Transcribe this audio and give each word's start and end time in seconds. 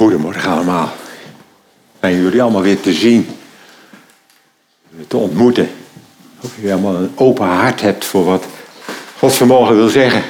Goedemorgen 0.00 0.50
allemaal. 0.50 0.92
Fijn 1.98 2.22
jullie 2.22 2.42
allemaal 2.42 2.62
weer 2.62 2.80
te 2.80 2.92
zien. 2.92 3.28
Te 5.08 5.16
ontmoeten. 5.16 5.64
Ik 5.64 5.70
hoop 6.40 6.50
jullie 6.56 6.72
allemaal 6.72 6.94
een 6.94 7.12
open 7.14 7.46
hart 7.46 7.80
hebt 7.80 8.04
voor 8.04 8.24
wat 8.24 8.44
God 9.18 9.34
vanmorgen 9.34 9.76
wil 9.76 9.88
zeggen. 9.88 10.22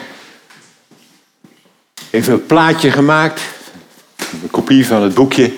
Even 2.10 2.32
een 2.32 2.46
plaatje 2.46 2.90
gemaakt. 2.90 3.40
Een 4.42 4.50
kopie 4.50 4.86
van 4.86 5.02
het 5.02 5.14
boekje. 5.14 5.52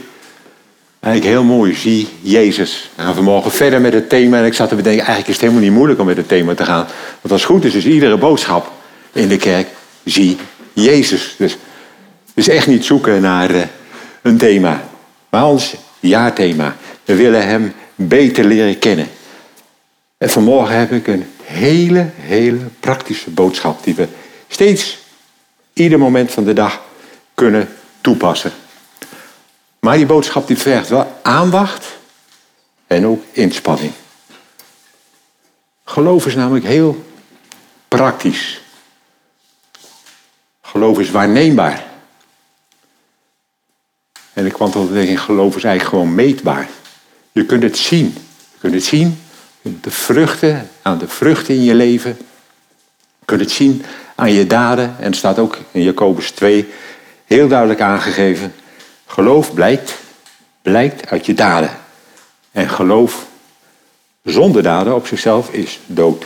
Eigenlijk 1.01 1.35
heel 1.35 1.45
mooi. 1.45 1.75
Zie 1.75 2.09
Jezus. 2.21 2.91
We 2.95 3.03
gaan 3.03 3.15
vanmorgen 3.15 3.51
verder 3.51 3.81
met 3.81 3.93
het 3.93 4.09
thema. 4.09 4.39
En 4.39 4.45
ik 4.45 4.55
zat 4.55 4.69
te 4.69 4.75
bedenken, 4.75 5.07
eigenlijk 5.07 5.29
is 5.29 5.35
het 5.35 5.45
helemaal 5.45 5.69
niet 5.69 5.77
moeilijk 5.77 6.01
om 6.01 6.07
met 6.07 6.17
het 6.17 6.29
thema 6.29 6.55
te 6.55 6.65
gaan. 6.65 6.87
Want 7.21 7.33
als 7.33 7.43
het 7.43 7.51
goed 7.51 7.65
is, 7.65 7.75
is 7.75 7.87
iedere 7.87 8.17
boodschap 8.17 8.73
in 9.13 9.29
de 9.29 9.37
kerk. 9.37 9.69
Zie 10.05 10.37
Jezus. 10.73 11.35
Dus, 11.39 11.57
dus 12.35 12.49
echt 12.49 12.67
niet 12.67 12.85
zoeken 12.85 13.21
naar 13.21 13.51
uh, 13.51 13.63
een 14.23 14.39
thema. 14.39 14.85
Maar 15.29 15.47
ons 15.47 15.75
jaarthema. 16.01 16.77
We 17.05 17.15
willen 17.15 17.47
hem 17.47 17.75
beter 17.95 18.45
leren 18.45 18.79
kennen. 18.79 19.09
En 20.19 20.31
vanmorgen 20.31 20.79
heb 20.79 20.93
ik 20.93 21.07
een 21.07 21.27
hele, 21.43 22.11
hele 22.15 22.59
praktische 22.81 23.31
boodschap 23.31 23.85
die 23.85 23.95
we 23.95 24.09
steeds, 24.49 24.99
ieder 25.73 25.99
moment 25.99 26.31
van 26.31 26.45
de 26.45 26.53
dag 26.53 26.81
kunnen 27.35 27.69
toepassen. 28.01 28.53
Maar 29.81 29.97
die 29.97 30.07
boodschap 30.07 30.47
die 30.47 30.59
vergt 30.59 30.89
wel 30.89 31.21
aandacht 31.23 31.87
en 32.87 33.07
ook 33.07 33.25
inspanning. 33.33 33.93
Geloof 35.85 36.27
is 36.27 36.35
namelijk 36.35 36.65
heel 36.65 37.05
praktisch. 37.89 38.61
Geloof 40.61 40.99
is 40.99 41.11
waarneembaar. 41.11 41.92
En 44.33 44.47
ik 44.47 44.53
kwam 44.53 44.71
tot 44.71 44.93
de 44.93 45.17
geloof 45.17 45.57
is 45.57 45.65
eigenlijk 45.65 45.95
gewoon 45.95 46.15
meetbaar. 46.15 46.69
Je 47.33 47.47
kunt 47.47 47.63
het 47.63 47.79
zien. 47.79 48.15
Je 48.53 48.59
kunt 48.59 48.75
het 48.75 48.85
zien 48.85 49.19
de 49.63 49.91
vruchten, 49.91 50.71
aan 50.83 50.99
de 50.99 51.09
vruchten 51.09 51.55
in 51.55 51.63
je 51.63 51.75
leven. 51.75 52.17
Je 53.19 53.25
kunt 53.25 53.41
het 53.41 53.51
zien 53.51 53.85
aan 54.15 54.33
je 54.33 54.47
daden. 54.47 54.95
En 54.99 55.05
het 55.05 55.17
staat 55.17 55.39
ook 55.39 55.59
in 55.71 55.83
Jacobus 55.83 56.31
2 56.31 56.69
heel 57.25 57.49
duidelijk 57.49 57.81
aangegeven. 57.81 58.55
Geloof 59.07 59.55
blijkt, 59.55 59.99
blijkt 60.63 61.11
uit 61.11 61.27
je 61.27 61.35
daden. 61.35 61.71
En 62.53 62.69
geloof 62.69 63.27
zonder 64.25 64.63
daden 64.63 64.95
op 64.95 65.07
zichzelf 65.07 65.53
is 65.53 65.81
dood. 65.87 66.25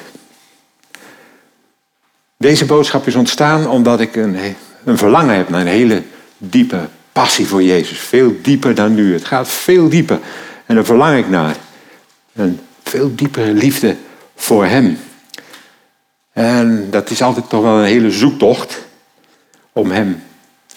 Deze 2.36 2.64
boodschap 2.64 3.06
is 3.06 3.14
ontstaan 3.14 3.68
omdat 3.68 4.00
ik 4.00 4.16
een, 4.16 4.56
een 4.84 4.98
verlangen 4.98 5.36
heb 5.36 5.48
naar 5.48 5.60
een 5.60 5.66
hele 5.66 6.02
diepe 6.38 6.88
passie 7.16 7.46
voor 7.46 7.62
Jezus. 7.62 7.98
Veel 7.98 8.34
dieper 8.42 8.74
dan 8.74 8.94
nu. 8.94 9.12
Het 9.12 9.24
gaat 9.24 9.48
veel 9.48 9.88
dieper. 9.88 10.18
En 10.66 10.74
daar 10.74 10.84
verlang 10.84 11.18
ik 11.18 11.28
naar. 11.28 11.56
Een 12.34 12.60
veel 12.82 13.14
diepere 13.14 13.52
liefde 13.52 13.96
voor 14.34 14.64
Hem. 14.64 14.98
En 16.32 16.88
dat 16.90 17.10
is 17.10 17.22
altijd 17.22 17.48
toch 17.48 17.62
wel 17.62 17.78
een 17.78 17.84
hele 17.84 18.10
zoektocht 18.10 18.86
om 19.72 19.90
Hem 19.90 20.22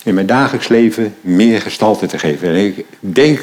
in 0.03 0.13
mijn 0.13 0.25
dagelijks 0.25 0.67
leven 0.67 1.15
meer 1.21 1.61
gestalte 1.61 2.05
te 2.05 2.19
geven. 2.19 2.47
En 2.47 2.55
ik 2.55 2.85
denk 2.99 3.39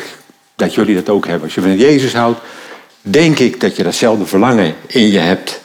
dat 0.55 0.75
jullie 0.75 0.94
dat 0.94 1.08
ook 1.08 1.27
hebben. 1.27 1.44
Als 1.44 1.55
je 1.55 1.60
van 1.60 1.77
Jezus 1.77 2.14
houdt, 2.14 2.41
denk 3.00 3.38
ik 3.38 3.60
dat 3.60 3.77
je 3.77 3.83
datzelfde 3.83 4.27
verlangen 4.27 4.75
in 4.86 5.10
je 5.10 5.19
hebt. 5.19 5.60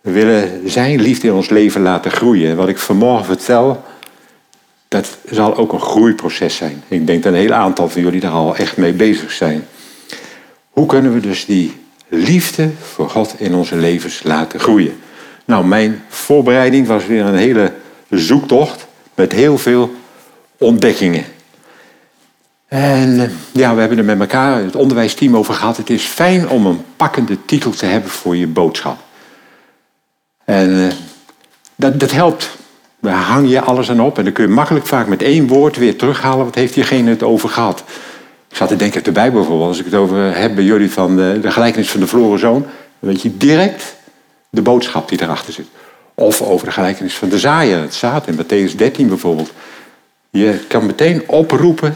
We 0.00 0.10
willen 0.10 0.70
Zijn 0.70 1.00
liefde 1.00 1.26
in 1.26 1.34
ons 1.34 1.48
leven 1.48 1.82
laten 1.82 2.10
groeien. 2.10 2.50
En 2.50 2.56
wat 2.56 2.68
ik 2.68 2.78
vanmorgen 2.78 3.24
vertel, 3.24 3.84
dat 4.92 5.18
zal 5.30 5.56
ook 5.56 5.72
een 5.72 5.80
groeiproces 5.80 6.56
zijn. 6.56 6.82
Ik 6.88 7.06
denk 7.06 7.22
dat 7.22 7.32
een 7.32 7.38
heel 7.38 7.52
aantal 7.52 7.88
van 7.88 8.02
jullie 8.02 8.20
daar 8.20 8.30
al 8.30 8.56
echt 8.56 8.76
mee 8.76 8.92
bezig 8.92 9.32
zijn. 9.32 9.64
Hoe 10.70 10.86
kunnen 10.86 11.14
we 11.14 11.20
dus 11.20 11.44
die 11.44 11.76
liefde 12.08 12.70
voor 12.92 13.10
God 13.10 13.34
in 13.38 13.54
onze 13.54 13.76
levens 13.76 14.22
laten 14.22 14.60
groeien? 14.60 15.00
Nou, 15.44 15.64
mijn 15.64 16.02
voorbereiding 16.08 16.86
was 16.86 17.06
weer 17.06 17.24
een 17.24 17.34
hele 17.34 17.72
zoektocht 18.10 18.86
met 19.14 19.32
heel 19.32 19.58
veel 19.58 19.94
ontdekkingen. 20.58 21.24
En 22.68 23.20
eh, 23.20 23.30
ja, 23.52 23.74
we 23.74 23.80
hebben 23.80 23.98
er 23.98 24.04
met 24.04 24.20
elkaar, 24.20 24.62
het 24.62 24.76
onderwijsteam, 24.76 25.36
over 25.36 25.54
gehad. 25.54 25.76
Het 25.76 25.90
is 25.90 26.04
fijn 26.04 26.48
om 26.48 26.66
een 26.66 26.84
pakkende 26.96 27.44
titel 27.44 27.70
te 27.70 27.86
hebben 27.86 28.10
voor 28.10 28.36
je 28.36 28.46
boodschap. 28.46 28.98
En 30.44 30.88
eh, 30.88 30.94
dat, 31.76 32.00
dat 32.00 32.10
helpt. 32.10 32.60
Daar 33.02 33.14
hang 33.14 33.48
je 33.48 33.60
alles 33.60 33.90
aan 33.90 34.00
op 34.00 34.18
en 34.18 34.24
dan 34.24 34.32
kun 34.32 34.46
je 34.46 34.50
makkelijk 34.50 34.86
vaak 34.86 35.06
met 35.06 35.22
één 35.22 35.46
woord 35.46 35.76
weer 35.76 35.96
terughalen. 35.96 36.44
Wat 36.44 36.54
heeft 36.54 36.74
diegene 36.74 37.10
het 37.10 37.22
over 37.22 37.48
gehad? 37.48 37.84
Ik 38.48 38.56
zat 38.56 38.68
te 38.68 38.76
denken 38.76 38.96
uit 38.96 39.04
de 39.04 39.12
Bijbel 39.12 39.38
bijvoorbeeld. 39.38 39.68
Als 39.68 39.78
ik 39.78 39.84
het 39.84 39.94
over 39.94 40.36
heb 40.36 40.54
bij 40.54 40.64
jullie 40.64 40.90
van 40.90 41.16
de, 41.16 41.38
de 41.42 41.50
gelijkenis 41.50 41.90
van 41.90 42.00
de 42.00 42.06
verloren 42.06 42.38
zoon. 42.38 42.62
Dan 43.00 43.10
weet 43.10 43.22
je 43.22 43.36
direct 43.36 43.96
de 44.50 44.62
boodschap 44.62 45.08
die 45.08 45.22
erachter 45.22 45.52
zit. 45.52 45.66
Of 46.14 46.42
over 46.42 46.66
de 46.66 46.72
gelijkenis 46.72 47.14
van 47.14 47.28
de 47.28 47.38
zaaier. 47.38 47.80
Het 47.80 47.94
zaad 47.94 48.26
in 48.26 48.38
Matthäus 48.38 48.76
13 48.76 49.08
bijvoorbeeld. 49.08 49.52
Je 50.30 50.64
kan 50.68 50.86
meteen 50.86 51.28
oproepen 51.28 51.94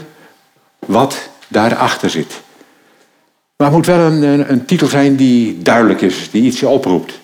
wat 0.79 1.29
daarachter 1.47 2.09
zit. 2.09 2.41
Maar 3.57 3.67
het 3.67 3.75
moet 3.75 3.85
wel 3.85 3.99
een, 3.99 4.51
een, 4.51 4.65
titel 4.65 4.87
zijn 4.87 5.15
die 5.15 5.61
duidelijk 5.61 6.01
is, 6.01 6.31
die 6.31 6.43
iets 6.43 6.63
oproept. 6.63 7.19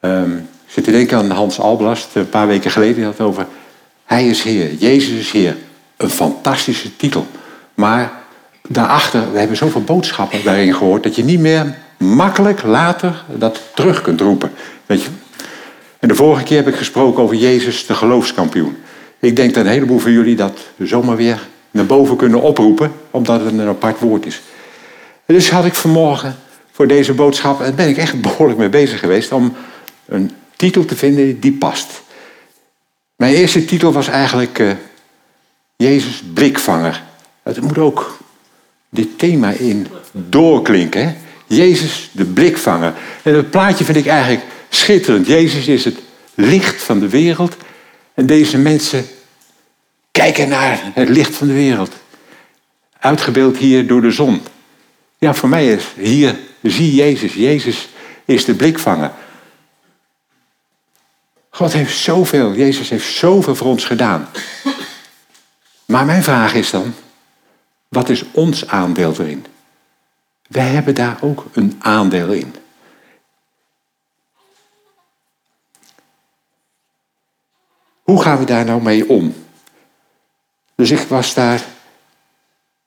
Um, 0.00 0.48
zit 0.74 0.84
te 0.84 0.90
denken 0.90 1.18
aan 1.18 1.30
Hans 1.30 1.60
Alblast, 1.60 2.08
een 2.14 2.28
paar 2.28 2.46
weken 2.46 2.70
geleden, 2.70 2.94
die 2.94 3.04
had 3.04 3.18
het 3.18 3.26
over 3.26 3.46
Hij 4.04 4.28
is 4.28 4.42
Heer, 4.42 4.74
Jezus 4.74 5.18
is 5.18 5.30
Heer. 5.30 5.56
Een 5.96 6.10
fantastische 6.10 6.96
titel. 6.96 7.26
Maar 7.74 8.12
daarachter, 8.68 9.32
we 9.32 9.38
hebben 9.38 9.56
zoveel 9.56 9.82
boodschappen 9.82 10.44
daarin 10.44 10.74
gehoord, 10.74 11.02
dat 11.02 11.16
je 11.16 11.24
niet 11.24 11.40
meer 11.40 11.74
makkelijk 11.98 12.62
later 12.62 13.24
dat 13.36 13.60
terug 13.74 14.02
kunt 14.02 14.20
roepen. 14.20 14.52
Weet 14.86 15.02
je? 15.02 15.08
En 15.98 16.08
de 16.08 16.14
vorige 16.14 16.42
keer 16.42 16.56
heb 16.56 16.68
ik 16.68 16.76
gesproken 16.76 17.22
over 17.22 17.36
Jezus, 17.36 17.86
de 17.86 17.94
geloofskampioen. 17.94 18.76
Ik 19.18 19.36
denk 19.36 19.54
dat 19.54 19.64
een 19.64 19.70
heleboel 19.70 19.98
van 19.98 20.12
jullie 20.12 20.36
dat 20.36 20.58
zomaar 20.78 21.16
weer 21.16 21.46
naar 21.70 21.86
boven 21.86 22.16
kunnen 22.16 22.40
oproepen, 22.40 22.92
omdat 23.10 23.40
het 23.40 23.52
een 23.52 23.68
apart 23.68 24.00
woord 24.00 24.26
is. 24.26 24.40
Dus 25.26 25.50
had 25.50 25.64
ik 25.64 25.74
vanmorgen 25.74 26.36
voor 26.72 26.86
deze 26.86 27.12
boodschap, 27.12 27.58
en 27.58 27.64
daar 27.64 27.74
ben 27.74 27.88
ik 27.88 27.96
echt 27.96 28.20
behoorlijk 28.28 28.58
mee 28.58 28.68
bezig 28.68 29.00
geweest, 29.00 29.32
om 29.32 29.54
een 30.06 30.30
titel 30.64 30.84
te 30.84 30.96
vinden 30.96 31.40
die 31.40 31.52
past. 31.52 32.02
Mijn 33.16 33.34
eerste 33.34 33.64
titel 33.64 33.92
was 33.92 34.08
eigenlijk 34.08 34.58
uh, 34.58 34.72
Jezus 35.76 36.22
blikvanger. 36.34 37.02
Het 37.42 37.60
moet 37.60 37.78
ook 37.78 38.18
dit 38.88 39.18
thema 39.18 39.50
in 39.50 39.86
doorklinken. 40.12 41.16
Jezus 41.46 42.10
de 42.12 42.24
blikvanger. 42.24 42.94
En 43.22 43.34
het 43.34 43.50
plaatje 43.50 43.84
vind 43.84 43.96
ik 43.96 44.06
eigenlijk 44.06 44.44
schitterend. 44.68 45.26
Jezus 45.26 45.66
is 45.66 45.84
het 45.84 45.98
licht 46.34 46.82
van 46.82 47.00
de 47.00 47.08
wereld. 47.08 47.56
En 48.14 48.26
deze 48.26 48.58
mensen 48.58 49.06
kijken 50.10 50.48
naar 50.48 50.80
het 50.94 51.08
licht 51.08 51.34
van 51.34 51.46
de 51.46 51.52
wereld. 51.52 51.92
Uitgebeeld 52.98 53.56
hier 53.56 53.86
door 53.86 54.00
de 54.00 54.10
zon. 54.10 54.42
Ja, 55.18 55.34
voor 55.34 55.48
mij 55.48 55.72
is 55.72 55.84
hier, 55.96 56.36
zie 56.62 56.94
Jezus. 56.94 57.34
Jezus 57.34 57.88
is 58.24 58.44
de 58.44 58.54
blikvanger. 58.54 59.10
God 61.54 61.72
heeft 61.72 61.96
zoveel, 61.96 62.54
Jezus 62.54 62.88
heeft 62.88 63.14
zoveel 63.14 63.54
voor 63.54 63.66
ons 63.66 63.84
gedaan. 63.84 64.28
Maar 65.84 66.04
mijn 66.04 66.22
vraag 66.22 66.54
is 66.54 66.70
dan, 66.70 66.94
wat 67.88 68.08
is 68.08 68.24
ons 68.32 68.68
aandeel 68.68 69.12
erin? 69.12 69.46
Wij 70.48 70.66
hebben 70.66 70.94
daar 70.94 71.16
ook 71.20 71.44
een 71.52 71.76
aandeel 71.78 72.32
in. 72.32 72.54
Hoe 78.02 78.22
gaan 78.22 78.38
we 78.38 78.44
daar 78.44 78.64
nou 78.64 78.82
mee 78.82 79.08
om? 79.08 79.34
Dus 80.74 80.90
ik 80.90 81.00
was 81.08 81.34
daar, 81.34 81.64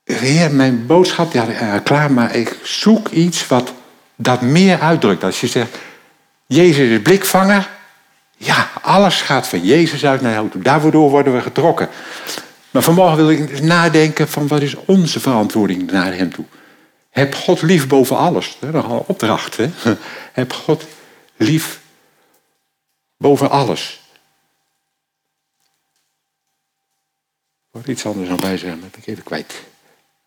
heer, 0.03 0.51
mijn 0.51 0.85
boodschap, 0.85 1.33
ja, 1.33 1.79
klaar, 1.79 2.11
maar 2.11 2.35
ik 2.35 2.59
zoek 2.63 3.09
iets 3.09 3.47
wat 3.47 3.73
dat 4.15 4.41
meer 4.41 4.79
uitdrukt. 4.79 5.23
Als 5.23 5.41
je 5.41 5.47
zegt, 5.47 5.77
Jezus 6.45 6.89
is 6.89 7.01
blikvanger, 7.01 7.75
ja, 8.37 8.69
alles 8.81 9.21
gaat 9.21 9.47
van 9.47 9.65
Jezus 9.65 10.05
uit 10.05 10.21
naar 10.21 10.33
jou 10.33 10.49
toe. 10.49 10.61
Daardoor 10.61 11.09
worden 11.09 11.33
we 11.33 11.41
getrokken. 11.41 11.89
Maar 12.71 12.81
vanmorgen 12.81 13.17
wil 13.17 13.29
ik 13.29 13.61
nadenken 13.61 14.27
van 14.27 14.47
wat 14.47 14.61
is 14.61 14.75
onze 14.75 15.19
verantwoording 15.19 15.91
naar 15.91 16.13
hem 16.13 16.33
toe. 16.33 16.45
Heb 17.09 17.35
God 17.35 17.61
lief 17.61 17.87
boven 17.87 18.17
alles. 18.17 18.57
Dat 18.59 18.73
is 18.73 18.83
een 18.83 18.89
opdracht. 18.89 19.57
Hè? 19.57 19.69
Heb 20.31 20.53
God 20.53 20.85
lief 21.35 21.81
boven 23.17 23.49
alles. 23.49 24.01
Ik 27.71 27.83
wil 27.83 27.93
iets 27.93 28.05
anders 28.05 28.29
aan 28.29 28.39
bij 28.39 28.57
dat 28.59 28.79
ben 28.79 28.91
ik 28.97 29.07
even 29.07 29.23
kwijt. 29.23 29.63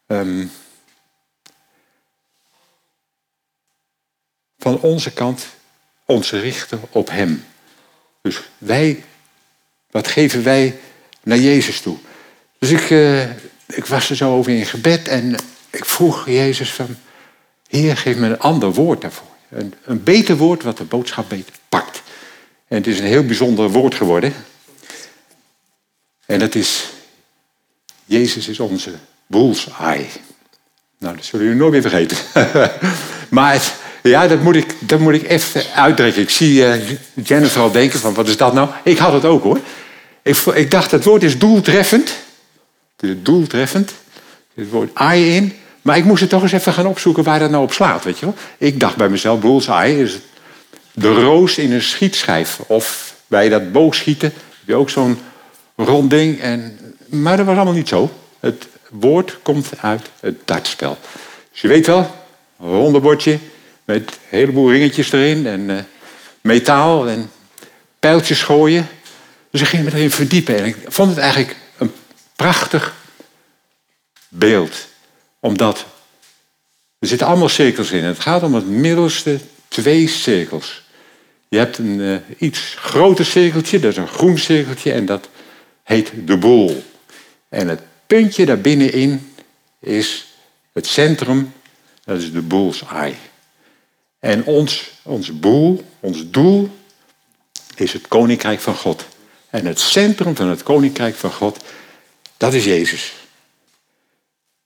Um, 0.07 0.51
van 4.59 4.81
onze 4.81 5.13
kant 5.13 5.47
ons 6.05 6.31
richten 6.31 6.81
op 6.91 7.11
Hem. 7.11 7.45
Dus 8.23 8.41
wij, 8.59 9.05
wat 9.91 10.09
geven 10.09 10.43
wij 10.43 10.79
naar 11.23 11.39
Jezus 11.39 11.81
toe? 11.81 11.97
Dus 12.59 12.71
ik 12.71 12.91
uh, 12.91 13.31
ik 13.75 13.87
was 13.87 14.11
er 14.11 14.17
zo 14.17 14.37
over 14.37 14.53
in 14.53 14.67
gebed 14.67 15.09
en 15.09 15.37
ik 15.71 15.85
vroeg 15.85 16.27
Jezus 16.27 16.73
van, 16.73 16.97
Heer, 17.69 17.97
geef 17.97 18.17
me 18.17 18.27
een 18.27 18.39
ander 18.39 18.73
woord 18.73 19.01
daarvoor. 19.01 19.27
Een, 19.49 19.75
een 19.85 20.03
beter 20.03 20.37
woord 20.37 20.63
wat 20.63 20.77
de 20.77 20.85
boodschap 20.85 21.29
beter 21.29 21.55
pakt. 21.69 22.03
En 22.69 22.77
het 22.77 22.87
is 22.87 22.99
een 22.99 23.05
heel 23.05 23.25
bijzonder 23.25 23.71
woord 23.71 23.95
geworden. 23.95 24.33
En 26.27 26.39
dat 26.39 26.55
is, 26.55 26.89
Jezus 28.05 28.49
is 28.49 28.61
onze 28.61 28.95
bullseye. 29.27 30.07
Nou, 30.99 31.17
dat 31.17 31.25
zullen 31.25 31.47
jullie 31.47 31.61
nooit 31.61 31.73
meer 31.73 31.91
vergeten. 31.91 32.17
maar 33.39 33.75
ja, 34.03 34.29
dat 34.29 34.43
moet, 34.43 34.57
ik, 34.57 34.75
dat 34.79 34.99
moet 34.99 35.15
ik 35.15 35.29
even 35.29 35.63
uitdrukken. 35.75 36.23
Ik 36.23 36.31
zie 36.31 36.55
uh, 36.55 36.75
Jennifer 37.15 37.61
al 37.61 37.71
denken 37.71 37.99
van, 37.99 38.15
wat 38.15 38.29
is 38.29 38.37
dat 38.37 38.53
nou? 38.53 38.69
Ik 38.85 38.99
had 38.99 39.13
het 39.13 39.25
ook 39.25 39.43
hoor. 39.43 39.59
Ik, 40.23 40.37
ik 40.37 40.71
dacht, 40.71 40.91
het 40.91 41.05
woord 41.05 41.23
is 41.23 41.39
doeltreffend. 41.39 42.17
Het 42.97 43.25
doeltreffend. 43.25 43.93
Het 44.55 44.71
woord 44.71 44.93
eye 44.95 45.35
in. 45.35 45.53
Maar 45.83 45.97
ik 45.97 46.05
moest 46.05 46.21
het 46.21 46.31
toch 46.31 46.43
eens 46.43 46.53
even 46.53 46.73
gaan 46.73 46.87
opzoeken 46.87 47.25
waar 47.25 47.39
dat 47.39 47.51
nou 47.51 47.63
op 47.63 47.73
slaat, 47.73 48.05
weet 48.05 48.19
je 48.19 48.27
wel. 48.27 48.35
Ik 48.59 48.81
dacht 48.81 48.97
bij 48.97 49.09
mezelf, 49.09 49.41
bullseye 49.41 50.03
is 50.03 50.19
de 50.93 51.13
roos 51.13 51.59
in 51.59 51.73
een 51.73 51.83
schietschijf. 51.83 52.59
Of 52.67 53.15
bij 53.27 53.49
dat 53.49 53.73
boogschieten 53.73 54.33
heb 54.35 54.67
je 54.67 54.75
ook 54.75 54.91
zo'n 54.91 55.19
rond 55.77 56.11
ding. 56.11 56.41
En, 56.41 56.79
maar 57.07 57.37
dat 57.37 57.47
was 57.47 57.57
allemaal 57.57 57.75
niet 57.75 57.89
zo. 57.89 58.11
Het 58.41 58.67
woord 58.91 59.39
komt 59.43 59.69
uit 59.81 60.11
het 60.21 60.37
dartspel. 60.45 60.99
Dus 61.53 61.61
je 61.61 61.69
weet 61.69 61.87
wel, 61.87 62.15
een 62.61 62.71
ronde 62.71 63.01
bordje 63.01 63.39
met 63.91 64.11
een 64.11 64.39
heleboel 64.39 64.71
ringetjes 64.71 65.13
erin 65.13 65.47
en 65.47 65.61
uh, 65.61 65.79
metaal 66.41 67.09
en 67.09 67.31
pijltjes 67.99 68.43
gooien. 68.43 68.89
Dus 69.51 69.61
ik 69.61 69.67
ging 69.67 69.87
erin 69.87 70.11
verdiepen 70.11 70.57
en 70.57 70.65
ik 70.65 70.77
vond 70.87 71.09
het 71.09 71.19
eigenlijk 71.19 71.57
een 71.79 71.93
prachtig 72.37 72.95
beeld. 74.29 74.87
Omdat 75.41 75.87
er 76.99 77.09
zitten 77.09 77.27
allemaal 77.27 77.49
cirkels 77.49 77.91
in. 77.91 78.05
Het 78.05 78.21
gaat 78.21 78.43
om 78.43 78.55
het 78.55 78.67
middelste 78.67 79.39
twee 79.69 80.09
cirkels. 80.09 80.83
Je 81.49 81.59
hebt 81.59 81.79
een 81.79 81.99
uh, 81.99 82.17
iets 82.39 82.75
groter 82.79 83.25
cirkeltje, 83.25 83.81
dat 83.81 83.91
is 83.91 83.97
een 83.97 84.09
groen 84.09 84.39
cirkeltje 84.39 84.93
en 84.93 85.07
dat 85.07 85.29
heet 85.83 86.13
de 86.25 86.37
boel. 86.37 86.85
En 87.49 87.69
het 87.69 87.81
puntje 88.07 88.47
daar 88.47 88.61
binnenin 88.61 89.33
is 89.81 90.27
het 90.73 90.87
centrum, 90.87 91.53
dat 92.05 92.19
is 92.19 92.33
de 92.33 92.43
bullseye. 92.43 93.15
En 94.21 94.45
ons, 94.45 94.91
ons 95.03 95.39
boel, 95.39 95.85
ons 96.01 96.31
doel, 96.31 96.71
is 97.75 97.93
het 97.93 98.09
koninkrijk 98.09 98.61
van 98.61 98.75
God. 98.75 99.07
En 99.51 99.67
het 99.67 99.81
centrum 99.81 100.37
van 100.37 100.49
het 100.49 100.63
koninkrijk 100.63 101.15
van 101.15 101.33
God, 101.33 101.65
dat 102.37 102.55
is 102.55 102.65
Jezus. 102.65 103.13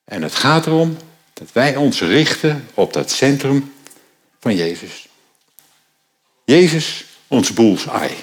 En 0.05 0.23
het 0.23 0.35
gaat 0.35 0.67
erom 0.67 0.97
dat 1.33 1.53
wij 1.53 1.77
ons 1.77 2.01
richten 2.01 2.69
op 2.75 2.93
dat 2.93 3.11
centrum 3.11 3.75
van 4.41 4.57
Jezus. 4.57 5.09
Jezus, 6.45 7.05
ons 7.29 7.53
bullseye. 7.53 8.17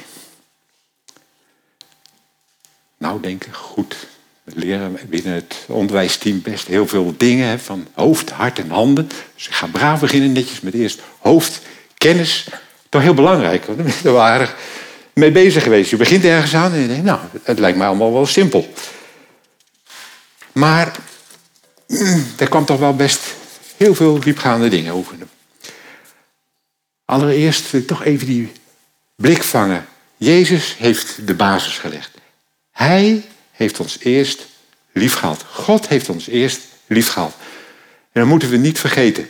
Nou, 2.97 3.21
denk 3.21 3.45
ik, 3.45 3.53
goed. 3.53 3.95
We 4.43 4.51
leren 4.55 4.97
binnen 5.09 5.33
het 5.33 5.55
onderwijsteam 5.67 6.41
best 6.41 6.67
heel 6.67 6.87
veel 6.87 7.13
dingen 7.17 7.59
van 7.59 7.87
hoofd, 7.93 8.29
hart 8.29 8.59
en 8.59 8.69
handen. 8.69 9.09
Dus 9.35 9.47
ik 9.47 9.53
ga 9.53 9.67
braaf 9.67 9.99
beginnen, 9.99 10.31
netjes 10.31 10.61
met 10.61 10.73
eerst 10.73 11.01
hoofd, 11.19 11.61
kennis. 11.97 12.47
Toch 12.89 13.01
heel 13.01 13.13
belangrijk, 13.13 13.65
want 13.65 13.77
ben 13.77 13.87
ik 13.87 14.03
er 14.03 14.19
aardig 14.19 14.55
mee 15.13 15.31
bezig 15.31 15.63
geweest. 15.63 15.89
Je 15.89 15.97
begint 15.97 16.23
ergens 16.23 16.55
aan 16.55 16.73
en 16.73 16.79
je 16.79 16.87
denkt, 16.87 17.03
nou, 17.03 17.19
het 17.43 17.59
lijkt 17.59 17.77
mij 17.77 17.87
allemaal 17.87 18.13
wel 18.13 18.25
simpel. 18.25 18.73
Maar 20.51 20.91
mm, 21.87 22.25
er 22.37 22.49
kwam 22.49 22.65
toch 22.65 22.79
wel 22.79 22.95
best 22.95 23.21
heel 23.77 23.95
veel 23.95 24.19
diepgaande 24.19 24.67
dingen 24.67 24.93
over. 24.93 25.15
Allereerst 27.05 27.71
wil 27.71 27.81
ik 27.81 27.87
toch 27.87 28.03
even 28.03 28.27
die 28.27 28.51
blik 29.15 29.43
vangen. 29.43 29.85
Jezus 30.17 30.75
heeft 30.77 31.27
de 31.27 31.33
basis 31.33 31.77
gelegd. 31.77 32.11
Hij 32.71 33.23
heeft 33.61 33.79
ons 33.79 33.99
eerst 33.99 34.45
lief 34.91 35.13
gehad. 35.13 35.43
God 35.51 35.87
heeft 35.87 36.09
ons 36.09 36.27
eerst 36.27 36.61
lief 36.87 37.09
gehad. 37.09 37.33
En 38.11 38.21
dan 38.21 38.27
moeten 38.27 38.49
we 38.49 38.57
niet 38.57 38.79
vergeten 38.79 39.29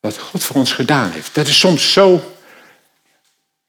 wat 0.00 0.18
God 0.18 0.44
voor 0.44 0.56
ons 0.56 0.72
gedaan 0.72 1.10
heeft. 1.10 1.34
Dat 1.34 1.46
is 1.46 1.58
soms 1.58 1.92
zo. 1.92 2.34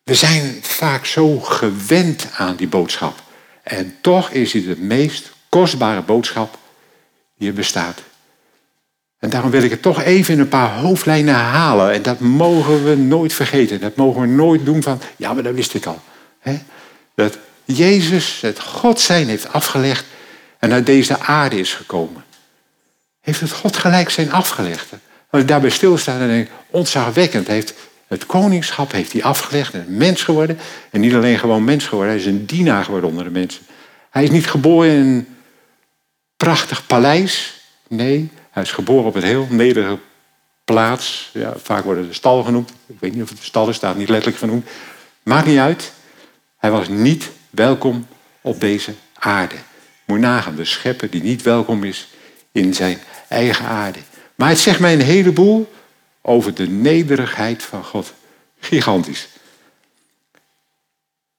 We 0.04 0.16
zijn 0.16 0.60
vaak 0.62 1.06
zo 1.06 1.40
gewend 1.40 2.28
aan 2.34 2.56
die 2.56 2.68
boodschap. 2.68 3.24
En 3.64 3.98
toch 4.02 4.30
is 4.30 4.54
het 4.54 4.66
de 4.66 4.78
meest 4.78 5.32
kostbare 5.50 6.02
boodschap 6.02 6.58
die 7.38 7.48
er 7.48 7.54
bestaat. 7.54 8.02
En 9.20 9.30
daarom 9.30 9.52
wil 9.52 9.64
ik 9.64 9.72
het 9.72 9.82
toch 9.82 10.02
even 10.02 10.34
in 10.34 10.40
een 10.40 10.50
paar 10.50 10.80
hoofdlijnen 10.80 11.36
halen. 11.36 11.92
En 11.92 12.02
dat 12.02 12.20
mogen 12.20 12.84
we 12.84 12.96
nooit 12.96 13.34
vergeten. 13.34 13.80
Dat 13.80 13.96
mogen 13.96 14.22
we 14.22 14.28
nooit 14.28 14.66
doen 14.66 14.84
van, 14.84 15.02
ja, 15.16 15.34
maar 15.34 15.44
dat 15.44 15.56
wist 15.56 15.74
ik 15.74 15.86
al. 15.86 16.02
Dat 17.16 17.38
Jezus 17.76 18.42
het 18.42 18.60
God 18.60 19.00
zijn 19.00 19.28
heeft 19.28 19.54
afgelegd 19.54 20.06
en 20.60 20.74
uit 20.74 20.86
deze 20.86 21.20
aarde 21.20 21.60
is 21.60 21.74
gekomen. 21.74 22.24
Heeft 23.22 23.40
het 23.40 23.52
God 23.52 23.78
gelijk 23.78 24.10
zijn 24.10 24.32
afgelegd. 24.32 24.90
Als 25.30 25.42
ik 25.42 25.48
daarbij 25.48 25.70
stilsta, 25.70 26.20
dan 26.20 26.28
denk 26.28 26.48
ik, 26.48 26.54
ontzagwekkend. 26.70 27.48
Heeft 27.48 27.74
het 28.08 28.26
koningschap 28.26 28.92
heeft 28.92 29.14
hij 29.14 29.24
afgelegd 29.24 29.74
en 29.74 29.86
mens 29.88 30.24
geworden. 30.24 30.60
En 30.92 31.00
niet 31.00 31.14
alleen 31.14 31.40
gewoon 31.40 31.64
mens 31.64 31.86
geworden, 31.86 32.14
hij 32.14 32.22
is 32.22 32.28
een 32.28 32.46
dienaar 32.46 32.84
geworden 32.84 33.10
onder 33.10 33.24
de 33.24 33.30
mensen. 33.30 33.62
Hij 34.10 34.24
is 34.24 34.30
niet 34.30 34.48
geboren 34.48 34.90
in 34.90 35.06
een 35.06 35.38
prachtig 36.38 36.86
paleis. 36.86 37.62
Nee, 37.88 38.30
hij 38.52 38.64
is 38.64 38.72
geboren 38.72 39.06
op 39.06 39.16
een 39.16 39.24
heel 39.24 39.48
nederige 39.50 39.98
plaats. 40.66 41.30
Ja, 41.34 41.54
vaak 41.64 41.84
worden 41.84 42.08
de 42.08 42.14
stal 42.14 42.44
genoemd. 42.44 42.70
Ik 42.88 42.96
weet 43.00 43.14
niet 43.14 43.24
of 43.24 43.30
het 43.30 43.38
de 43.38 43.44
stal 43.44 43.70
is, 43.70 43.76
staat 43.76 43.96
niet 43.96 44.10
letterlijk 44.10 44.38
genoemd. 44.38 44.68
Maakt 45.24 45.46
niet 45.46 45.60
uit. 45.60 45.92
Hij 46.58 46.72
was 46.72 46.88
niet 46.88 47.30
welkom 47.50 48.08
op 48.42 48.60
deze 48.60 48.94
aarde. 49.14 49.56
Moet 50.06 50.20
nagaan, 50.20 50.56
de 50.56 50.66
schepper 50.66 51.10
die 51.10 51.24
niet 51.24 51.42
welkom 51.42 51.84
is 51.84 52.08
in 52.52 52.74
zijn 52.74 53.00
eigen 53.28 53.66
aarde. 53.66 54.00
Maar 54.36 54.50
het 54.50 54.60
zegt 54.60 54.80
mij 54.80 54.94
een 54.94 55.02
heleboel 55.02 55.74
over 56.22 56.54
de 56.54 56.68
nederigheid 56.68 57.64
van 57.64 57.84
God. 57.84 58.14
Gigantisch. 58.60 59.28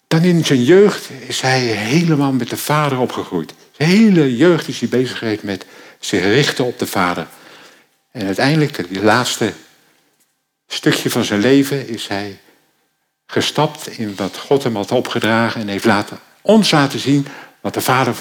Dan 0.06 0.22
in 0.22 0.44
zijn 0.44 0.64
jeugd 0.64 1.08
is 1.26 1.40
hij 1.40 1.60
helemaal 1.60 2.32
met 2.32 2.50
de 2.50 2.56
vader 2.56 2.99
opgegroeid. 2.99 3.55
Hele 3.76 4.37
jeugd 4.37 4.69
is 4.69 4.81
hij 4.81 4.88
bezig 4.88 5.19
geweest 5.19 5.43
met 5.43 5.66
zich 5.98 6.22
richten 6.22 6.65
op 6.65 6.79
de 6.79 6.86
vader. 6.86 7.27
En 8.10 8.27
uiteindelijk, 8.27 8.77
het 8.77 8.91
laatste 8.91 9.53
stukje 10.67 11.10
van 11.10 11.24
zijn 11.24 11.41
leven, 11.41 11.88
is 11.88 12.06
hij 12.06 12.38
gestapt 13.31 13.87
in 13.87 14.15
wat 14.17 14.39
God 14.39 14.63
hem 14.63 14.77
had 14.77 14.91
opgedragen 14.91 15.61
en 15.61 15.69
heeft 15.69 15.85
laten, 15.85 16.19
ons 16.41 16.70
laten 16.70 16.99
zien 16.99 17.27
wat 17.61 17.75
de 17.75 17.81
Vader, 17.81 18.17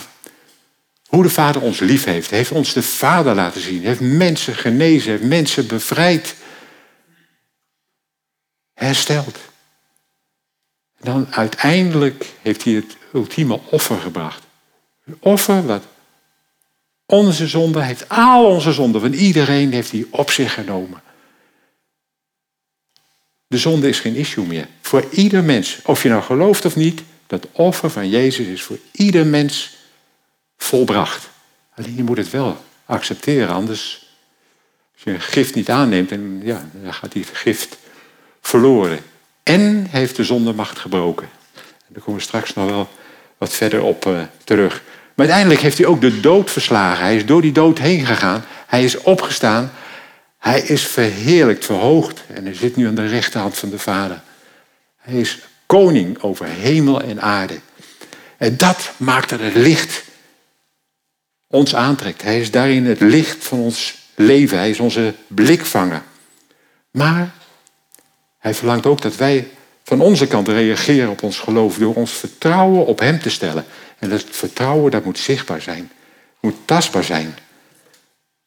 hoe 1.08 1.24
de 1.24 1.30
Vader 1.30 1.62
ons 1.62 1.80
lief 1.80 2.04
heeft. 2.04 2.30
Hij 2.30 2.38
heeft 2.38 2.52
ons 2.52 2.74
de 2.74 2.84
Vader 2.84 3.36
laten 3.36 3.62
zien. 3.62 3.84
Heeft 3.84 4.00
mensen 4.00 4.56
genezen, 4.56 5.12
heeft 5.12 5.24
mensen 5.24 5.68
bevrijd, 5.68 6.36
hersteld. 8.74 9.38
Dan 11.00 11.28
uiteindelijk 11.30 12.26
heeft 12.42 12.64
hij 12.64 12.74
het 12.74 12.98
ultieme 13.14 13.60
offer 13.70 14.00
gebracht. 14.00 14.44
Een 15.06 15.18
offer 15.20 15.66
wat 15.66 15.84
onze 17.06 17.48
zonde 17.48 17.82
heeft, 17.82 18.10
al 18.10 18.46
onze 18.46 18.72
zonden 18.72 19.02
van 19.02 19.14
iedereen 19.14 19.74
heeft 19.74 19.92
hij 19.92 20.06
op 20.10 20.32
zich 20.32 20.54
genomen. 20.54 21.02
De 23.48 23.58
zonde 23.58 23.90
is 23.90 24.00
geen 24.00 24.16
issue 24.16 24.46
meer. 24.46 24.68
Voor 24.82 25.06
ieder 25.12 25.44
mens, 25.44 25.80
of 25.84 26.04
je 26.04 26.10
nou 26.10 26.24
gelooft 26.24 26.66
of 26.66 26.76
niet, 26.76 27.02
dat 27.28 27.48
offer 27.52 27.90
van 27.90 28.10
Jezus 28.10 28.48
is 28.48 28.62
voor 28.62 28.78
ieder 28.92 29.26
mens 29.26 29.76
volbracht. 30.58 31.30
Alleen 31.76 31.96
je 31.96 32.04
moet 32.04 32.18
het 32.18 32.30
wel 32.30 32.58
accepteren, 32.86 33.50
anders 33.50 34.06
als 34.94 35.04
je 35.04 35.12
een 35.12 35.22
gift 35.22 35.56
niet 35.56 35.70
aanneemt, 35.70 36.10
dan, 36.10 36.40
ja, 36.44 36.70
dan 36.74 36.94
gaat 36.94 37.12
die 37.12 37.24
gift 37.24 37.78
verloren. 38.42 39.00
En 39.44 39.88
heeft 39.90 40.16
de 40.16 40.24
zonde 40.24 40.54
macht 40.54 40.80
gebroken. 40.80 41.30
En 41.56 41.94
daar 41.94 42.04
komen 42.04 42.20
we 42.20 42.26
straks 42.26 42.54
nog 42.54 42.70
wel 42.70 42.90
wat 43.38 43.54
verder 43.54 43.82
op 43.82 44.06
uh, 44.06 44.22
terug. 44.44 44.82
Maar 45.16 45.26
uiteindelijk 45.26 45.62
heeft 45.62 45.78
hij 45.78 45.88
ook 45.88 46.02
de 46.02 46.20
dood 46.20 46.52
verslagen. 46.52 47.04
Hij 47.04 47.16
is 47.16 47.26
door 47.26 47.42
die 47.42 47.52
dood 47.52 47.78
heen 47.78 48.06
gegaan. 48.06 48.46
Hij 48.68 48.84
is 48.84 48.98
opgestaan. 48.98 49.72
Hij 50.38 50.62
is 50.62 50.88
verheerlijkt, 50.88 51.66
verhoogd 51.66 52.24
en 52.34 52.46
hij 52.46 52.54
zit 52.54 52.76
nu 52.76 52.88
aan 52.88 52.96
de 52.96 53.08
rechterhand 53.08 53.58
van 53.58 53.70
de 53.70 53.80
Vader. 53.80 54.22
Hij 54.96 55.20
is 55.20 55.40
koning 55.66 56.22
over 56.22 56.46
hemel 56.46 57.02
en 57.02 57.22
aarde. 57.22 57.60
En 58.38 58.58
dat 58.58 58.92
maakt 58.98 59.30
dat 59.30 59.40
het 59.40 59.56
licht 59.56 60.04
ons 61.48 61.76
aantrekt. 61.76 62.22
Hij 62.22 62.40
is 62.40 62.52
daarin 62.52 62.86
het 62.86 63.00
licht 63.00 63.44
van 63.44 63.60
ons 63.60 63.96
leven. 64.16 64.58
Hij 64.58 64.70
is 64.70 64.80
onze 64.80 65.14
blikvanger. 65.28 66.02
Maar 66.92 67.32
hij 68.38 68.54
verlangt 68.54 68.86
ook 68.86 69.02
dat 69.02 69.16
wij 69.16 69.48
van 69.84 70.02
onze 70.02 70.28
kant 70.28 70.48
reageren 70.48 71.10
op 71.10 71.24
ons 71.24 71.40
geloof 71.40 71.78
door 71.78 71.96
ons 71.96 72.12
vertrouwen 72.12 72.86
op 72.86 73.00
Hem 73.00 73.20
te 73.20 73.30
stellen. 73.30 73.66
En 74.00 74.10
dat 74.10 74.24
vertrouwen 74.30 74.92
dat 74.92 75.06
moet 75.06 75.20
zichtbaar 75.20 75.62
zijn, 75.62 75.92
moet 76.40 76.56
tastbaar 76.66 77.04
zijn. 77.04 77.38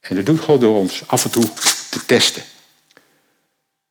En 0.00 0.16
dat 0.16 0.26
doet 0.26 0.40
God 0.40 0.61
door 0.61 0.76
ons 0.76 1.02
af 1.06 1.25
en 1.25 1.30
toe 1.30 1.44
te 1.90 2.04
testen. 2.06 2.42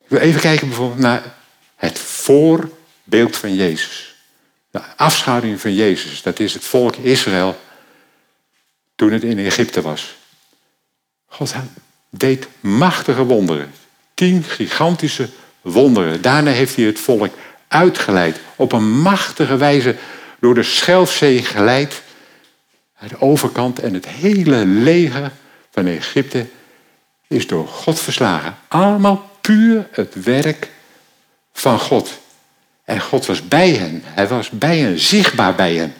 We 0.07 0.19
even 0.19 0.41
kijken 0.41 0.67
bijvoorbeeld 0.67 0.99
naar 0.99 1.35
het 1.75 1.99
voorbeeld 1.99 3.37
van 3.37 3.55
Jezus. 3.55 4.15
De 4.71 4.81
afschaduwing 4.95 5.61
van 5.61 5.73
Jezus, 5.73 6.21
dat 6.21 6.39
is 6.39 6.53
het 6.53 6.63
volk 6.63 6.95
Israël 6.95 7.59
toen 8.95 9.11
het 9.11 9.23
in 9.23 9.39
Egypte 9.39 9.81
was. 9.81 10.15
God 11.25 11.55
deed 12.09 12.47
machtige 12.59 13.23
wonderen. 13.23 13.71
Tien 14.13 14.43
gigantische 14.43 15.29
wonderen. 15.61 16.21
Daarna 16.21 16.51
heeft 16.51 16.75
hij 16.75 16.85
het 16.85 16.99
volk 16.99 17.33
uitgeleid. 17.67 18.39
Op 18.55 18.71
een 18.71 18.99
machtige 19.01 19.57
wijze 19.57 19.95
door 20.39 20.53
de 20.53 20.63
Schelfzee 20.63 21.43
geleid. 21.43 22.01
Naar 22.99 23.09
de 23.09 23.21
overkant 23.21 23.79
en 23.79 23.93
het 23.93 24.07
hele 24.07 24.65
leger 24.65 25.31
van 25.71 25.87
Egypte 25.87 26.45
is 27.29 27.47
door 27.47 27.67
God 27.67 27.99
verslagen. 27.99 28.57
Allemaal 28.67 29.29
puur 29.41 29.87
het 29.91 30.23
werk 30.23 30.69
van 31.53 31.79
God. 31.79 32.19
En 32.83 33.01
God 33.01 33.25
was 33.25 33.47
bij 33.47 33.69
hen. 33.69 34.01
Hij 34.05 34.27
was 34.27 34.49
bij 34.49 34.77
hen, 34.77 34.99
zichtbaar 34.99 35.55
bij 35.55 35.75
hen. 35.75 35.93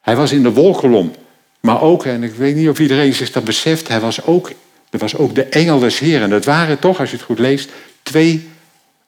Hij 0.00 0.16
was 0.16 0.32
in 0.32 0.42
de 0.42 0.52
wolkolom. 0.52 1.14
Maar 1.60 1.80
ook, 1.80 2.04
en 2.04 2.22
ik 2.22 2.34
weet 2.34 2.56
niet 2.56 2.68
of 2.68 2.78
iedereen 2.78 3.14
zich 3.14 3.32
dat 3.32 3.44
beseft, 3.44 3.88
hij 3.88 4.00
was 4.00 4.24
ook, 4.24 4.50
er 4.90 4.98
was 4.98 5.16
ook 5.16 5.34
de 5.34 5.44
engel 5.44 5.78
des 5.78 5.98
Heeren. 5.98 6.22
En 6.22 6.30
dat 6.30 6.44
waren 6.44 6.78
toch, 6.78 7.00
als 7.00 7.10
je 7.10 7.16
het 7.16 7.24
goed 7.24 7.38
leest, 7.38 7.70
twee 8.02 8.50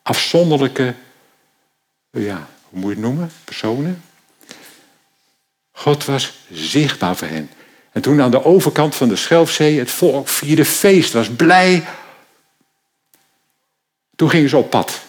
afzonderlijke, 0.02 0.94
ja, 2.10 2.48
hoe 2.68 2.80
moet 2.80 2.88
je 2.88 2.96
het 2.96 3.04
noemen, 3.04 3.30
personen. 3.44 4.02
God 5.72 6.04
was 6.04 6.32
zichtbaar 6.52 7.16
voor 7.16 7.28
hen. 7.28 7.50
En 7.94 8.02
toen 8.02 8.20
aan 8.20 8.30
de 8.30 8.44
overkant 8.44 8.94
van 8.94 9.08
de 9.08 9.16
Schelfzee 9.16 9.78
het 9.78 9.90
volk 9.90 10.28
vierde 10.28 10.64
feest, 10.64 11.12
was 11.12 11.28
blij. 11.30 11.86
Toen 14.16 14.30
gingen 14.30 14.48
ze 14.48 14.56
op 14.56 14.70
pad. 14.70 15.02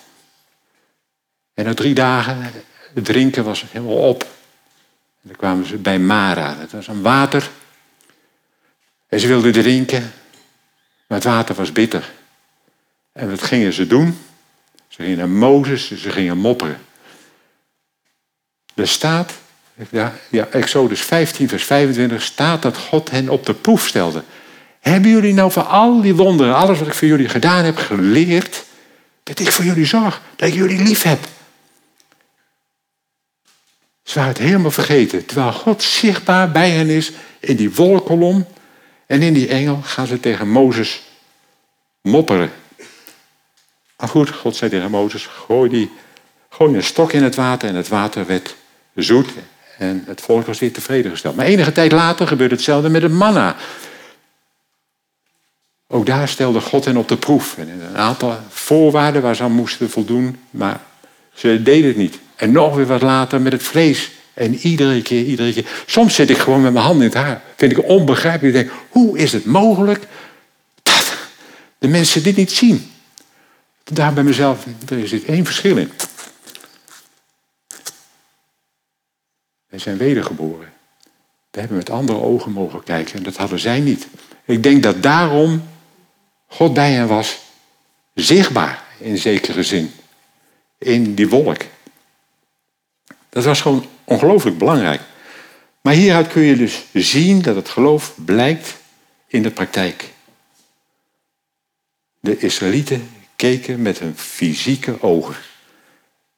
En 1.54 1.66
na 1.66 1.74
drie 1.74 1.94
dagen, 1.94 2.42
het 2.94 3.06
drinken 3.06 3.44
was 3.44 3.66
helemaal 3.72 4.10
op. 4.10 4.22
En 4.22 5.22
dan 5.22 5.36
kwamen 5.36 5.66
ze 5.66 5.78
bij 5.78 6.00
Mara, 6.00 6.56
dat 6.56 6.72
was 6.72 6.88
een 6.88 7.02
water. 7.02 7.50
En 9.08 9.20
ze 9.20 9.28
wilden 9.28 9.52
drinken, 9.52 10.14
maar 11.08 11.18
het 11.18 11.28
water 11.28 11.56
was 11.56 11.72
bitter. 11.72 12.12
En 13.12 13.30
wat 13.30 13.44
gingen 13.44 13.74
ze 13.74 13.88
doen? 13.88 14.20
Ze 14.88 15.02
gingen 15.02 15.18
naar 15.18 15.30
Mozes, 15.30 15.92
ze 15.92 16.12
gingen 16.12 16.38
mopperen. 16.38 16.86
Er 18.74 18.88
staat, 18.88 19.34
ja, 19.90 20.14
ja, 20.30 20.48
Exodus 20.48 21.02
15, 21.02 21.50
vers 21.50 21.64
25, 21.64 22.22
staat 22.22 22.62
dat 22.62 22.78
God 22.78 23.12
hen 23.12 23.30
op 23.30 23.46
de 23.46 23.54
proef 23.54 23.88
stelde. 23.88 24.24
Hebben 24.80 25.12
jullie 25.12 25.34
nou 25.34 25.52
van 25.52 25.68
al 25.68 26.02
die 26.02 26.16
wonderen, 26.16 26.56
alles 26.56 26.80
wat 26.80 26.88
ik 26.88 26.94
voor 26.94 27.08
jullie 27.08 27.30
gedaan 27.30 27.66
heb, 27.66 27.78
geleerd? 27.78 28.64
Dat 29.24 29.40
ik 29.40 29.52
voor 29.52 29.66
jullie 29.66 29.86
zorg, 29.86 30.22
dat 30.36 30.48
ik 30.48 30.54
jullie 30.54 30.84
lief 30.84 31.02
heb. 31.02 31.20
Ze 34.04 34.16
waren 34.16 34.34
het 34.34 34.42
helemaal 34.42 34.72
vergeten. 34.72 35.26
Terwijl 35.26 35.52
God 35.52 35.84
zichtbaar 35.84 36.52
bij 36.52 36.70
hen 36.70 36.90
is 36.90 37.12
in 37.40 37.56
die 37.56 37.74
wolkolom 37.74 38.46
en 39.06 39.22
in 39.22 39.34
die 39.34 39.48
engel 39.48 39.80
gaan 39.84 40.08
ze 40.08 40.20
tegen 40.20 40.50
Mozes 40.50 41.02
mopperen. 42.02 42.52
Maar 43.98 44.10
goed, 44.10 44.30
God 44.30 44.56
zei 44.56 44.70
tegen 44.72 44.92
Mozes, 44.92 45.26
gooi, 45.26 45.70
die, 45.70 45.92
gooi 46.50 46.76
een 46.76 46.84
stok 46.84 47.14
in 47.14 47.24
het 47.24 47.36
water 47.36 47.70
en 47.70 47.76
het 47.76 47.88
water 47.88 48.26
werd 48.26 48.56
zoet 48.96 49.30
en 49.78 50.04
het 50.08 50.22
volk 50.22 50.46
was 50.46 50.60
weer 50.60 50.74
tevreden 50.74 51.12
gesteld. 51.12 51.36
Maar 51.36 51.46
enige 51.46 51.72
tijd 51.72 51.92
later 51.92 52.28
gebeurde 52.28 52.56
hetzelfde 52.56 52.90
met 52.90 53.02
het 53.02 53.12
manna. 53.12 53.56
Ook 55.88 56.06
daar 56.06 56.28
stelde 56.28 56.62
God 56.62 56.86
hen 56.86 56.98
op 56.98 57.08
de 57.08 57.18
proef. 57.18 57.58
En 57.58 57.70
een 57.70 57.98
aantal 57.98 58.38
voorwaarden 58.50 59.22
waar 59.22 59.36
ze 59.36 59.44
aan 59.44 59.52
moesten 59.52 59.90
voldoen, 59.90 60.40
maar 60.50 60.82
ze 61.34 61.62
deden 61.64 61.88
het 61.88 61.98
niet. 61.98 62.20
En 62.36 62.52
nog 62.52 62.76
weer 62.76 62.86
wat 62.86 63.02
later 63.02 63.42
met 63.42 63.52
het 63.52 63.64
vlees. 63.64 64.12
En 64.34 64.56
iedere 64.56 65.02
keer, 65.02 65.24
iedere 65.24 65.54
keer. 65.54 65.66
Soms 65.86 66.16
zit 66.16 66.30
ik 66.30 66.38
gewoon 66.38 66.62
met 66.62 66.74
mijn 66.74 66.86
handen 66.86 67.06
in 67.06 67.12
het 67.12 67.24
haar. 67.24 67.42
Vind 67.56 67.72
ik 67.72 67.84
onbegrijpelijk. 67.84 68.56
Ik 68.56 68.64
denk, 68.64 68.80
hoe 68.90 69.18
is 69.18 69.34
het 69.34 69.46
mogelijk 69.46 70.08
dat 70.84 71.14
de 71.78 71.88
mensen 71.88 72.24
dit 72.24 72.36
niet 72.36 72.52
zien? 72.52 72.92
Daar 73.84 74.14
bij 74.14 74.24
mezelf, 74.24 74.66
er 74.90 75.08
zit 75.08 75.26
één 75.26 75.46
verschil 75.46 75.78
in. 75.78 75.92
Zijn 79.76 79.98
wedergeboren. 79.98 80.74
We 81.52 81.60
hebben 81.60 81.78
met 81.78 81.90
andere 81.90 82.20
ogen 82.20 82.52
mogen 82.52 82.84
kijken 82.84 83.16
en 83.16 83.24
dat 83.24 83.36
hadden 83.36 83.60
zij 83.60 83.80
niet. 83.80 84.08
Ik 84.46 84.64
denk 84.64 84.84
dat 84.84 85.04
daarom 85.04 85.68
God 86.48 86.74
bij 86.74 86.92
hen 86.92 87.08
was, 87.08 87.40
zichtbaar 88.14 88.84
in 88.98 89.18
zekere 89.18 89.64
zin, 89.64 89.92
in 90.78 91.16
die 91.16 91.30
wolk. 91.30 91.62
Dat 93.30 93.44
was 93.44 93.62
gewoon 93.62 93.86
ongelooflijk 94.04 94.58
belangrijk. 94.58 95.02
Maar 95.82 95.94
hieruit 95.94 96.28
kun 96.28 96.42
je 96.42 96.56
dus 96.56 96.86
zien 96.94 97.42
dat 97.42 97.56
het 97.56 97.70
geloof 97.70 98.14
blijkt 98.26 98.76
in 99.28 99.44
de 99.44 99.52
praktijk. 99.52 100.14
De 102.20 102.38
Israëlieten 102.38 103.10
keken 103.36 103.82
met 103.82 104.00
hun 104.00 104.18
fysieke 104.18 105.02
ogen. 105.02 105.36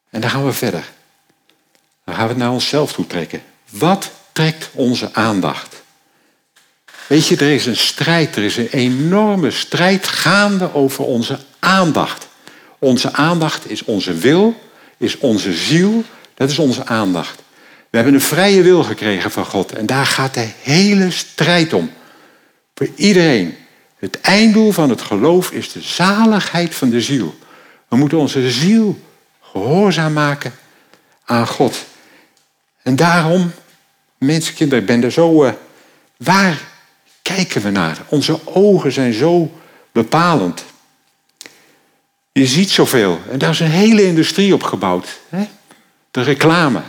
En 0.10 0.22
dan 0.22 0.30
gaan 0.30 0.46
we 0.46 0.54
verder. 0.54 0.96
Dan 2.08 2.16
gaan 2.16 2.28
we 2.28 2.34
naar 2.34 2.52
onszelf 2.52 2.94
toe 2.94 3.08
trekken. 3.08 3.42
Wat 3.70 4.12
trekt 4.32 4.70
onze 4.74 5.10
aandacht? 5.14 5.84
Weet 7.08 7.28
je, 7.28 7.36
er 7.36 7.52
is 7.52 7.66
een 7.66 7.78
strijd, 7.78 8.36
er 8.36 8.44
is 8.44 8.58
een 8.58 8.70
enorme 8.70 9.52
strijd 9.52 10.08
gaande 10.08 10.74
over 10.74 11.04
onze 11.04 11.40
aandacht. 11.60 12.28
Onze 12.80 13.14
aandacht 13.14 13.70
is 13.70 13.84
onze 13.84 14.14
wil, 14.14 14.62
is 14.98 15.18
onze 15.18 15.54
ziel, 15.54 16.04
dat 16.34 16.50
is 16.50 16.60
onze 16.60 16.86
aandacht. 16.86 17.42
We 17.90 17.98
hebben 17.98 18.14
een 18.14 18.22
vrije 18.22 18.62
wil 18.62 18.84
gekregen 18.84 19.32
van 19.32 19.46
God 19.46 19.72
en 19.72 19.86
daar 19.86 20.06
gaat 20.06 20.34
de 20.34 20.50
hele 20.62 21.12
strijd 21.12 21.74
om. 21.74 21.92
Voor 22.76 22.88
iedereen. 22.96 23.58
Het 23.98 24.22
einddoel 24.22 24.72
van 24.72 24.90
het 24.90 25.02
geloof 25.02 25.52
is 25.52 25.72
de 25.72 25.82
zaligheid 25.82 26.76
van 26.76 26.90
de 26.90 27.02
ziel. 27.02 27.36
We 27.88 27.96
moeten 27.96 28.18
onze 28.18 28.52
ziel 28.52 29.00
gehoorzaam 29.42 30.14
maken 30.14 30.54
aan 31.26 31.48
God. 31.48 31.86
En 32.88 32.96
daarom, 32.96 33.52
mensenkinderen, 34.18 34.84
ik 34.84 34.90
ben 34.90 35.04
er 35.04 35.12
zo. 35.12 35.46
Uh, 35.46 35.52
waar 36.18 36.62
kijken 37.22 37.62
we 37.62 37.70
naar? 37.70 37.98
Onze 38.10 38.40
ogen 38.46 38.92
zijn 38.92 39.14
zo 39.14 39.52
bepalend. 39.92 40.66
Je 42.32 42.46
ziet 42.46 42.70
zoveel. 42.70 43.20
En 43.32 43.40
daar 43.40 43.50
is 43.50 43.60
een 43.60 43.70
hele 43.70 44.04
industrie 44.04 44.54
op 44.54 44.64
gebouwd. 44.64 45.20
Hè? 45.30 45.48
De 46.12 46.22
reclame. 46.22 46.82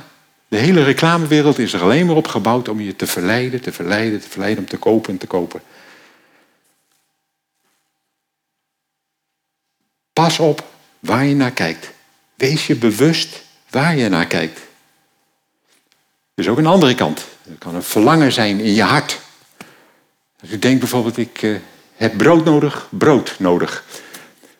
De 0.48 0.56
hele 0.56 0.82
reclamewereld 0.82 1.58
is 1.58 1.72
er 1.72 1.82
alleen 1.82 2.06
maar 2.06 2.16
op 2.16 2.26
gebouwd 2.26 2.68
om 2.68 2.80
je 2.80 2.96
te 2.96 3.06
verleiden, 3.06 3.60
te 3.60 3.72
verleiden, 3.72 4.20
te 4.20 4.28
verleiden, 4.28 4.62
om 4.62 4.68
te 4.68 4.76
kopen 4.76 5.12
en 5.12 5.18
te 5.18 5.26
kopen. 5.26 5.62
Pas 10.12 10.38
op 10.38 10.64
waar 10.98 11.24
je 11.24 11.34
naar 11.34 11.52
kijkt. 11.52 11.90
Wees 12.34 12.66
je 12.66 12.74
bewust 12.76 13.42
waar 13.70 13.96
je 13.96 14.08
naar 14.08 14.26
kijkt. 14.26 14.66
Is 16.38 16.48
ook 16.48 16.58
een 16.58 16.66
andere 16.66 16.94
kant. 16.94 17.26
Er 17.44 17.58
kan 17.58 17.74
een 17.74 17.82
verlangen 17.82 18.32
zijn 18.32 18.60
in 18.60 18.74
je 18.74 18.82
hart. 18.82 19.20
Als 20.40 20.50
ik 20.50 20.62
denk 20.62 20.78
bijvoorbeeld, 20.78 21.16
ik 21.16 21.42
uh, 21.42 21.56
heb 21.94 22.16
brood 22.16 22.44
nodig, 22.44 22.88
brood 22.90 23.34
nodig. 23.38 23.84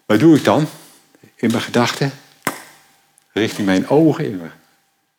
Wat 0.07 0.21
doe 0.21 0.37
ik 0.37 0.45
dan? 0.45 0.69
In 1.35 1.51
mijn 1.51 1.63
gedachten, 1.63 2.13
richting 3.33 3.67
mijn 3.67 3.89
ogen, 3.89 4.25
in 4.25 4.37
mijn 4.37 4.53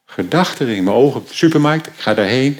gedachten, 0.06 0.66
richting 0.66 0.86
mijn 0.86 0.98
ogen 0.98 1.20
op 1.20 1.28
de 1.28 1.34
supermarkt. 1.34 1.88
Ik 1.88 1.94
ga 1.96 2.14
daarheen, 2.14 2.60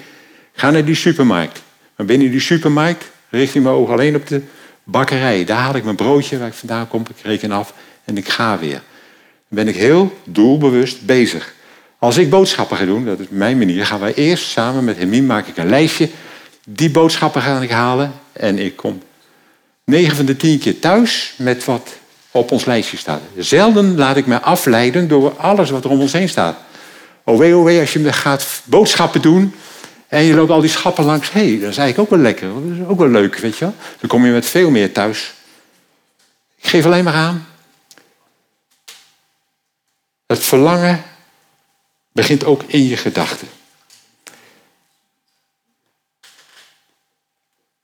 ga 0.54 0.70
naar 0.70 0.86
die 0.86 0.96
supermarkt. 0.96 1.62
Maar 1.96 2.06
binnen 2.06 2.32
die 2.32 2.40
supermarkt, 2.40 3.06
richting 3.30 3.64
mijn 3.64 3.76
ogen 3.76 3.94
alleen 3.94 4.16
op 4.16 4.28
de 4.28 4.42
bakkerij. 4.84 5.46
Daar 5.46 5.60
haal 5.60 5.76
ik 5.76 5.84
mijn 5.84 5.96
broodje 5.96 6.38
waar 6.38 6.48
ik 6.48 6.54
vandaan 6.54 6.88
kom, 6.88 7.02
ik 7.10 7.24
reken 7.24 7.52
af 7.52 7.74
en 8.06 8.18
ik 8.18 8.30
ga 8.30 8.60
weer. 8.60 8.82
Dan 9.50 9.64
ben 9.66 9.68
ik 9.68 9.76
heel 9.76 10.18
doelbewust 10.24 11.06
bezig. 11.06 11.58
Als 12.00 12.18
ik 12.18 12.30
boodschappen 12.30 12.78
ga 12.78 12.86
doen, 12.86 13.06
dat 13.06 13.20
is 13.20 13.26
mijn 13.30 13.58
manier, 13.58 13.86
gaan 13.86 14.00
wij 14.00 14.14
eerst 14.14 14.50
samen 14.50 14.84
met 14.84 14.98
Hermine 14.98 15.26
maak 15.26 15.48
ik 15.48 15.58
een 15.58 15.70
lijstje. 15.70 16.10
Die 16.66 16.90
boodschappen 16.90 17.42
ga 17.42 17.62
ik 17.62 17.72
halen 17.72 18.14
en 18.32 18.60
ik 18.60 18.76
kom 18.76 19.02
9 19.84 20.16
van 20.16 20.26
de 20.26 20.38
10 20.38 20.60
keer 20.60 20.80
thuis 20.80 21.34
met 21.38 21.66
wat 21.66 21.90
op 22.32 22.52
ons 22.52 22.66
lijstje 22.66 22.98
staat. 22.98 23.22
Zelden 23.38 23.98
laat 23.98 24.18
ik 24.18 24.26
me 24.26 24.40
afleiden 24.42 25.08
door 25.08 25.38
alles 25.38 25.70
wat 25.70 25.84
er 25.84 25.90
om 25.90 26.02
ons 26.02 26.14
heen 26.14 26.30
staat. 26.30 26.58
Oh 27.24 27.38
wee, 27.38 27.56
oh 27.56 27.80
als 27.80 27.94
je 27.94 28.14
gaat 28.14 28.62
boodschappen 28.64 29.22
doen 29.22 29.56
en 30.08 30.24
je 30.24 30.34
loopt 30.34 30.52
al 30.52 30.62
die 30.62 30.70
schappen 30.70 31.06
langs. 31.06 31.32
Hé, 31.32 31.50
hey, 31.50 31.60
dat 31.60 31.70
is 31.70 31.78
eigenlijk 31.78 32.00
ook 32.00 32.10
wel 32.10 32.20
lekker. 32.20 32.48
Dat 32.48 32.78
is 32.78 32.88
ook 32.88 33.00
wel 33.00 33.08
leuk, 33.08 33.38
weet 33.38 33.58
je 33.58 33.66
wel. 33.66 33.74
Dan 34.00 34.10
kom 34.10 34.26
je 34.26 34.32
met 34.32 34.46
veel 34.46 34.70
meer 34.70 34.92
thuis. 34.92 35.34
Ik 36.56 36.70
geef 36.70 36.86
alleen 36.86 37.04
maar 37.04 37.14
aan. 37.14 37.48
Het 40.26 40.40
verlangen 40.40 41.04
begint 42.12 42.44
ook 42.46 42.64
in 42.64 42.88
je 42.88 42.98
gedachten. 42.98 43.48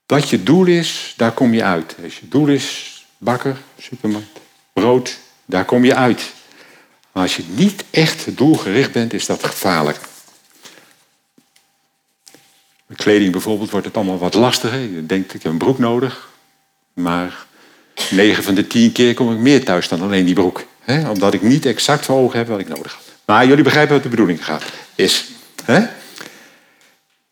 Wat 0.05 0.29
je 0.29 0.44
doel 0.44 0.65
is, 0.65 1.13
daar 1.17 1.32
kom 1.32 1.53
je 1.53 1.63
uit. 1.63 1.96
Als 2.03 2.20
je 2.20 2.27
doel 2.27 2.48
is 2.48 2.96
bakker, 3.17 3.58
supermarkt, 3.79 4.39
brood, 4.74 5.17
daar 5.46 5.65
kom 5.65 5.86
je 5.86 5.96
uit. 5.96 6.34
Maar 7.12 7.24
als 7.24 7.36
je 7.36 7.44
niet 7.48 7.84
echt 7.89 8.38
doelgericht 8.38 8.91
bent, 8.91 9.13
is 9.13 9.25
dat 9.25 9.44
gevaarlijk. 9.44 10.00
Met 12.86 12.98
kleding 12.98 13.32
bijvoorbeeld 13.32 13.70
wordt 13.70 13.86
het 13.86 13.96
allemaal 13.96 14.17
wat 14.17 14.34
lastiger. 14.34 14.79
Je 14.79 15.05
denkt, 15.05 15.34
ik 15.34 15.44
heb 15.44 15.51
een 15.51 15.58
broek 15.58 15.79
nodig. 15.79 16.29
Maar 16.94 17.46
9 18.10 18.44
van 18.44 18.55
de 18.55 18.67
10 18.67 18.91
keer 18.91 19.13
kom 19.13 19.32
ik 19.32 19.38
meer 19.38 19.65
thuis 19.65 19.88
dan 19.88 20.01
alleen 20.01 20.25
die 20.25 20.36
broek. 20.36 20.65
Omdat 20.88 21.34
ik 21.34 21.41
niet 21.41 21.65
exact 21.65 22.05
voor 22.05 22.17
ogen 22.17 22.38
heb 22.38 22.48
wat 22.48 22.60
ik 22.60 22.67
nodig 22.67 22.96
heb. 22.96 23.04
Maar 23.25 23.48
jullie 23.48 23.63
begrijpen 23.63 23.94
wat 23.94 24.03
de 24.03 24.10
bedoeling 24.10 24.46
gaat, 24.46 24.63
is. 24.96 25.25
Hè? 25.63 25.86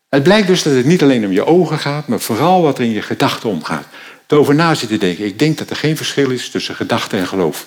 Het 0.08 0.22
blijkt 0.22 0.46
dus 0.46 0.62
dat 0.62 0.74
het 0.74 0.84
niet 0.84 1.02
alleen 1.02 1.24
om 1.24 1.32
je 1.32 1.46
ogen 1.46 1.78
gaat, 1.78 2.08
maar 2.08 2.20
vooral 2.20 2.62
wat 2.62 2.78
er 2.78 2.84
in 2.84 2.90
je 2.90 3.02
gedachten 3.02 3.48
omgaat. 3.48 3.86
Erover 4.26 4.54
na 4.54 4.74
zitten 4.74 5.00
denken. 5.00 5.24
Ik 5.24 5.38
denk 5.38 5.58
dat 5.58 5.70
er 5.70 5.76
geen 5.76 5.96
verschil 5.96 6.30
is 6.30 6.50
tussen 6.50 6.74
gedachte 6.74 7.16
en 7.16 7.26
geloof. 7.26 7.66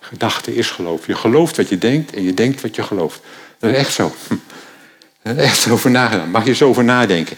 Gedachte 0.00 0.54
is 0.54 0.70
geloof. 0.70 1.06
Je 1.06 1.14
gelooft 1.14 1.56
wat 1.56 1.68
je 1.68 1.78
denkt 1.78 2.14
en 2.14 2.22
je 2.22 2.34
denkt 2.34 2.60
wat 2.60 2.74
je 2.74 2.82
gelooft. 2.82 3.20
Dat 3.58 3.70
is 3.70 3.76
echt 3.76 3.92
zo. 3.92 4.14
Echt 5.22 5.70
over 5.70 5.90
nagedacht. 5.90 6.28
Mag 6.28 6.42
je 6.42 6.48
eens 6.48 6.62
over 6.62 6.84
nadenken. 6.84 7.36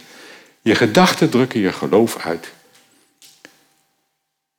Je 0.62 0.74
gedachten 0.74 1.30
drukken 1.30 1.60
je 1.60 1.72
geloof 1.72 2.16
uit. 2.24 2.48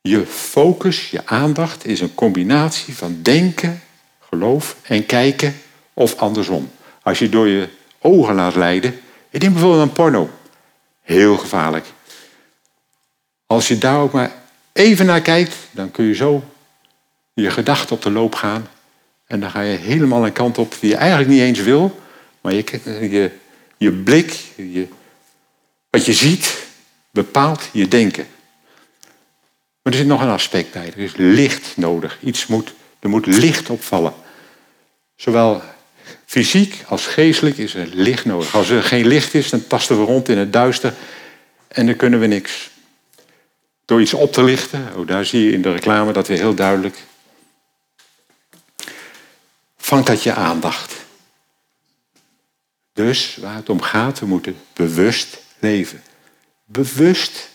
Je 0.01 0.25
focus, 0.25 1.10
je 1.10 1.25
aandacht 1.25 1.86
is 1.86 2.01
een 2.01 2.15
combinatie 2.15 2.96
van 2.96 3.20
denken, 3.22 3.81
geloof 4.20 4.75
en 4.81 5.05
kijken 5.05 5.55
of 5.93 6.15
andersom. 6.15 6.72
Als 7.01 7.20
je 7.20 7.29
door 7.29 7.48
je 7.48 7.70
ogen 8.00 8.36
laat 8.36 8.55
leiden, 8.55 9.00
ik 9.29 9.39
denk 9.39 9.53
bijvoorbeeld 9.53 9.81
aan 9.81 9.93
porno. 9.93 10.29
Heel 11.01 11.38
gevaarlijk. 11.38 11.86
Als 13.46 13.67
je 13.67 13.77
daar 13.77 14.00
ook 14.00 14.12
maar 14.12 14.31
even 14.74 15.05
naar 15.05 15.22
kijkt, 15.22 15.55
dan 15.72 15.91
kun 15.91 16.05
je 16.05 16.13
zo 16.13 16.43
je 17.34 17.51
gedachten 17.51 17.96
op 17.96 18.01
de 18.01 18.12
loop 18.12 18.36
gaan. 18.36 18.67
En 19.27 19.39
dan 19.39 19.50
ga 19.51 19.62
je 19.62 19.77
helemaal 19.77 20.25
een 20.25 20.34
kant 20.34 20.58
op 20.58 20.75
die 20.79 20.89
je 20.89 20.96
eigenlijk 20.96 21.29
niet 21.29 21.41
eens 21.41 21.60
wil. 21.60 22.00
Maar 22.41 22.53
je, 22.53 22.63
je, 23.10 23.31
je 23.77 23.91
blik, 23.91 24.39
je, 24.55 24.88
wat 25.89 26.05
je 26.05 26.13
ziet, 26.13 26.67
bepaalt 27.12 27.70
je 27.72 27.88
denken. 27.88 28.27
Maar 29.81 29.93
er 29.93 30.00
zit 30.00 30.07
nog 30.07 30.21
een 30.21 30.29
aspect 30.29 30.71
bij. 30.71 30.88
Er 30.88 30.97
is 30.97 31.15
licht 31.15 31.77
nodig. 31.77 32.17
Iets 32.23 32.47
moet, 32.47 32.73
er 33.00 33.09
moet 33.09 33.25
licht 33.25 33.69
opvallen. 33.69 34.13
Zowel 35.15 35.61
fysiek 36.25 36.83
als 36.88 37.07
geestelijk 37.07 37.57
is 37.57 37.73
er 37.75 37.88
licht 37.91 38.25
nodig. 38.25 38.55
Als 38.55 38.69
er 38.69 38.83
geen 38.83 39.07
licht 39.07 39.33
is, 39.33 39.50
dan 39.50 39.67
tasten 39.67 40.00
we 40.00 40.05
rond 40.05 40.29
in 40.29 40.38
het 40.38 40.53
duister 40.53 40.93
en 41.67 41.85
dan 41.85 41.95
kunnen 41.95 42.19
we 42.19 42.27
niks. 42.27 42.69
Door 43.85 44.01
iets 44.01 44.13
op 44.13 44.33
te 44.33 44.43
lichten, 44.43 44.88
oh, 44.95 45.07
daar 45.07 45.25
zie 45.25 45.45
je 45.45 45.51
in 45.51 45.61
de 45.61 45.71
reclame 45.71 46.13
dat 46.13 46.27
weer 46.27 46.38
heel 46.38 46.53
duidelijk. 46.53 46.97
Vangt 49.77 50.07
dat 50.07 50.23
je 50.23 50.33
aandacht. 50.33 50.93
Dus 52.93 53.38
waar 53.41 53.55
het 53.55 53.69
om 53.69 53.81
gaat, 53.81 54.19
we 54.19 54.25
moeten 54.25 54.57
bewust 54.73 55.38
leven. 55.59 56.03
Bewust, 56.65 57.50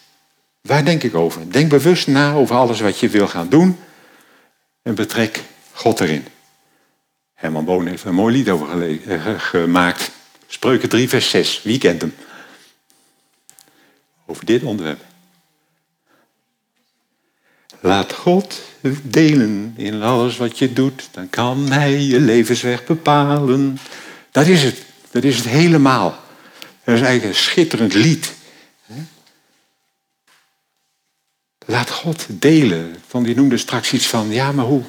waar 0.66 0.84
denk 0.84 1.02
ik 1.02 1.14
over? 1.14 1.52
Denk 1.52 1.68
bewust 1.70 2.06
na 2.06 2.32
over 2.32 2.56
alles 2.56 2.80
wat 2.80 2.98
je 2.98 3.08
wil 3.08 3.28
gaan 3.28 3.48
doen 3.48 3.78
en 4.82 4.94
betrek 4.94 5.42
God 5.72 6.00
erin. 6.00 6.24
Herman 7.34 7.64
Boon 7.64 7.86
heeft 7.86 8.04
een 8.04 8.14
mooi 8.14 8.36
lied 8.36 8.48
over 8.48 8.98
eh, 9.08 9.40
gemaakt. 9.40 10.10
Spreuken 10.46 10.88
3, 10.88 11.08
vers 11.08 11.30
6. 11.30 11.62
Wie 11.62 11.78
kent 11.78 12.00
hem? 12.00 12.14
Over 14.26 14.44
dit 14.44 14.62
onderwerp. 14.62 15.00
Laat 17.80 18.12
God 18.12 18.60
delen 19.02 19.74
in 19.76 20.02
alles 20.02 20.36
wat 20.36 20.58
je 20.58 20.72
doet, 20.72 21.08
dan 21.10 21.30
kan 21.30 21.72
Hij 21.72 22.00
je 22.00 22.20
levensweg 22.20 22.84
bepalen. 22.84 23.78
Dat 24.30 24.46
is 24.46 24.62
het. 24.62 24.82
Dat 25.10 25.24
is 25.24 25.36
het 25.36 25.46
helemaal. 25.46 26.18
Dat 26.84 26.94
is 26.94 27.00
eigenlijk 27.00 27.24
een 27.24 27.42
schitterend 27.42 27.94
lied. 27.94 28.32
Laat 31.68 31.90
God 31.90 32.26
delen. 32.28 32.96
Van 33.06 33.22
die 33.22 33.34
noemde 33.34 33.56
straks 33.56 33.92
iets 33.92 34.06
van, 34.06 34.30
ja, 34.30 34.52
maar 34.52 34.64
hoe 34.64 34.82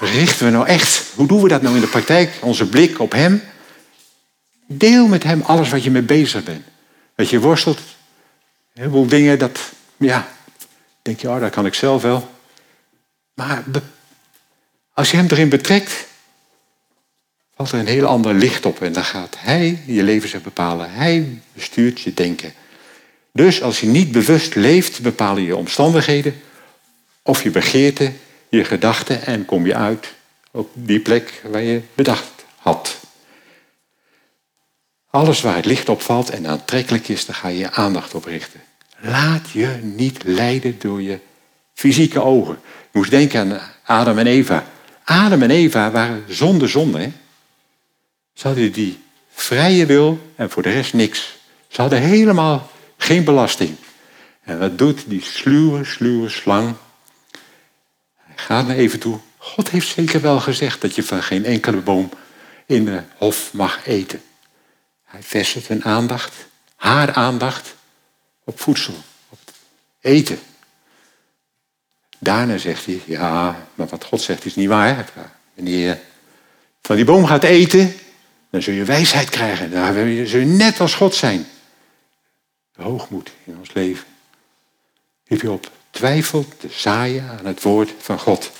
richten 0.00 0.46
we 0.46 0.52
nou 0.52 0.66
echt? 0.66 1.04
Hoe 1.14 1.26
doen 1.26 1.42
we 1.42 1.48
dat 1.48 1.62
nou 1.62 1.74
in 1.74 1.80
de 1.80 1.86
praktijk? 1.86 2.38
Onze 2.40 2.68
blik 2.68 2.98
op 2.98 3.12
Hem. 3.12 3.42
Deel 4.66 5.06
met 5.06 5.22
Hem 5.22 5.42
alles 5.42 5.70
wat 5.70 5.84
je 5.84 5.90
mee 5.90 6.02
bezig 6.02 6.44
bent. 6.44 6.64
Dat 7.14 7.30
je 7.30 7.40
worstelt. 7.40 7.78
Een 7.78 8.82
heleboel 8.82 9.06
dingen, 9.06 9.38
dat, 9.38 9.58
ja, 9.96 10.28
denk 11.02 11.20
je, 11.20 11.28
oh, 11.28 11.40
dat 11.40 11.50
kan 11.50 11.66
ik 11.66 11.74
zelf 11.74 12.02
wel. 12.02 12.30
Maar 13.34 13.64
als 14.92 15.10
je 15.10 15.16
Hem 15.16 15.26
erin 15.30 15.48
betrekt, 15.48 16.06
valt 17.54 17.72
er 17.72 17.78
een 17.78 17.86
heel 17.86 18.06
ander 18.06 18.34
licht 18.34 18.66
op. 18.66 18.82
En 18.82 18.92
dan 18.92 19.04
gaat 19.04 19.36
Hij 19.38 19.82
je 19.86 20.02
leven 20.02 20.28
zich 20.28 20.42
bepalen. 20.42 20.92
Hij 20.92 21.40
bestuurt 21.52 22.00
je 22.00 22.14
denken. 22.14 22.52
Dus 23.32 23.62
als 23.62 23.80
je 23.80 23.86
niet 23.86 24.12
bewust 24.12 24.54
leeft, 24.54 25.00
bepalen 25.00 25.42
je 25.42 25.56
omstandigheden 25.56 26.40
of 27.22 27.42
je 27.42 27.50
begeerten, 27.50 28.18
je 28.48 28.64
gedachten 28.64 29.26
en 29.26 29.44
kom 29.44 29.66
je 29.66 29.74
uit 29.74 30.12
op 30.50 30.70
die 30.74 31.00
plek 31.00 31.42
waar 31.50 31.62
je 31.62 31.80
bedacht 31.94 32.44
had. 32.56 32.96
Alles 35.10 35.40
waar 35.40 35.56
het 35.56 35.64
licht 35.64 35.88
op 35.88 36.02
valt 36.02 36.30
en 36.30 36.46
aantrekkelijk 36.46 37.08
is, 37.08 37.26
daar 37.26 37.36
ga 37.36 37.48
je 37.48 37.58
je 37.58 37.70
aandacht 37.70 38.14
op 38.14 38.24
richten. 38.24 38.60
Laat 39.00 39.50
je 39.50 39.78
niet 39.82 40.22
leiden 40.24 40.76
door 40.78 41.02
je 41.02 41.18
fysieke 41.74 42.22
ogen. 42.22 42.58
Je 42.62 42.98
moest 42.98 43.10
denken 43.10 43.40
aan 43.40 43.60
Adam 43.82 44.18
en 44.18 44.26
Eva. 44.26 44.66
Adam 45.04 45.42
en 45.42 45.50
Eva 45.50 45.90
waren 45.90 46.24
zonder 46.28 46.68
zonde. 46.68 47.10
Ze 48.34 48.46
hadden 48.46 48.72
die 48.72 48.98
vrije 49.30 49.86
wil 49.86 50.32
en 50.36 50.50
voor 50.50 50.62
de 50.62 50.70
rest 50.70 50.92
niks. 50.92 51.38
Ze 51.68 51.80
hadden 51.80 52.00
helemaal 52.00 52.70
geen 53.02 53.24
belasting. 53.24 53.76
En 54.42 54.58
wat 54.58 54.78
doet 54.78 55.04
die 55.06 55.22
sluwe, 55.22 55.84
sluwe 55.84 56.28
slang? 56.28 56.74
Hij 58.16 58.36
gaat 58.36 58.66
naar 58.66 58.76
even 58.76 58.98
toe. 58.98 59.18
God 59.36 59.70
heeft 59.70 59.88
zeker 59.88 60.20
wel 60.20 60.40
gezegd 60.40 60.80
dat 60.80 60.94
je 60.94 61.02
van 61.02 61.22
geen 61.22 61.44
enkele 61.44 61.80
boom 61.80 62.10
in 62.66 62.84
de 62.84 63.02
hof 63.16 63.52
mag 63.52 63.86
eten. 63.86 64.22
Hij 65.04 65.22
vestigt 65.22 65.68
een 65.68 65.84
aandacht, 65.84 66.34
haar 66.76 67.12
aandacht, 67.12 67.74
op 68.44 68.60
voedsel, 68.60 68.94
op 69.28 69.38
eten. 70.00 70.38
Daarna 72.18 72.58
zegt 72.58 72.86
hij, 72.86 73.00
ja, 73.04 73.66
maar 73.74 73.86
wat 73.86 74.04
God 74.04 74.20
zegt 74.20 74.44
is 74.44 74.54
niet 74.54 74.68
waar. 74.68 75.10
Wanneer 75.54 75.88
je 75.88 75.96
van 76.82 76.96
die 76.96 77.04
boom 77.04 77.26
gaat 77.26 77.44
eten, 77.44 77.94
dan 78.50 78.62
zul 78.62 78.74
je 78.74 78.84
wijsheid 78.84 79.30
krijgen. 79.30 79.70
Dan 79.70 79.94
zul 80.26 80.40
je 80.40 80.46
net 80.46 80.80
als 80.80 80.94
God 80.94 81.14
zijn. 81.14 81.46
De 82.72 82.82
hoogmoed 82.82 83.32
in 83.44 83.58
ons 83.58 83.72
leven. 83.72 84.06
Heb 85.24 85.40
je 85.40 85.50
op 85.50 85.70
twijfelt 85.90 86.60
te 86.60 86.68
zaaien 86.70 87.28
aan 87.28 87.46
het 87.46 87.62
woord 87.62 87.92
van 87.98 88.18
God. 88.18 88.50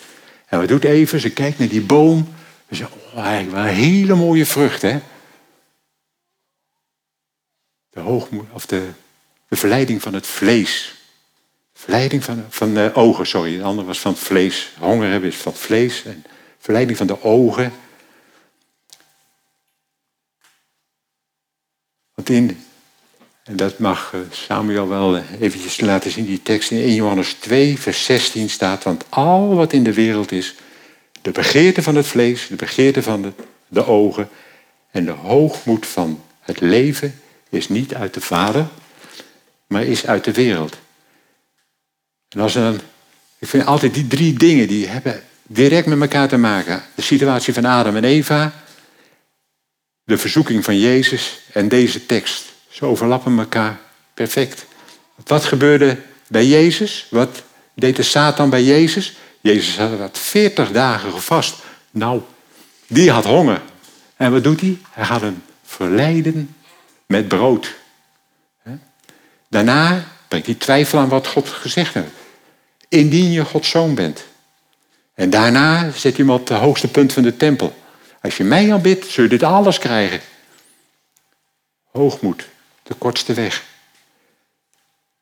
En 0.46 0.58
wat 0.58 0.68
doet 0.68 0.84
even? 0.84 1.20
Ze 1.20 1.30
kijkt 1.30 1.58
naar 1.58 1.68
die 1.68 1.82
boom. 1.82 2.34
Ze 2.68 2.74
zegt, 2.74 2.92
oh, 2.92 3.24
eigenlijk 3.24 3.54
wel 3.54 3.66
een 3.66 3.74
hele 3.74 4.14
mooie 4.14 4.46
vrucht, 4.46 4.82
hè? 4.82 5.00
De 7.90 8.00
hoogmoed, 8.00 8.46
of 8.52 8.66
de, 8.66 8.90
verleiding 9.50 10.02
van 10.02 10.14
het 10.14 10.26
vlees. 10.26 10.94
Verleiding 11.74 12.24
van, 12.24 12.46
van 12.48 12.74
de 12.74 12.90
ogen, 12.94 13.26
sorry. 13.26 13.56
De 13.56 13.62
andere 13.62 13.86
was 13.86 14.00
van 14.00 14.12
het 14.12 14.20
vlees. 14.20 14.72
Honger 14.78 15.10
hebben 15.10 15.28
is 15.28 15.36
van 15.36 15.52
het 15.52 15.60
vlees. 15.60 16.04
En 16.04 16.24
verleiding 16.58 16.98
van 16.98 17.06
de 17.06 17.22
ogen. 17.22 17.72
Want 22.14 22.28
in, 22.28 22.64
en 23.42 23.56
dat 23.56 23.78
mag 23.78 24.10
eh, 24.14 24.20
Samuel 24.30 24.88
wel 24.88 25.18
eventjes 25.40 25.80
laten 25.80 26.10
zien, 26.10 26.26
die 26.26 26.42
tekst 26.42 26.70
in 26.70 26.82
1 26.82 26.94
Johannes 26.94 27.32
2, 27.32 27.78
vers 27.78 28.04
16 28.04 28.50
staat, 28.50 28.82
want 28.82 29.04
al 29.08 29.54
wat 29.54 29.72
in 29.72 29.84
de 29.84 29.94
wereld 29.94 30.32
is, 30.32 30.54
de 31.22 31.30
begeerte 31.30 31.82
van 31.82 31.94
het 31.94 32.06
vlees, 32.06 32.46
de 32.46 32.56
begeerte 32.56 33.02
van 33.02 33.22
de, 33.22 33.32
de 33.68 33.86
ogen 33.86 34.28
en 34.90 35.04
de 35.04 35.10
hoogmoed 35.10 35.86
van 35.86 36.22
het 36.40 36.60
leven 36.60 37.20
is 37.48 37.68
niet 37.68 37.94
uit 37.94 38.14
de 38.14 38.20
Vader, 38.20 38.66
maar 39.66 39.84
is 39.84 40.06
uit 40.06 40.24
de 40.24 40.32
wereld. 40.32 40.78
En 42.28 42.40
als 42.40 42.54
een, 42.54 42.80
ik 43.38 43.48
vind 43.48 43.66
altijd 43.66 43.94
die 43.94 44.06
drie 44.06 44.32
dingen, 44.32 44.68
die 44.68 44.86
hebben 44.86 45.22
direct 45.42 45.86
met 45.86 46.00
elkaar 46.00 46.28
te 46.28 46.36
maken. 46.36 46.82
De 46.94 47.02
situatie 47.02 47.54
van 47.54 47.64
Adam 47.64 47.96
en 47.96 48.04
Eva, 48.04 48.52
de 50.04 50.18
verzoeking 50.18 50.64
van 50.64 50.78
Jezus 50.78 51.40
en 51.52 51.68
deze 51.68 52.06
tekst. 52.06 52.51
Ze 52.72 52.84
overlappen 52.84 53.38
elkaar 53.38 53.78
perfect. 54.14 54.66
Wat 55.26 55.44
gebeurde 55.44 55.98
bij 56.26 56.46
Jezus? 56.46 57.06
Wat 57.10 57.42
deed 57.74 57.96
de 57.96 58.02
Satan 58.02 58.50
bij 58.50 58.62
Jezus? 58.62 59.16
Jezus 59.40 59.78
had 59.78 59.98
dat 59.98 60.18
40 60.18 60.70
dagen 60.70 61.12
gevast. 61.12 61.62
Nou, 61.90 62.20
die 62.86 63.10
had 63.10 63.24
honger. 63.24 63.60
En 64.16 64.32
wat 64.32 64.44
doet 64.44 64.60
hij? 64.60 64.78
Hij 64.90 65.04
gaat 65.04 65.20
hem 65.20 65.42
verleiden 65.64 66.56
met 67.06 67.28
brood. 67.28 67.74
Daarna 69.48 70.04
brengt 70.28 70.46
hij 70.46 70.54
twijfel 70.54 70.98
aan 70.98 71.08
wat 71.08 71.26
God 71.26 71.48
gezegd 71.48 71.94
heeft. 71.94 72.06
Indien 72.88 73.30
je 73.30 73.44
Gods 73.44 73.70
zoon 73.70 73.94
bent. 73.94 74.24
En 75.14 75.30
daarna 75.30 75.90
zet 75.90 76.16
hij 76.16 76.24
hem 76.24 76.30
op 76.30 76.48
het 76.48 76.58
hoogste 76.58 76.88
punt 76.88 77.12
van 77.12 77.22
de 77.22 77.36
tempel. 77.36 77.76
Als 78.20 78.36
je 78.36 78.44
mij 78.44 78.72
aanbidt, 78.72 79.06
zul 79.06 79.24
je 79.24 79.30
dit 79.30 79.42
alles 79.42 79.78
krijgen. 79.78 80.20
Hoogmoed, 81.90 82.48
de 82.92 82.98
kortste 82.98 83.34
weg. 83.34 83.64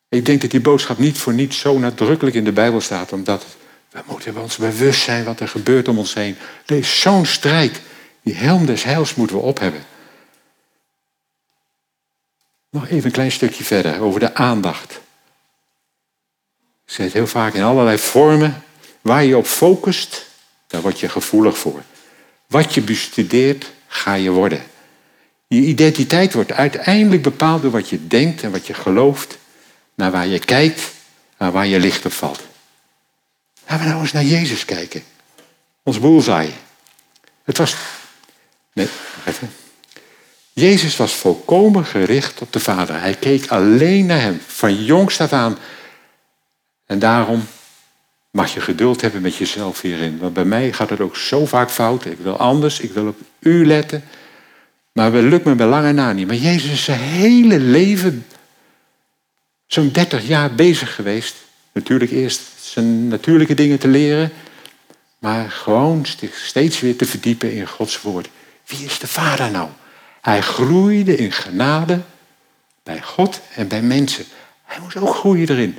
Ik 0.08 0.24
denk 0.24 0.40
dat 0.40 0.50
die 0.50 0.60
boodschap 0.60 0.98
niet 0.98 1.18
voor 1.18 1.32
niets 1.32 1.58
zo 1.58 1.78
nadrukkelijk 1.78 2.36
in 2.36 2.44
de 2.44 2.52
Bijbel 2.52 2.80
staat, 2.80 3.12
omdat 3.12 3.46
we 3.90 4.00
moeten 4.06 4.36
ons 4.36 4.56
bewust 4.56 5.02
zijn 5.02 5.24
wat 5.24 5.40
er 5.40 5.48
gebeurt 5.48 5.88
om 5.88 5.98
ons 5.98 6.14
heen. 6.14 6.36
Er 6.66 6.76
is 6.76 7.00
zo'n 7.00 7.26
strijd. 7.26 7.80
Die 8.22 8.34
helm 8.34 8.66
des 8.66 8.82
heils 8.82 9.14
moeten 9.14 9.36
we 9.36 9.42
op 9.42 9.58
hebben. 9.58 9.84
Nog 12.70 12.88
even 12.88 13.04
een 13.04 13.12
klein 13.12 13.32
stukje 13.32 13.64
verder 13.64 14.00
over 14.00 14.20
de 14.20 14.34
aandacht. 14.34 15.00
Ik 16.86 16.96
zeg 16.96 17.04
het 17.04 17.14
heel 17.14 17.26
vaak 17.26 17.54
in 17.54 17.62
allerlei 17.62 17.98
vormen. 17.98 18.64
Waar 19.00 19.24
je 19.24 19.36
op 19.36 19.46
focust, 19.46 20.26
daar 20.66 20.80
word 20.80 21.00
je 21.00 21.08
gevoelig 21.08 21.58
voor. 21.58 21.82
Wat 22.46 22.74
je 22.74 22.80
bestudeert, 22.80 23.70
ga 23.86 24.14
je 24.14 24.30
worden. 24.30 24.69
Je 25.54 25.60
identiteit 25.60 26.32
wordt 26.32 26.52
uiteindelijk 26.52 27.22
bepaald 27.22 27.62
door 27.62 27.70
wat 27.70 27.88
je 27.88 28.06
denkt 28.06 28.42
en 28.42 28.50
wat 28.50 28.66
je 28.66 28.74
gelooft, 28.74 29.38
naar 29.94 30.10
waar 30.10 30.26
je 30.26 30.38
kijkt 30.38 30.82
en 31.36 31.52
waar 31.52 31.66
je 31.66 31.78
licht 31.78 32.04
op 32.04 32.12
valt. 32.12 32.40
Laten 33.66 33.84
we 33.84 33.90
nou 33.90 34.02
eens 34.02 34.12
naar 34.12 34.24
Jezus 34.24 34.64
kijken. 34.64 35.02
Ons 35.82 36.00
boelzaai. 36.00 36.54
Het 37.44 37.58
was. 37.58 37.74
Nee, 38.72 38.88
even. 39.26 39.52
Jezus 40.52 40.96
was 40.96 41.14
volkomen 41.14 41.84
gericht 41.84 42.40
op 42.40 42.52
de 42.52 42.60
Vader. 42.60 43.00
Hij 43.00 43.14
keek 43.14 43.46
alleen 43.46 44.06
naar 44.06 44.20
Hem, 44.20 44.40
van 44.46 44.84
jongs 44.84 45.20
af 45.20 45.32
aan. 45.32 45.58
En 46.86 46.98
daarom 46.98 47.46
mag 48.30 48.54
je 48.54 48.60
geduld 48.60 49.00
hebben 49.00 49.22
met 49.22 49.36
jezelf 49.36 49.80
hierin. 49.80 50.18
Want 50.18 50.34
bij 50.34 50.44
mij 50.44 50.72
gaat 50.72 50.90
het 50.90 51.00
ook 51.00 51.16
zo 51.16 51.46
vaak 51.46 51.70
fout. 51.70 52.04
Ik 52.04 52.18
wil 52.18 52.36
anders, 52.36 52.80
ik 52.80 52.92
wil 52.92 53.06
op 53.06 53.18
u 53.38 53.66
letten. 53.66 54.04
Maar 54.92 55.12
het 55.12 55.24
lukt 55.24 55.44
me 55.44 55.54
bij 55.54 55.66
lange 55.66 55.92
na 55.92 56.12
niet. 56.12 56.26
Maar 56.26 56.36
Jezus 56.36 56.70
is 56.70 56.84
zijn 56.84 57.00
hele 57.00 57.58
leven, 57.58 58.26
zo'n 59.66 59.90
30 59.92 60.26
jaar 60.26 60.54
bezig 60.54 60.94
geweest. 60.94 61.34
Natuurlijk 61.72 62.10
eerst 62.10 62.40
zijn 62.60 63.08
natuurlijke 63.08 63.54
dingen 63.54 63.78
te 63.78 63.88
leren. 63.88 64.32
Maar 65.18 65.50
gewoon 65.50 66.06
steeds 66.32 66.80
weer 66.80 66.96
te 66.96 67.06
verdiepen 67.06 67.52
in 67.52 67.66
Gods 67.66 68.00
woord. 68.00 68.28
Wie 68.66 68.84
is 68.84 68.98
de 68.98 69.06
Vader 69.06 69.50
nou? 69.50 69.68
Hij 70.20 70.40
groeide 70.40 71.16
in 71.16 71.32
genade 71.32 72.00
bij 72.82 73.02
God 73.02 73.40
en 73.54 73.68
bij 73.68 73.82
mensen. 73.82 74.24
Hij 74.64 74.80
moest 74.80 74.96
ook 74.96 75.14
groeien 75.14 75.48
erin. 75.48 75.78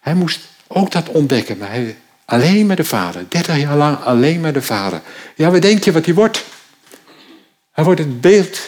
Hij 0.00 0.14
moest 0.14 0.40
ook 0.66 0.90
dat 0.90 1.08
ontdekken. 1.08 1.58
Maar 1.58 1.70
hij, 1.70 1.96
alleen 2.24 2.66
met 2.66 2.76
de 2.76 2.84
Vader. 2.84 3.24
30 3.28 3.56
jaar 3.56 3.76
lang 3.76 3.98
alleen 3.98 4.40
met 4.40 4.54
de 4.54 4.62
Vader. 4.62 5.00
Ja, 5.34 5.50
wat 5.50 5.62
denk 5.62 5.84
je 5.84 5.92
wat 5.92 6.04
hij 6.04 6.14
wordt? 6.14 6.44
Hij 7.70 7.84
wordt 7.84 8.00
het 8.00 8.20
beeld, 8.20 8.60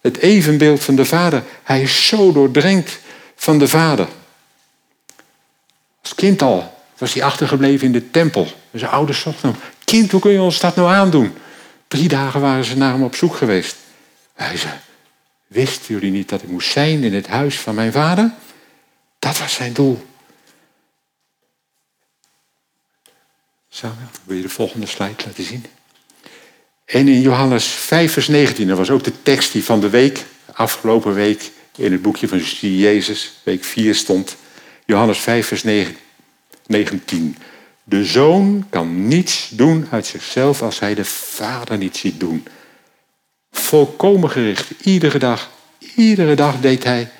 het 0.00 0.16
evenbeeld 0.16 0.84
van 0.84 0.94
de 0.94 1.04
Vader. 1.04 1.42
Hij 1.62 1.82
is 1.82 2.06
zo 2.06 2.32
doordrenkt 2.32 2.98
van 3.34 3.58
de 3.58 3.68
Vader. 3.68 4.08
Als 6.02 6.14
kind 6.14 6.42
al 6.42 6.78
was 6.98 7.12
hij 7.12 7.22
achtergebleven 7.22 7.86
in 7.86 7.92
de 7.92 8.10
tempel. 8.10 8.48
Zijn 8.72 8.90
ouders 8.90 9.20
zochten 9.20 9.50
hem. 9.50 9.60
Kind, 9.84 10.10
hoe 10.10 10.20
kun 10.20 10.30
je 10.30 10.40
ons 10.40 10.60
dat 10.60 10.76
nou 10.76 10.88
aandoen? 10.88 11.34
Drie 11.88 12.08
dagen 12.08 12.40
waren 12.40 12.64
ze 12.64 12.76
naar 12.76 12.92
hem 12.92 13.02
op 13.02 13.14
zoek 13.14 13.36
geweest. 13.36 13.76
Hij 14.34 14.56
zei, 14.56 14.72
wisten 15.46 15.94
jullie 15.94 16.10
niet 16.10 16.28
dat 16.28 16.42
ik 16.42 16.48
moest 16.48 16.70
zijn 16.70 17.04
in 17.04 17.14
het 17.14 17.26
huis 17.26 17.58
van 17.58 17.74
mijn 17.74 17.92
vader? 17.92 18.32
Dat 19.18 19.38
was 19.38 19.54
zijn 19.54 19.72
doel. 19.72 20.06
Samuel, 23.68 24.08
wil 24.24 24.36
je 24.36 24.42
de 24.42 24.48
volgende 24.48 24.86
slide 24.86 25.24
laten 25.26 25.44
zien? 25.44 25.64
En 26.90 27.08
in 27.08 27.20
Johannes 27.20 27.64
5, 27.66 28.12
vers 28.12 28.28
19, 28.28 28.68
dat 28.68 28.78
was 28.78 28.90
ook 28.90 29.04
de 29.04 29.22
tekst 29.22 29.52
die 29.52 29.64
van 29.64 29.80
de 29.80 29.90
week, 29.90 30.24
afgelopen 30.52 31.14
week, 31.14 31.50
in 31.76 31.92
het 31.92 32.02
boekje 32.02 32.28
van 32.28 32.38
Jezus, 32.60 33.32
week 33.42 33.64
4 33.64 33.94
stond. 33.94 34.36
Johannes 34.86 35.18
5, 35.18 35.46
vers 35.46 35.62
19. 36.66 37.36
De 37.84 38.04
zoon 38.04 38.66
kan 38.70 39.08
niets 39.08 39.48
doen 39.52 39.86
uit 39.90 40.06
zichzelf 40.06 40.62
als 40.62 40.78
hij 40.78 40.94
de 40.94 41.04
vader 41.04 41.78
niet 41.78 41.96
ziet 41.96 42.20
doen. 42.20 42.46
Volkomen 43.52 44.30
gericht, 44.30 44.66
iedere 44.82 45.18
dag, 45.18 45.50
iedere 45.94 46.34
dag 46.34 46.60
deed 46.60 46.84
hij 46.84 47.10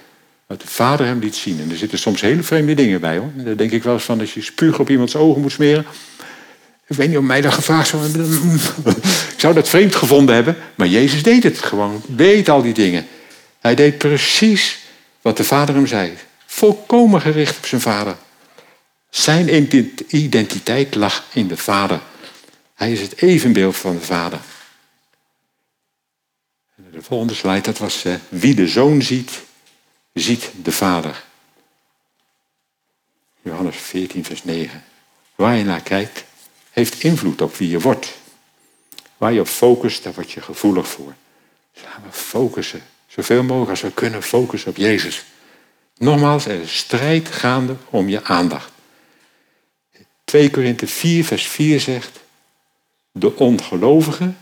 wat 0.47 0.61
de 0.61 0.67
vader 0.67 1.07
hem 1.07 1.19
liet 1.19 1.37
zien. 1.37 1.61
En 1.61 1.71
er 1.71 1.77
zitten 1.77 1.99
soms 1.99 2.21
hele 2.21 2.43
vreemde 2.43 2.75
dingen 2.75 3.01
bij 3.01 3.19
hoor. 3.19 3.31
Daar 3.35 3.57
denk 3.57 3.71
ik 3.71 3.83
wel 3.83 3.95
eens 3.95 4.05
van 4.05 4.21
als 4.21 4.35
je 4.35 4.43
spuug 4.43 4.79
op 4.79 4.91
iemands 4.91 5.17
ogen 5.17 5.41
moet 5.41 5.53
smeren. 5.53 5.85
Ik 6.87 6.97
weet 6.97 7.09
niet 7.09 7.19
of 7.19 7.25
mij 7.25 7.41
dat 7.41 7.53
gevraagd 7.53 7.89
zou. 7.89 8.03
Ik 9.41 9.47
zou 9.47 9.59
dat 9.59 9.69
vreemd 9.69 9.95
gevonden 9.95 10.35
hebben. 10.35 10.57
Maar 10.75 10.87
Jezus 10.87 11.23
deed 11.23 11.43
het 11.43 11.59
gewoon. 11.59 12.03
Deed 12.07 12.49
al 12.49 12.63
die 12.63 12.73
dingen. 12.73 13.09
Hij 13.61 13.75
deed 13.75 13.99
precies 13.99 14.79
wat 15.21 15.37
de 15.37 15.45
vader 15.45 15.75
hem 15.75 15.87
zei. 15.87 16.17
Volkomen 16.47 17.21
gericht 17.21 17.57
op 17.57 17.67
zijn 17.67 17.81
vader. 17.81 18.17
Zijn 19.11 19.69
identiteit 20.09 20.95
lag 20.95 21.25
in 21.33 21.49
de 21.49 21.57
vader. 21.57 22.01
Hij 22.75 22.93
is 22.93 23.01
het 23.01 23.23
evenbeeld 23.23 23.77
van 23.77 23.95
de 23.95 24.05
vader. 24.05 24.41
De 26.75 27.03
volgende 27.03 27.35
slide, 27.35 27.61
dat 27.61 27.79
was 27.79 28.05
uh, 28.05 28.15
wie 28.29 28.55
de 28.55 28.69
zoon 28.69 29.03
ziet, 29.03 29.41
ziet 30.13 30.51
de 30.63 30.73
vader. 30.73 31.25
Johannes 33.43 33.77
14, 33.77 34.25
vers 34.25 34.45
9. 34.45 34.85
Waar 35.35 35.57
je 35.57 35.65
naar 35.65 35.83
kijkt, 35.83 36.25
heeft 36.71 37.03
invloed 37.03 37.41
op 37.41 37.57
wie 37.57 37.71
je 37.71 37.81
wordt. 37.81 38.19
Waar 39.21 39.33
je 39.33 39.41
op 39.41 39.49
focust, 39.49 40.03
daar 40.03 40.13
word 40.13 40.31
je 40.31 40.41
gevoelig 40.41 40.89
voor. 40.89 41.15
Laten 41.75 42.03
we 42.03 42.13
focussen, 42.13 42.83
zoveel 43.07 43.43
mogelijk 43.43 43.71
als 43.71 43.81
we 43.81 43.93
kunnen 43.93 44.23
focussen 44.23 44.71
op 44.71 44.77
Jezus. 44.77 45.25
Nogmaals, 45.97 46.47
er 46.47 46.61
is 46.61 46.77
strijd 46.77 47.29
gaande 47.29 47.77
om 47.91 48.09
je 48.09 48.25
aandacht. 48.25 48.73
2 50.25 50.51
Korinthe 50.51 50.87
4, 50.87 51.25
vers 51.25 51.47
4 51.47 51.81
zegt, 51.81 52.21
de 53.13 53.37
ongelovigen, 53.37 54.39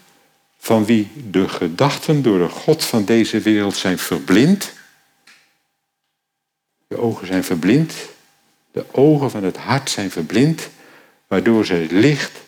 van 0.59 0.85
wie 0.85 1.11
de 1.31 1.49
gedachten 1.49 2.23
door 2.23 2.39
de 2.39 2.49
God 2.49 2.85
van 2.85 3.05
deze 3.05 3.41
wereld 3.41 3.77
zijn 3.77 3.99
verblind, 3.99 4.73
de 6.87 6.99
ogen 6.99 7.27
zijn 7.27 7.45
verblind, 7.45 7.95
de 8.73 8.85
ogen 8.91 9.31
van 9.31 9.45
het 9.45 9.57
hart 9.57 9.91
zijn 9.91 10.11
verblind, 10.11 10.69
waardoor 11.27 11.67
ze 11.67 11.75
het 11.75 11.91
licht 11.91 12.47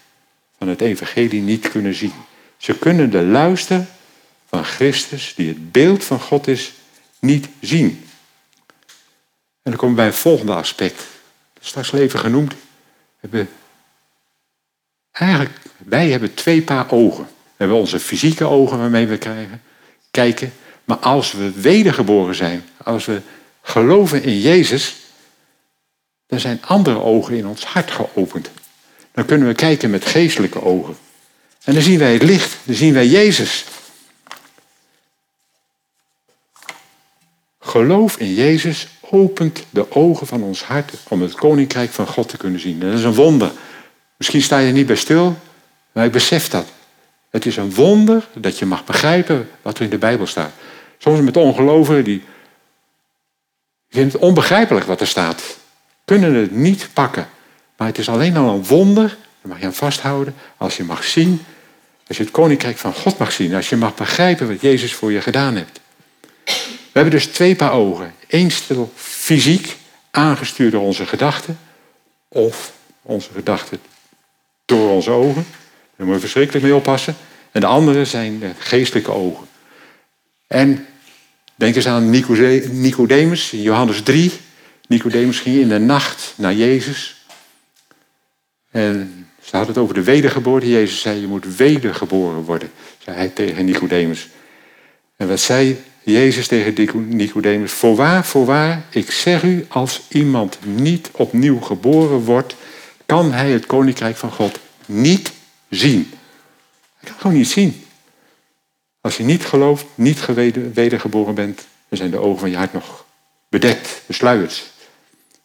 van 0.61 0.69
het 0.69 0.81
evangelie 0.81 1.41
niet 1.43 1.71
kunnen 1.71 1.95
zien. 1.95 2.13
Ze 2.57 2.79
kunnen 2.79 3.11
de 3.11 3.23
luister 3.23 3.87
van 4.47 4.65
Christus, 4.65 5.33
die 5.37 5.49
het 5.49 5.73
beeld 5.73 6.05
van 6.05 6.21
God 6.21 6.47
is, 6.47 6.73
niet 7.19 7.49
zien. 7.61 8.05
En 9.63 9.71
dan 9.71 9.77
komen 9.77 9.95
we 9.95 10.01
bij 10.01 10.07
een 10.07 10.13
volgende 10.13 10.55
aspect. 10.55 11.03
Straks 11.61 11.93
even 11.93 12.19
genoemd. 12.19 12.53
We 12.53 12.57
hebben, 13.21 13.49
eigenlijk, 15.13 15.59
wij 15.79 16.11
hebben 16.11 16.35
twee 16.35 16.63
paar 16.63 16.91
ogen. 16.93 17.25
We 17.25 17.57
hebben 17.57 17.77
onze 17.77 18.01
fysieke 18.01 18.45
ogen 18.45 18.79
waarmee 18.79 19.07
we 19.07 19.19
krijgen, 19.19 19.63
kijken. 20.11 20.53
Maar 20.85 20.99
als 20.99 21.33
we 21.33 21.61
wedergeboren 21.61 22.35
zijn, 22.35 22.65
als 22.85 23.05
we 23.05 23.21
geloven 23.63 24.23
in 24.23 24.41
Jezus, 24.41 24.97
dan 26.27 26.41
zijn 26.41 26.63
andere 26.63 27.01
ogen 27.01 27.35
in 27.35 27.47
ons 27.47 27.65
hart 27.65 27.91
geopend. 27.91 28.51
Dan 29.21 29.29
kunnen 29.29 29.49
we 29.49 29.55
kijken 29.55 29.91
met 29.91 30.05
geestelijke 30.05 30.63
ogen. 30.63 30.97
En 31.65 31.75
dan 31.75 31.83
zien 31.83 31.99
wij 31.99 32.13
het 32.13 32.23
licht, 32.23 32.57
dan 32.65 32.75
zien 32.75 32.93
wij 32.93 33.07
Jezus. 33.07 33.65
Geloof 37.61 38.17
in 38.17 38.35
Jezus 38.35 38.89
opent 39.01 39.65
de 39.71 39.93
ogen 39.93 40.27
van 40.27 40.43
ons 40.43 40.63
hart 40.63 40.93
om 41.09 41.23
het 41.23 41.35
koninkrijk 41.35 41.91
van 41.91 42.07
God 42.07 42.29
te 42.29 42.37
kunnen 42.37 42.61
zien. 42.61 42.81
dat 42.81 42.99
is 42.99 43.05
een 43.05 43.15
wonder. 43.15 43.53
Misschien 44.17 44.43
sta 44.43 44.59
je 44.59 44.73
niet 44.73 44.87
bij 44.87 44.97
stil, 44.97 45.37
maar 45.93 46.05
ik 46.05 46.13
besef 46.13 46.49
dat. 46.49 46.67
Het 47.31 47.47
is 47.47 47.57
een 47.57 47.75
wonder 47.75 48.29
dat 48.35 48.59
je 48.59 48.67
mag 48.67 48.85
begrijpen 48.85 49.51
wat 49.63 49.79
er 49.79 49.85
in 49.85 49.91
de 49.91 49.99
Bijbel 49.99 50.27
staat. 50.27 50.53
Soms 50.99 51.21
met 51.21 51.37
ongelovigen 51.37 52.05
die 52.05 52.23
vinden 53.91 54.13
het 54.13 54.21
onbegrijpelijk 54.21 54.87
wat 54.87 55.01
er 55.01 55.07
staat. 55.07 55.43
Kunnen 56.05 56.35
het 56.35 56.51
niet 56.51 56.89
pakken. 56.93 57.29
Maar 57.81 57.89
het 57.89 57.99
is 57.99 58.09
alleen 58.09 58.37
al 58.37 58.55
een 58.55 58.65
wonder, 58.65 59.09
dat 59.09 59.51
mag 59.51 59.61
je 59.61 59.67
aan 59.67 59.75
vasthouden, 59.75 60.35
als 60.57 60.77
je 60.77 60.85
mag 60.85 61.05
zien, 61.05 61.45
als 62.07 62.17
je 62.17 62.23
het 62.23 62.33
koninkrijk 62.33 62.79
van 62.79 62.95
God 62.95 63.19
mag 63.19 63.33
zien, 63.33 63.55
als 63.55 63.69
je 63.69 63.77
mag 63.77 63.95
begrijpen 63.95 64.49
wat 64.49 64.61
Jezus 64.61 64.95
voor 64.95 65.13
je 65.13 65.21
gedaan 65.21 65.57
heeft. 65.57 65.81
We 66.45 66.53
hebben 66.93 67.13
dus 67.13 67.27
twee 67.27 67.57
paar 67.57 67.73
ogen. 67.73 68.15
Eén 68.29 68.51
stil 68.51 68.93
fysiek, 68.95 69.77
aangestuurd 70.11 70.73
door 70.73 70.83
onze 70.83 71.07
gedachten, 71.07 71.59
of 72.29 72.73
onze 73.03 73.29
gedachten 73.35 73.81
door 74.65 74.91
onze 74.91 75.11
ogen. 75.11 75.47
Daar 75.97 76.07
moeten 76.07 76.15
we 76.15 76.21
verschrikkelijk 76.21 76.65
mee 76.65 76.75
oppassen. 76.75 77.17
En 77.51 77.61
de 77.61 77.67
andere 77.67 78.05
zijn 78.05 78.39
de 78.39 78.51
geestelijke 78.59 79.13
ogen. 79.13 79.47
En 80.47 80.87
denk 81.55 81.77
eens 81.77 81.89
aan 81.89 82.11
Nicodemus, 82.71 83.51
Johannes 83.51 84.03
3. 84.03 84.33
Nicodemus 84.89 85.39
ging 85.39 85.57
in 85.57 85.69
de 85.69 85.79
nacht 85.79 86.33
naar 86.37 86.55
Jezus. 86.55 87.19
En 88.71 89.27
ze 89.43 89.57
hadden 89.57 89.75
het 89.75 89.83
over 89.83 89.95
de 89.95 90.03
wedergeboorte. 90.03 90.69
Jezus 90.69 91.01
zei, 91.01 91.21
je 91.21 91.27
moet 91.27 91.57
wedergeboren 91.57 92.43
worden, 92.43 92.71
zei 92.99 93.17
hij 93.17 93.29
tegen 93.29 93.65
Nicodemus. 93.65 94.29
En 95.17 95.29
wat 95.29 95.41
zei 95.41 95.81
Jezus 96.03 96.47
tegen 96.47 96.75
Nicodemus? 97.09 97.73
Voorwaar, 97.73 98.25
voorwaar, 98.25 98.83
ik 98.91 99.11
zeg 99.11 99.43
u, 99.43 99.65
als 99.69 100.03
iemand 100.09 100.59
niet 100.65 101.11
opnieuw 101.13 101.61
geboren 101.61 102.19
wordt, 102.19 102.55
kan 103.07 103.33
hij 103.33 103.51
het 103.51 103.67
koninkrijk 103.67 104.17
van 104.17 104.31
God 104.31 104.59
niet 104.87 105.33
zien. 105.69 106.11
Hij 106.97 107.11
kan 107.11 107.21
gewoon 107.21 107.37
niet 107.37 107.49
zien. 107.49 107.85
Als 109.01 109.17
je 109.17 109.23
niet 109.23 109.45
gelooft, 109.45 109.87
niet 109.95 110.27
wedergeboren 110.75 111.35
bent, 111.35 111.67
dan 111.89 111.99
zijn 111.99 112.11
de 112.11 112.19
ogen 112.19 112.41
van 112.41 112.51
je 112.51 112.57
hart 112.57 112.73
nog 112.73 113.05
bedekt, 113.49 114.03
besluierd. 114.07 114.71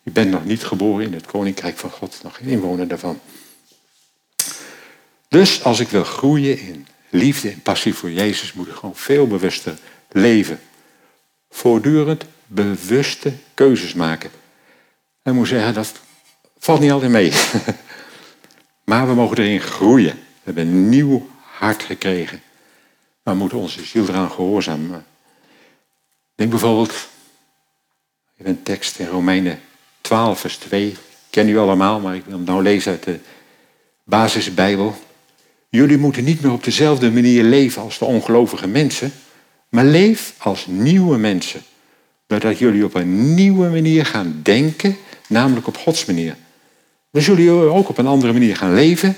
Je 0.05 0.11
bent 0.11 0.31
nog 0.31 0.45
niet 0.45 0.63
geboren 0.63 1.05
in 1.05 1.13
het 1.13 1.25
koninkrijk 1.25 1.77
van 1.77 1.89
God, 1.89 2.19
nog 2.23 2.35
geen 2.35 2.47
inwoner 2.47 2.87
daarvan. 2.87 3.19
Dus 5.27 5.63
als 5.63 5.79
ik 5.79 5.87
wil 5.87 6.03
groeien 6.03 6.59
in 6.59 6.87
liefde 7.09 7.49
en 7.49 7.61
passie 7.61 7.93
voor 7.93 8.11
Jezus, 8.11 8.53
moet 8.53 8.67
ik 8.67 8.73
gewoon 8.73 8.95
veel 8.95 9.27
bewuster 9.27 9.77
leven. 10.11 10.59
Voortdurend 11.49 12.25
bewuste 12.47 13.33
keuzes 13.53 13.93
maken. 13.93 14.31
En 15.21 15.35
moet 15.35 15.47
zeggen, 15.47 15.73
dat 15.73 15.93
valt 16.57 16.79
niet 16.79 16.91
altijd 16.91 17.11
mee. 17.11 17.33
maar 18.91 19.07
we 19.07 19.13
mogen 19.13 19.37
erin 19.37 19.61
groeien. 19.61 20.15
We 20.15 20.41
hebben 20.43 20.67
een 20.67 20.89
nieuw 20.89 21.29
hart 21.41 21.83
gekregen. 21.83 22.41
Maar 23.23 23.33
we 23.33 23.39
moeten 23.39 23.57
onze 23.57 23.85
ziel 23.85 24.07
eraan 24.07 24.31
gehoorzamen. 24.31 25.05
Denk 26.35 26.49
bijvoorbeeld, 26.49 27.07
even 28.37 28.51
een 28.51 28.63
tekst 28.63 28.99
in 28.99 29.07
Romeinen 29.07 29.59
12, 30.05 30.39
vers 30.39 30.57
2. 30.57 30.95
Ken 31.29 31.49
u 31.49 31.57
allemaal, 31.57 31.99
maar 31.99 32.15
ik 32.15 32.25
wil 32.25 32.35
hem 32.35 32.45
nou 32.45 32.63
lezen 32.63 32.91
uit 32.91 33.03
de 33.03 33.19
basisbijbel. 34.03 34.95
Jullie 35.69 35.97
moeten 35.97 36.23
niet 36.23 36.41
meer 36.41 36.51
op 36.51 36.63
dezelfde 36.63 37.11
manier 37.11 37.43
leven 37.43 37.81
als 37.81 37.97
de 37.97 38.05
ongelovige 38.05 38.67
mensen, 38.67 39.11
maar 39.69 39.85
leef 39.85 40.33
als 40.37 40.65
nieuwe 40.67 41.17
mensen. 41.17 41.61
Doordat 42.27 42.57
jullie 42.57 42.85
op 42.85 42.93
een 42.93 43.33
nieuwe 43.33 43.69
manier 43.69 44.05
gaan 44.05 44.39
denken, 44.43 44.97
namelijk 45.27 45.67
op 45.67 45.77
Gods 45.77 46.05
manier. 46.05 46.35
Dan 47.11 47.21
zullen 47.21 47.43
jullie 47.43 47.69
ook 47.69 47.89
op 47.89 47.97
een 47.97 48.07
andere 48.07 48.33
manier 48.33 48.55
gaan 48.55 48.73
leven 48.73 49.15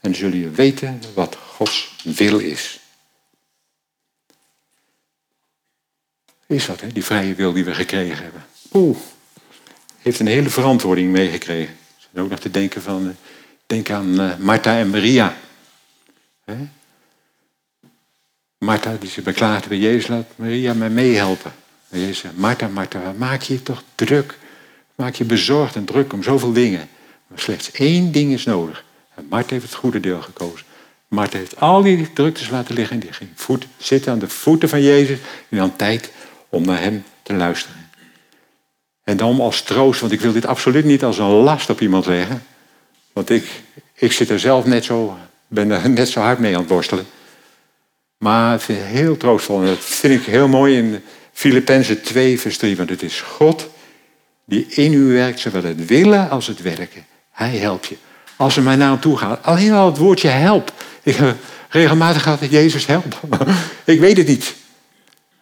en 0.00 0.14
zullen 0.14 0.38
jullie 0.38 0.54
weten 0.54 1.02
wat 1.14 1.36
Gods 1.36 1.96
wil 2.04 2.38
is. 2.38 2.80
Is 6.46 6.66
dat, 6.66 6.80
hè? 6.80 6.88
die 6.88 7.04
vrije 7.04 7.34
wil 7.34 7.52
die 7.52 7.64
we 7.64 7.74
gekregen 7.74 8.22
hebben. 8.22 8.44
Oeh, 8.72 8.96
heeft 10.02 10.20
een 10.20 10.26
hele 10.26 10.50
verantwoording 10.50 11.12
meegekregen. 11.12 11.74
Ook 12.16 12.30
nog 12.30 12.38
te 12.38 12.50
denken 12.50 12.82
van, 12.82 13.08
eh, 13.08 13.14
denk 13.66 13.90
aan 13.90 14.20
uh, 14.20 14.36
Martha 14.36 14.78
en 14.78 14.90
Maria. 14.90 15.36
Hè? 16.44 16.54
Martha 18.58 18.96
die 19.00 19.10
ze 19.10 19.22
beklaagde 19.22 19.68
bij 19.68 19.78
Jezus, 19.78 20.06
laat 20.06 20.26
Maria 20.36 20.74
mij 20.74 20.90
meehelpen. 20.90 21.52
En 21.88 22.00
Jezus 22.00 22.18
zei, 22.18 22.32
Martha, 22.36 22.68
Martha, 22.68 23.14
maak 23.16 23.42
je 23.42 23.62
toch 23.62 23.82
druk? 23.94 24.38
Maak 24.94 25.14
je 25.14 25.24
bezorgd 25.24 25.76
en 25.76 25.84
druk 25.84 26.12
om 26.12 26.22
zoveel 26.22 26.52
dingen. 26.52 26.88
Maar 27.26 27.38
slechts 27.38 27.70
één 27.70 28.12
ding 28.12 28.32
is 28.32 28.44
nodig. 28.44 28.84
En 29.14 29.26
Martha 29.28 29.50
heeft 29.50 29.64
het 29.64 29.74
goede 29.74 30.00
deel 30.00 30.22
gekozen. 30.22 30.66
Martha 31.08 31.38
heeft 31.38 31.60
al 31.60 31.82
die 31.82 32.12
druktes 32.12 32.50
laten 32.50 32.74
liggen 32.74 32.94
en 32.94 33.00
die 33.00 33.12
ging 33.12 33.30
voet, 33.34 33.66
zitten 33.76 34.12
aan 34.12 34.18
de 34.18 34.28
voeten 34.28 34.68
van 34.68 34.82
Jezus. 34.82 35.18
En 35.48 35.56
dan 35.56 35.76
tijd 35.76 36.12
om 36.48 36.64
naar 36.64 36.80
hem 36.80 37.04
te 37.22 37.34
luisteren. 37.34 37.79
En 39.10 39.16
dan 39.16 39.40
als 39.40 39.62
troost, 39.62 40.00
want 40.00 40.12
ik 40.12 40.20
wil 40.20 40.32
dit 40.32 40.46
absoluut 40.46 40.84
niet 40.84 41.04
als 41.04 41.18
een 41.18 41.26
last 41.26 41.70
op 41.70 41.80
iemand 41.80 42.06
leggen. 42.06 42.42
Want 43.12 43.30
ik, 43.30 43.46
ik 43.94 44.12
zit 44.12 44.30
er 44.30 44.40
zelf 44.40 44.64
net 44.64 44.84
zo, 44.84 45.16
ben 45.48 45.70
er 45.70 45.90
net 46.00 46.08
zo 46.08 46.20
hard 46.20 46.38
mee 46.38 46.54
aan 46.54 46.60
het 46.60 46.70
worstelen. 46.70 47.06
Maar 48.18 48.52
het 48.52 48.68
is 48.68 48.76
heel 48.76 49.16
troostvol. 49.16 49.60
En 49.60 49.66
dat 49.66 49.78
vind 49.78 50.20
ik 50.20 50.26
heel 50.26 50.48
mooi 50.48 50.76
in 50.76 51.02
Filippenzen 51.32 52.02
2, 52.02 52.40
vers 52.40 52.56
3. 52.56 52.76
Want 52.76 52.90
het 52.90 53.02
is 53.02 53.20
God 53.20 53.68
die 54.44 54.66
in 54.66 54.92
u 54.92 55.12
werkt, 55.12 55.40
zowel 55.40 55.62
het 55.62 55.86
willen 55.86 56.30
als 56.30 56.46
het 56.46 56.62
werken. 56.62 57.06
Hij 57.30 57.56
helpt 57.56 57.86
je. 57.86 57.96
Als 58.36 58.56
er 58.56 58.62
mij 58.62 58.76
naar 58.76 58.90
hem 58.90 59.00
toe 59.00 59.16
gaat, 59.16 59.42
alleen 59.42 59.72
al 59.72 59.86
het 59.86 59.98
woordje 59.98 60.28
help. 60.28 60.72
Ik 61.02 61.16
heb 61.16 61.36
regelmatig 61.68 62.22
gehad, 62.22 62.50
Jezus 62.50 62.86
help. 62.86 63.20
ik 63.84 64.00
weet 64.00 64.16
het 64.16 64.26
niet. 64.26 64.54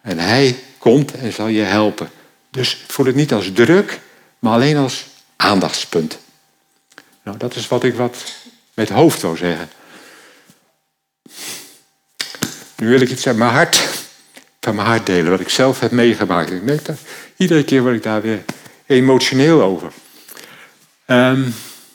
En 0.01 0.19
hij 0.19 0.55
komt 0.77 1.11
en 1.11 1.33
zal 1.33 1.47
je 1.47 1.61
helpen. 1.61 2.09
Dus 2.51 2.83
voel 2.87 3.05
het 3.05 3.15
niet 3.15 3.33
als 3.33 3.51
druk, 3.53 3.99
maar 4.39 4.53
alleen 4.53 4.77
als 4.77 5.05
aandachtspunt. 5.35 6.17
Nou, 7.23 7.37
dat 7.37 7.55
is 7.55 7.67
wat 7.67 7.83
ik 7.83 7.95
wat 7.95 8.23
met 8.73 8.89
hoofd 8.89 9.21
wil 9.21 9.35
zeggen. 9.35 9.69
Nu 12.75 12.89
wil 12.89 13.01
ik 13.01 13.09
iets 13.09 13.27
uit 13.27 13.37
mijn 13.37 13.51
hart, 13.51 13.89
van 14.59 14.75
mijn 14.75 14.87
hart 14.87 15.05
delen, 15.05 15.31
wat 15.31 15.39
ik 15.39 15.49
zelf 15.49 15.79
heb 15.79 15.91
meegemaakt. 15.91 16.51
Ik 16.51 16.63
merk 16.63 16.85
dat 16.85 16.99
iedere 17.37 17.63
keer 17.63 17.81
word 17.81 17.95
ik 17.95 18.03
daar 18.03 18.21
weer 18.21 18.43
emotioneel 18.85 19.61
over. 19.61 19.91
Um, 21.05 21.53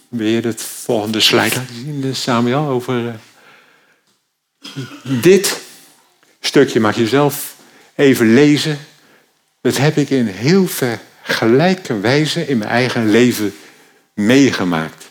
wil 0.08 0.26
je 0.26 0.40
het 0.40 0.62
volgende 0.62 1.20
slide 1.20 1.56
laten 1.56 1.74
zien, 1.74 2.16
Samuel, 2.16 2.66
over 2.66 3.04
uh, 3.04 3.14
dit 5.22 5.60
stukje 6.40 6.80
mag 6.80 6.96
je 6.96 7.06
zelf 7.06 7.56
even 7.94 8.34
lezen. 8.34 8.78
Dat 9.64 9.76
heb 9.76 9.96
ik 9.96 10.10
in 10.10 10.26
heel 10.26 10.66
vergelijke 10.66 12.00
wijze 12.00 12.46
in 12.46 12.58
mijn 12.58 12.70
eigen 12.70 13.10
leven 13.10 13.54
meegemaakt. 14.14 15.10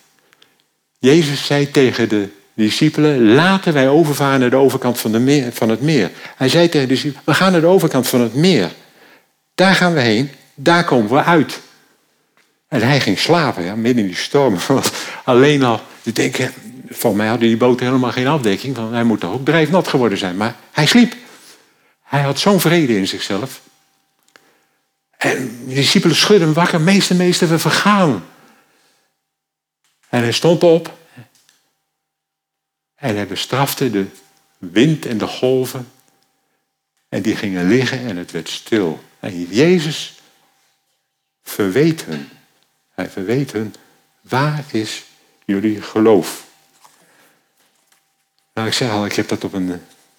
Jezus 0.99 1.45
zei 1.45 1.71
tegen 1.71 2.09
de 2.09 2.27
discipelen, 2.53 3.33
laten 3.33 3.73
wij 3.73 3.89
overvaren 3.89 4.39
naar 4.39 4.49
de 4.49 4.55
overkant 4.55 4.99
van, 4.99 5.11
de 5.11 5.19
meer, 5.19 5.51
van 5.51 5.69
het 5.69 5.81
meer. 5.81 6.11
Hij 6.35 6.49
zei 6.49 6.69
tegen 6.69 6.87
de 6.87 6.93
discipelen, 6.93 7.23
we 7.25 7.33
gaan 7.33 7.51
naar 7.51 7.61
de 7.61 7.67
overkant 7.67 8.07
van 8.07 8.21
het 8.21 8.33
meer. 8.33 8.71
Daar 9.55 9.75
gaan 9.75 9.93
we 9.93 9.99
heen, 9.99 10.31
daar 10.55 10.83
komen 10.83 11.11
we 11.11 11.23
uit. 11.23 11.59
En 12.67 12.81
hij 12.81 12.99
ging 12.99 13.19
slapen, 13.19 13.63
ja, 13.63 13.75
midden 13.75 14.03
in 14.03 14.09
die 14.09 14.19
storm. 14.19 14.57
Alleen 15.23 15.63
al, 15.63 15.81
ik 16.03 16.15
denk, 16.15 16.37
van 16.89 17.15
mij 17.15 17.27
hadden 17.27 17.47
die 17.47 17.57
boten 17.57 17.85
helemaal 17.85 18.11
geen 18.11 18.27
afdekking. 18.27 18.75
Want 18.75 18.91
hij 18.91 19.03
moet 19.03 19.19
toch 19.19 19.33
ook 19.33 19.45
drijfnat 19.45 19.87
geworden 19.87 20.17
zijn. 20.17 20.37
Maar 20.37 20.55
hij 20.71 20.85
sliep. 20.85 21.15
Hij 22.03 22.21
had 22.21 22.39
zo'n 22.39 22.59
vrede 22.59 22.97
in 22.97 23.07
zichzelf. 23.07 23.61
En 25.23 25.65
de 25.67 25.73
discipelen 25.73 26.15
schudden 26.15 26.47
hem 26.47 26.55
wakker. 26.55 26.81
Meester, 26.81 27.15
meester, 27.15 27.47
we 27.47 27.59
vergaan. 27.59 28.25
En 30.09 30.21
hij 30.21 30.31
stond 30.31 30.63
op. 30.63 30.97
En 32.95 33.15
hij 33.15 33.27
bestrafte 33.27 33.89
de 33.89 34.05
wind 34.57 35.05
en 35.05 35.17
de 35.17 35.27
golven. 35.27 35.91
En 37.09 37.21
die 37.21 37.35
gingen 37.35 37.67
liggen 37.67 37.99
en 37.99 38.17
het 38.17 38.31
werd 38.31 38.49
stil. 38.49 39.03
En 39.19 39.43
Jezus 39.43 40.13
verweet 41.43 42.05
hun. 42.05 42.29
Hij 42.93 43.09
verweet 43.09 43.51
hun, 43.51 43.75
waar 44.21 44.63
is 44.71 45.03
jullie 45.45 45.81
geloof? 45.81 46.45
Nou, 48.53 48.67
ik 48.67 48.73
zeg 48.73 48.91
al, 48.91 49.05
ik 49.05 49.15
heb 49.15 49.27
dat 49.27 49.43
op 49.43 49.55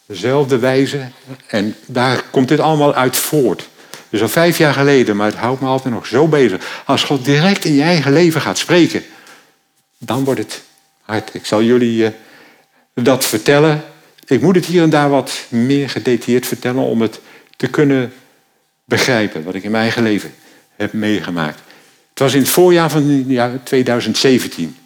dezelfde 0.06 0.58
wijze. 0.58 1.10
En 1.46 1.76
daar 1.86 2.22
komt 2.22 2.48
dit 2.48 2.60
allemaal 2.60 2.94
uit 2.94 3.16
voort. 3.16 3.68
Dus 4.14 4.22
al 4.22 4.28
vijf 4.28 4.58
jaar 4.58 4.74
geleden, 4.74 5.16
maar 5.16 5.26
het 5.26 5.36
houdt 5.36 5.60
me 5.60 5.66
altijd 5.66 5.94
nog 5.94 6.06
zo 6.06 6.28
bezig. 6.28 6.82
Als 6.84 7.02
God 7.04 7.24
direct 7.24 7.64
in 7.64 7.74
je 7.74 7.82
eigen 7.82 8.12
leven 8.12 8.40
gaat 8.40 8.58
spreken, 8.58 9.02
dan 9.98 10.24
wordt 10.24 10.40
het 10.40 10.62
hard. 11.00 11.34
Ik 11.34 11.46
zal 11.46 11.62
jullie 11.62 12.02
uh, 12.02 12.08
dat 12.94 13.24
vertellen. 13.24 13.84
Ik 14.26 14.40
moet 14.40 14.54
het 14.54 14.64
hier 14.64 14.82
en 14.82 14.90
daar 14.90 15.10
wat 15.10 15.44
meer 15.48 15.90
gedetailleerd 15.90 16.46
vertellen 16.46 16.82
om 16.82 17.00
het 17.00 17.20
te 17.56 17.66
kunnen 17.66 18.12
begrijpen, 18.84 19.44
wat 19.44 19.54
ik 19.54 19.62
in 19.62 19.70
mijn 19.70 19.82
eigen 19.82 20.02
leven 20.02 20.34
heb 20.76 20.92
meegemaakt. 20.92 21.60
Het 22.10 22.18
was 22.18 22.34
in 22.34 22.40
het 22.40 22.48
voorjaar 22.48 22.90
van 22.90 23.24
ja, 23.26 23.52
2017. 23.62 24.76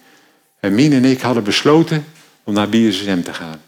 En 0.59 0.75
Mien 0.75 0.93
en 0.93 1.05
ik 1.05 1.21
hadden 1.21 1.43
besloten 1.43 2.05
om 2.43 2.53
naar 2.53 2.69
BSM 2.69 3.21
te 3.21 3.33
gaan. 3.33 3.61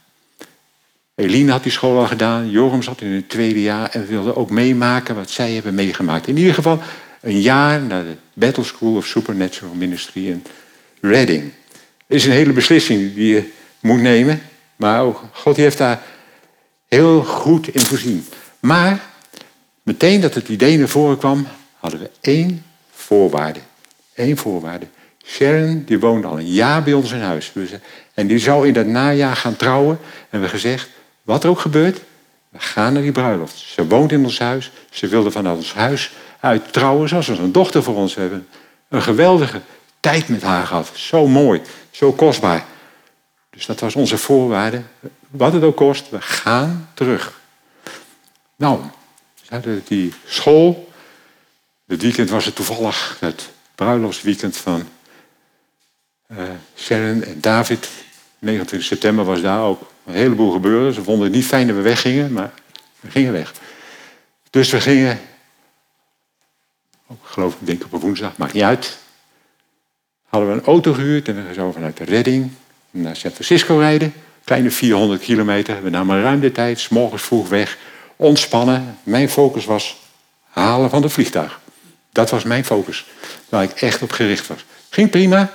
Eline 1.22 1.52
had 1.52 1.64
die 1.64 1.72
school 1.72 2.00
al 2.00 2.08
gedaan, 2.08 2.50
Joram 2.50 2.82
zat 2.82 3.02
in 3.02 3.12
het 3.12 3.30
tweede 3.30 3.62
jaar 3.62 3.90
en 3.90 4.08
wilde 4.08 4.36
ook 4.36 4.50
meemaken 4.50 5.16
wat 5.16 5.30
zij 5.30 5.52
hebben 5.52 5.76
meegemaakt. 5.76 6.28
In 6.28 6.38
ieder 6.38 6.54
geval 6.54 6.82
een 7.22 7.42
jaar 7.42 7.82
naar 7.82 8.04
de 8.04 8.16
Battle 8.34 8.64
School 8.64 8.96
of 8.96 9.06
Supernatural 9.06 9.74
Ministry 9.74 10.28
in 10.28 10.44
Reading. 11.02 11.44
Het 12.08 12.18
is 12.18 12.26
een 12.26 12.32
hele 12.32 12.54
beslissing 12.54 13.14
die 13.14 13.34
je 13.34 13.52
moet 13.80 14.00
nemen, 14.02 14.42
maar 14.76 15.02
ook 15.02 15.24
God 15.32 15.56
heeft 15.56 15.78
daar 15.78 16.02
heel 16.88 17.24
goed 17.24 17.68
in 17.68 17.82
voorzien. 17.82 18.26
Maar 18.60 19.00
meteen 19.84 20.22
dat 20.22 20.34
het 20.34 20.50
idee 20.50 20.78
naar 20.78 20.88
voren 20.88 21.18
kwam, 21.18 21.48
hadden 21.80 22.00
we 22.00 22.10
één 22.22 22.66
voorwaarde. 22.92 23.60
Eén 24.16 24.38
voorwaarde. 24.38 24.88
Sharon, 25.26 25.84
die 25.86 26.00
woonde 26.00 26.28
al 26.28 26.40
een 26.40 26.52
jaar 26.52 26.84
bij 26.84 26.94
ons 26.94 27.12
in 27.12 27.22
huis. 27.22 27.52
En 28.14 28.28
die 28.28 28.40
zou 28.40 28.68
in 28.68 28.74
dat 28.74 28.86
najaar 28.86 29.36
gaan 29.36 29.56
trouwen. 29.56 30.00
En 30.30 30.42
we 30.42 30.50
gezegd, 30.50 30.90
wat 31.22 31.44
er 31.44 31.50
ook 31.50 31.60
gebeurt, 31.60 32.02
we 32.50 32.60
gaan 32.60 32.94
naar 32.94 33.02
die 33.02 33.12
bruiloft. 33.12 33.58
Ze 33.58 33.88
woont 33.88 34.12
in 34.12 34.24
ons 34.24 34.40
huis. 34.40 34.72
Ze 34.90 35.08
wilde 35.08 35.32
vanuit 35.32 35.58
ons 35.58 35.74
huis 35.74 36.12
uit 36.40 36.74
trouwen. 36.74 37.10
Zoals 37.10 37.28
een 37.28 37.52
dochter 37.52 37.84
voor 37.84 37.96
ons. 37.96 38.14
We 38.14 38.22
hebben 38.22 38.48
een 38.90 39.02
geweldige 39.02 39.62
tijd 40.00 40.28
met 40.28 40.42
haar 40.42 40.66
gehad. 40.66 40.92
Zo 40.94 41.28
mooi, 41.28 41.62
zo 41.92 42.12
kostbaar. 42.12 42.66
Dus 43.50 43.66
dat 43.66 43.80
was 43.80 43.96
onze 43.96 44.18
voorwaarde. 44.18 44.82
Wat 45.30 45.54
het 45.54 45.64
ook 45.64 45.76
kost, 45.76 46.10
we 46.10 46.22
gaan 46.22 46.90
terug. 46.94 47.40
Nou, 48.56 48.80
we 49.36 49.56
hadden 49.56 49.84
die 49.88 50.14
school. 50.26 50.92
Het 51.88 52.02
weekend 52.02 52.30
was 52.30 52.46
het 52.46 52.56
toevallig 52.56 53.18
het 53.20 53.50
bruiloftsweekend 53.76 54.58
van 54.58 54.88
uh, 56.28 56.44
Sharon 56.76 57.24
en 57.24 57.42
David. 57.42 57.90
29 58.40 58.88
september 58.88 59.26
was 59.26 59.42
daar 59.42 59.62
ook 59.62 59.91
een 60.06 60.14
heleboel 60.14 60.52
gebeuren. 60.52 60.94
Ze 60.94 61.04
vonden 61.04 61.24
het 61.24 61.36
niet 61.36 61.46
fijn 61.46 61.68
dat 61.68 61.76
we 61.76 61.82
weggingen, 61.82 62.34
maar 62.34 62.52
we 63.00 63.12
gingen 63.12 63.32
weg. 63.32 63.54
Dus 64.50 64.70
we 64.70 64.82
gingen, 64.82 65.20
ook 67.08 67.26
geloof 67.26 67.54
ik, 67.54 67.68
denk 67.68 67.84
op 67.84 67.94
een 67.94 68.00
woensdag, 68.00 68.38
maakt 68.38 68.54
niet 68.54 68.64
uit. 68.64 68.98
Hadden 70.28 70.50
we 70.50 70.56
een 70.56 70.66
auto 70.66 70.94
gehuurd 70.94 71.28
en 71.28 71.48
we 71.48 71.54
zo 71.54 71.72
vanuit 71.72 71.98
de 71.98 72.04
Redding 72.04 72.52
naar 72.92 73.16
San 73.16 73.32
Francisco 73.32 73.78
rijden. 73.78 74.14
Kleine 74.44 74.72
400 74.72 75.22
kilometer. 75.22 75.84
We 75.84 75.90
namen 75.90 76.22
ruim 76.22 76.40
de 76.40 76.52
tijd, 76.52 76.90
morgens 76.90 77.22
vroeg 77.22 77.50
weg, 77.50 77.78
ontspannen. 78.16 78.98
Mijn 79.04 79.30
focus 79.30 79.66
was 79.66 79.98
halen 80.50 80.90
van 80.90 81.04
het 81.04 81.12
vliegtuig. 81.12 81.60
Dat 82.12 82.30
was 82.30 82.44
mijn 82.44 82.66
focus, 82.66 83.06
waar 83.50 83.64
ik 83.64 83.72
echt 83.72 84.02
op 84.02 84.12
gericht 84.12 84.48
was. 84.48 84.66
Ging 84.90 85.10
prima. 85.10 85.52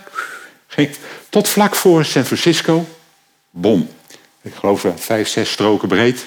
Ging 0.67 0.91
tot 1.29 1.49
vlak 1.49 1.75
voor 1.75 2.05
San 2.05 2.25
Francisco. 2.25 2.87
Bom. 3.51 3.89
Ik 4.47 4.55
geloof 4.55 4.87
vijf, 4.97 5.29
zes 5.29 5.51
stroken 5.51 5.89
breed. 5.89 6.27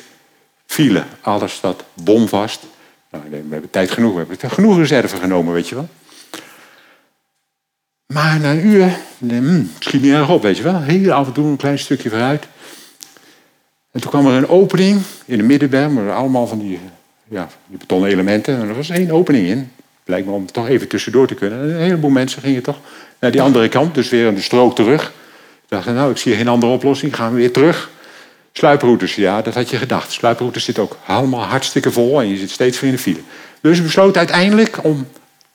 File. 0.66 1.04
Alles 1.22 1.60
dat 1.62 1.84
bomvast. 2.04 2.62
Nou, 3.12 3.24
we 3.30 3.44
hebben 3.50 3.70
tijd 3.70 3.92
genoeg. 3.92 4.12
We 4.12 4.18
hebben 4.18 4.50
genoeg 4.50 4.78
reserve 4.78 5.18
genomen, 5.18 5.54
weet 5.54 5.70
je 5.70 5.76
wel. 5.76 5.88
Maar 8.06 8.40
na 8.40 8.52
een 8.52 8.66
uur, 8.66 8.98
hmm, 9.18 9.72
schiet 9.80 10.02
niet 10.02 10.14
erg 10.14 10.30
op, 10.30 10.42
weet 10.42 10.58
je 10.58 10.64
wel. 10.64 10.82
Heel 10.82 11.12
af 11.12 11.28
en 11.28 11.34
toe 11.34 11.46
een 11.46 11.58
klein 11.58 11.80
stukje 11.80 12.10
vooruit. 12.10 12.48
En 13.92 14.02
toen 14.02 14.10
kwam 14.10 14.28
er 14.28 14.34
een 14.34 14.50
opening 14.50 15.02
in 15.26 15.38
de 15.38 15.44
middenberm. 15.44 15.98
Er 15.98 16.14
allemaal 16.14 16.48
van 16.48 16.60
die, 16.60 16.80
ja, 17.28 17.50
die 17.68 17.78
betonnen 17.78 18.10
elementen. 18.10 18.62
En 18.62 18.68
er 18.68 18.76
was 18.76 18.90
één 18.90 19.12
opening 19.12 19.48
in. 19.48 19.72
Me 20.06 20.24
om 20.24 20.52
toch 20.52 20.68
even 20.68 20.88
tussendoor 20.88 21.28
te 21.28 21.34
kunnen. 21.34 21.60
een 21.60 21.82
heleboel 21.82 22.10
mensen 22.10 22.42
gingen 22.42 22.64
toch 22.64 22.80
naar 23.20 23.32
die 23.32 23.42
andere 23.42 23.70
kant. 23.70 23.96
Dus 23.96 24.10
weer 24.10 24.28
aan 24.28 24.36
de 24.36 24.42
strook 24.42 24.76
terug. 24.76 25.08
Ik 25.64 25.70
dacht, 25.70 25.86
nou, 25.86 26.12
ik 26.12 26.18
zie 26.18 26.36
geen 26.36 26.48
andere 26.48 26.72
oplossing. 26.72 27.16
Gaan 27.16 27.32
we 27.32 27.38
weer 27.38 27.52
terug. 27.52 27.90
Sluiproutes, 28.60 29.16
ja, 29.16 29.42
dat 29.42 29.54
had 29.54 29.70
je 29.70 29.78
gedacht. 29.78 30.12
Sluiproutes 30.12 30.64
zitten 30.64 30.84
ook 30.84 30.98
allemaal 31.06 31.44
hartstikke 31.44 31.92
vol. 31.92 32.22
En 32.22 32.28
je 32.28 32.38
zit 32.38 32.52
steeds 32.52 32.80
weer 32.80 32.90
in 32.90 32.96
de 32.96 33.02
file. 33.02 33.20
Dus 33.62 33.78
we 33.78 33.84
besloten 33.84 34.18
uiteindelijk 34.18 34.84
om 34.84 35.08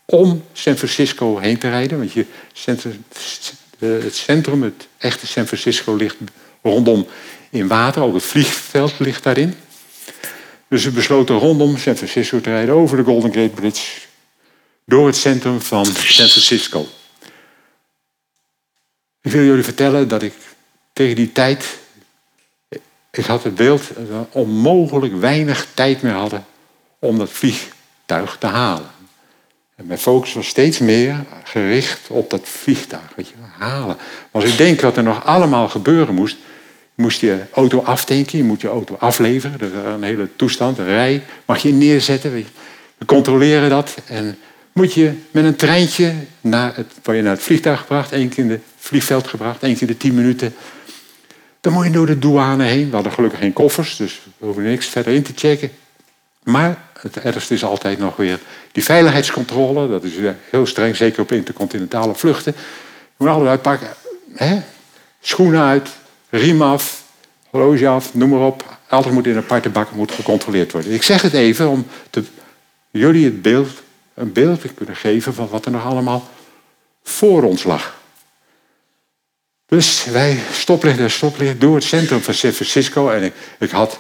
om 0.05 0.45
San 0.53 0.77
Francisco 0.77 1.39
heen 1.39 1.59
te 1.59 1.69
rijden. 1.69 1.99
Want 1.99 2.13
je, 2.13 2.27
het 3.79 4.15
centrum, 4.15 4.63
het 4.63 4.89
echte 4.99 5.27
San 5.27 5.47
Francisco, 5.47 5.95
ligt 5.95 6.17
rondom 6.63 7.07
in 7.51 7.69
water. 7.69 8.03
Ook 8.03 8.15
het 8.15 8.23
vliegveld 8.23 8.99
ligt 8.99 9.23
daarin. 9.23 9.55
Dus 10.69 10.85
we 10.85 10.91
besloten 10.91 11.39
rondom 11.39 11.77
San 11.77 11.97
Francisco 11.97 12.41
te 12.41 12.51
rijden, 12.51 12.75
over 12.75 12.97
de 12.97 13.05
Golden 13.05 13.33
Gate 13.33 13.55
Bridge, 13.55 14.01
door 14.85 15.07
het 15.07 15.17
centrum 15.17 15.61
van 15.61 15.87
San 15.87 16.29
Francisco. 16.29 16.87
Ik 19.23 19.33
wil 19.33 19.45
jullie 19.45 19.65
vertellen 19.65 20.09
dat 20.09 20.23
ik 20.23 20.33
tegen 20.93 21.17
die 21.17 21.33
tijd, 21.33 21.83
ik 23.17 23.25
had 23.25 23.43
het 23.43 23.55
beeld 23.55 23.83
dat 23.97 24.07
we 24.09 24.39
onmogelijk 24.39 25.17
weinig 25.17 25.67
tijd 25.75 26.03
meer 26.03 26.13
hadden 26.13 26.45
om 26.99 27.19
dat 27.19 27.31
vliegtuig 27.31 28.37
te 28.39 28.47
halen. 28.47 28.91
En 29.77 29.87
mijn 29.87 29.99
focus 29.99 30.33
was 30.33 30.47
steeds 30.47 30.79
meer 30.79 31.25
gericht 31.45 32.01
op 32.09 32.31
dat 32.31 32.49
vliegtuig, 32.49 33.13
weet 33.17 33.29
je, 33.29 33.35
halen. 33.59 33.97
Als 34.31 34.45
ik 34.45 34.57
denk 34.57 34.81
wat 34.81 34.97
er 34.97 35.03
nog 35.03 35.25
allemaal 35.25 35.69
gebeuren 35.69 36.15
moest, 36.15 36.37
moest 36.95 37.21
je 37.21 37.39
auto 37.53 37.83
aftanken, 37.83 38.39
je 38.39 38.45
moet 38.45 38.61
je 38.61 38.69
auto 38.69 38.97
afleveren. 38.99 39.59
Dat 39.59 39.69
is 39.69 39.75
een 39.85 40.03
hele 40.03 40.29
toestand, 40.37 40.79
een 40.79 40.85
rij. 40.85 41.23
Mag 41.45 41.63
je 41.63 41.73
neerzetten, 41.73 42.33
weet 42.33 42.47
je. 42.47 42.53
we 42.99 43.05
controleren 43.05 43.71
dat. 43.71 43.95
En 44.07 44.39
moet 44.73 44.95
je 44.95 45.13
met 45.31 45.45
een 45.45 45.57
treintje 45.57 46.15
naar 46.41 46.77
het, 46.77 46.93
word 47.03 47.17
je 47.17 47.23
naar 47.23 47.33
het 47.33 47.43
vliegtuig 47.43 47.81
gebracht, 47.81 48.13
één 48.13 48.29
keer 48.29 48.45
in 48.45 48.51
het 48.51 48.63
vliegveld 48.79 49.27
gebracht, 49.27 49.63
één 49.63 49.73
keer 49.73 49.83
in 49.83 49.87
de 49.87 49.97
tien 49.97 50.15
minuten. 50.15 50.55
Dan 51.65 51.73
moet 51.73 51.85
je 51.85 51.91
door 51.91 52.07
de 52.07 52.19
douane 52.19 52.65
heen. 52.65 52.89
We 52.89 52.95
hadden 52.95 53.13
gelukkig 53.13 53.39
geen 53.39 53.53
koffers, 53.53 53.97
dus 53.97 54.21
we 54.39 54.45
hoeven 54.45 54.63
niks 54.63 54.87
verder 54.87 55.15
in 55.15 55.23
te 55.23 55.33
checken. 55.35 55.71
Maar 56.43 56.79
het 57.01 57.17
ergste 57.17 57.55
is 57.55 57.65
altijd 57.65 57.99
nog 57.99 58.17
weer 58.17 58.39
die 58.73 58.85
veiligheidscontrole. 58.85 59.89
Dat 59.89 60.05
is 60.05 60.13
heel 60.51 60.67
streng, 60.67 60.97
zeker 60.97 61.23
op 61.23 61.33
intercontinentale 61.33 62.15
vluchten. 62.15 62.55
Je 62.57 63.13
moet 63.17 63.29
alles 63.29 63.49
uitpakken. 63.49 63.89
Hè? 64.35 64.63
Schoenen 65.21 65.61
uit, 65.61 65.89
riem 66.31 66.63
af, 66.63 67.03
horloge 67.51 67.89
af, 67.89 68.15
noem 68.15 68.29
maar 68.29 68.47
op. 68.47 68.79
Alles 68.89 69.13
moet 69.13 69.27
in 69.27 69.33
een 69.33 69.43
aparte 69.43 69.69
bak 69.69 69.91
moet 69.91 70.13
gecontroleerd 70.13 70.73
worden. 70.73 70.93
Ik 70.93 71.03
zeg 71.03 71.23
het 71.23 71.33
even 71.33 71.69
om 71.69 71.87
te, 72.11 72.25
jullie 72.91 73.25
het 73.25 73.43
beeld, 73.43 73.83
een 74.15 74.33
beeld 74.33 74.61
te 74.61 74.69
kunnen 74.69 74.97
geven 74.97 75.35
van 75.35 75.49
wat 75.49 75.65
er 75.65 75.71
nog 75.71 75.85
allemaal 75.85 76.29
voor 77.03 77.43
ons 77.43 77.65
lag. 77.65 78.03
Dus 79.67 80.05
wij 80.05 80.39
stoplichten 80.53 81.11
stoplicht 81.11 81.61
door 81.61 81.75
het 81.75 81.85
centrum 81.85 82.21
van 82.21 82.35
San 82.35 82.53
Francisco. 82.53 83.11
En 83.11 83.23
ik, 83.23 83.33
ik 83.59 83.71
had 83.71 83.99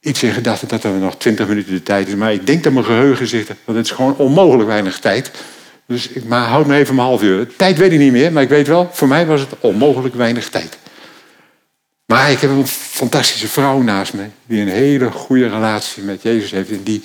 iets 0.00 0.22
in 0.22 0.32
gedachten 0.32 0.68
dat 0.68 0.84
er 0.84 0.90
nog 0.90 1.16
twintig 1.16 1.48
minuten 1.48 1.72
de 1.72 1.82
tijd 1.82 2.08
is. 2.08 2.14
Maar 2.14 2.32
ik 2.32 2.46
denk 2.46 2.64
dat 2.64 2.72
mijn 2.72 2.84
geheugen 2.84 3.26
zegt 3.26 3.48
dat 3.48 3.74
het 3.74 3.84
is 3.84 3.90
gewoon 3.90 4.16
onmogelijk 4.16 4.68
weinig 4.68 4.98
tijd. 4.98 5.30
Dus 5.86 6.08
ik 6.08 6.24
maar 6.24 6.46
houd 6.46 6.66
me 6.66 6.76
even 6.76 6.94
een 6.94 7.00
half 7.00 7.22
uur. 7.22 7.56
Tijd 7.56 7.78
weet 7.78 7.92
ik 7.92 7.98
niet 7.98 8.12
meer, 8.12 8.32
maar 8.32 8.42
ik 8.42 8.48
weet 8.48 8.66
wel, 8.66 8.90
voor 8.92 9.08
mij 9.08 9.26
was 9.26 9.40
het 9.40 9.50
onmogelijk 9.60 10.14
weinig 10.14 10.48
tijd. 10.48 10.78
Maar 12.06 12.30
ik 12.30 12.40
heb 12.40 12.50
een 12.50 12.66
fantastische 12.66 13.48
vrouw 13.48 13.82
naast 13.82 14.12
me, 14.12 14.26
die 14.46 14.60
een 14.60 14.68
hele 14.68 15.10
goede 15.10 15.48
relatie 15.48 16.02
met 16.02 16.22
Jezus 16.22 16.50
heeft 16.50 16.70
en 16.70 16.82
die 16.82 17.02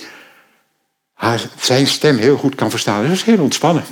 haar, 1.14 1.42
zijn 1.60 1.86
stem 1.86 2.16
heel 2.16 2.36
goed 2.36 2.54
kan 2.54 2.70
verstaan. 2.70 3.02
Dat 3.02 3.12
is 3.12 3.22
heel 3.22 3.42
ontspannen. 3.42 3.84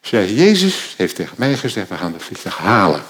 Ze 0.00 0.08
zei, 0.08 0.34
Jezus 0.34 0.94
heeft 0.96 1.14
tegen 1.14 1.34
mij 1.38 1.56
gezegd, 1.56 1.88
we 1.88 1.96
gaan 1.96 2.12
de 2.12 2.20
vliegtuig 2.20 2.56
halen. 2.56 3.02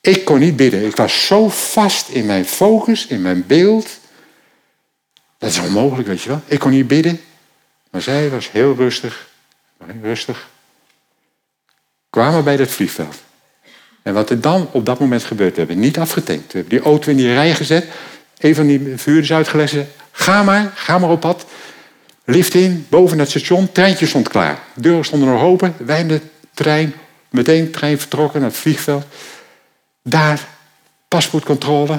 Ik 0.00 0.24
kon 0.24 0.38
niet 0.38 0.56
bidden. 0.56 0.86
Ik 0.86 0.96
was 0.96 1.26
zo 1.26 1.48
vast 1.48 2.08
in 2.08 2.26
mijn 2.26 2.44
focus, 2.44 3.06
in 3.06 3.22
mijn 3.22 3.46
beeld. 3.46 3.88
Dat 5.38 5.50
is 5.50 5.58
onmogelijk, 5.58 6.08
weet 6.08 6.22
je 6.22 6.28
wel. 6.28 6.40
Ik 6.46 6.58
kon 6.58 6.70
niet 6.70 6.86
bidden. 6.86 7.20
Maar 7.90 8.02
zij 8.02 8.30
was 8.30 8.50
heel 8.50 8.74
rustig. 8.74 9.28
Rustig. 10.02 10.48
Kwamen 12.10 12.44
bij 12.44 12.56
dat 12.56 12.68
vliegveld. 12.68 13.16
En 14.02 14.14
wat 14.14 14.30
er 14.30 14.40
dan 14.40 14.68
op 14.72 14.86
dat 14.86 15.00
moment 15.00 15.24
gebeurt, 15.24 15.52
we 15.52 15.58
hebben 15.58 15.78
niet 15.78 15.98
afgetankt. 15.98 16.52
We 16.52 16.58
hebben 16.58 16.78
die 16.78 16.86
auto 16.86 17.10
in 17.10 17.16
die 17.16 17.32
rij 17.32 17.54
gezet. 17.54 17.86
Een 18.38 18.54
van 18.54 18.66
die 18.66 18.92
vuurders 18.96 19.32
uitgelegd. 19.32 19.74
Ga 20.10 20.42
maar, 20.42 20.72
ga 20.74 20.98
maar 20.98 21.10
op 21.10 21.20
pad. 21.20 21.44
Lift 22.32 22.54
in, 22.54 22.86
boven 22.88 23.18
het 23.18 23.28
station. 23.30 23.72
Treintje 23.72 24.06
stond 24.06 24.28
klaar. 24.28 24.58
De 24.74 24.80
deuren 24.80 25.04
stonden 25.04 25.28
nog 25.28 25.42
open. 25.42 25.74
Wij 25.78 26.00
in 26.00 26.08
de 26.08 26.20
trein. 26.54 26.94
Meteen 27.30 27.70
trein 27.70 27.98
vertrokken 27.98 28.40
naar 28.40 28.48
het 28.48 28.58
vliegveld. 28.58 29.04
Daar, 30.02 30.48
paspoortcontrole, 31.08 31.98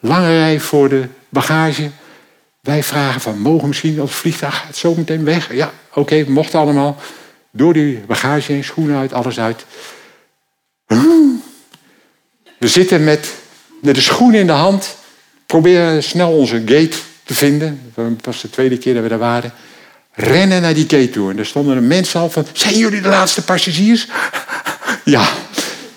lange 0.00 0.38
rij 0.38 0.60
voor 0.60 0.88
de 0.88 1.08
bagage. 1.28 1.90
Wij 2.60 2.82
vragen 2.82 3.20
van, 3.20 3.38
mogen 3.38 3.68
misschien 3.68 4.00
als 4.00 4.12
vliegtuig 4.12 4.56
gaat 4.56 4.76
zo 4.76 4.94
meteen 4.94 5.24
weg? 5.24 5.54
Ja, 5.54 5.72
oké, 5.88 5.98
okay, 5.98 6.22
mocht 6.22 6.54
allemaal. 6.54 6.96
Door 7.50 7.72
die 7.72 7.98
bagage 7.98 8.52
heen, 8.52 8.64
schoenen 8.64 8.98
uit, 8.98 9.12
alles 9.12 9.38
uit. 9.38 9.64
We 12.58 12.68
zitten 12.68 13.04
met, 13.04 13.34
met 13.82 13.94
de 13.94 14.00
schoenen 14.00 14.40
in 14.40 14.46
de 14.46 14.52
hand. 14.52 14.96
Proberen 15.46 16.02
snel 16.02 16.32
onze 16.32 16.56
gate 16.56 16.96
te 17.24 17.34
vinden. 17.34 17.92
Dat 17.94 18.04
was 18.22 18.40
de 18.40 18.50
tweede 18.50 18.78
keer 18.78 18.94
dat 18.94 19.02
we 19.02 19.08
daar 19.08 19.18
waren. 19.18 19.52
Rennen 20.14 20.62
naar 20.62 20.74
die 20.74 20.88
gate 20.88 21.10
toe. 21.10 21.30
En 21.30 21.38
er 21.38 21.46
stonden 21.46 21.76
een 21.76 21.86
mensen 21.86 22.20
al 22.20 22.30
van... 22.30 22.46
Zijn 22.52 22.76
jullie 22.76 23.00
de 23.00 23.08
laatste 23.08 23.44
passagiers? 23.44 24.08
Ja, 25.04 25.28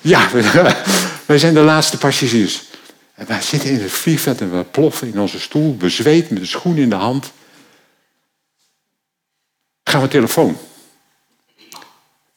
ja. 0.01 0.29
Wij 1.25 1.39
zijn 1.39 1.53
de 1.53 1.59
laatste 1.59 1.97
passagiers. 1.97 2.63
En 3.15 3.27
wij 3.27 3.41
zitten 3.41 3.69
in 3.69 3.81
het 3.81 3.91
vliegveld 3.91 4.41
en 4.41 4.57
we 4.57 4.63
ploffen 4.63 5.07
in 5.07 5.19
onze 5.19 5.39
stoel, 5.39 5.75
bezweet 5.77 6.29
met 6.29 6.39
de 6.39 6.45
schoen 6.45 6.77
in 6.77 6.89
de 6.89 6.95
hand. 6.95 7.31
Gaan 9.83 10.01
we 10.01 10.07
telefoon. 10.07 10.57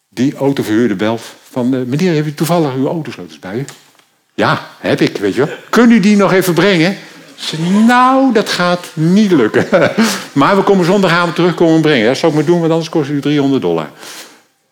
Die 0.08 0.34
autoverhuurder 0.34 0.96
belt 0.96 1.22
van, 1.50 1.74
uh, 1.74 1.82
meneer, 1.82 2.12
heeft 2.12 2.26
u 2.26 2.34
toevallig 2.34 2.74
uw 2.74 2.86
autosleutels 2.86 3.38
bij 3.38 3.56
u? 3.56 3.64
Ja, 4.34 4.68
heb 4.78 5.00
ik, 5.00 5.16
weet 5.16 5.34
je 5.34 5.46
wel. 5.46 5.56
Kun 5.70 5.90
u 5.90 6.00
die 6.00 6.16
nog 6.16 6.32
even 6.32 6.54
brengen? 6.54 6.98
Nou, 7.86 8.32
dat 8.32 8.48
gaat 8.48 8.90
niet 8.94 9.30
lukken. 9.30 9.68
maar 10.32 10.56
we 10.56 10.62
komen 10.62 10.84
zondagavond 10.84 11.34
terugkomen 11.34 11.80
brengen. 11.80 12.06
Dat 12.06 12.16
zou 12.16 12.32
ik 12.32 12.38
maar 12.38 12.46
doen, 12.46 12.60
want 12.60 12.72
anders 12.72 12.88
kost 12.90 13.10
u 13.10 13.20
300 13.20 13.62
dollar. 13.62 13.90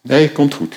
Nee, 0.00 0.32
komt 0.32 0.54
goed. 0.54 0.74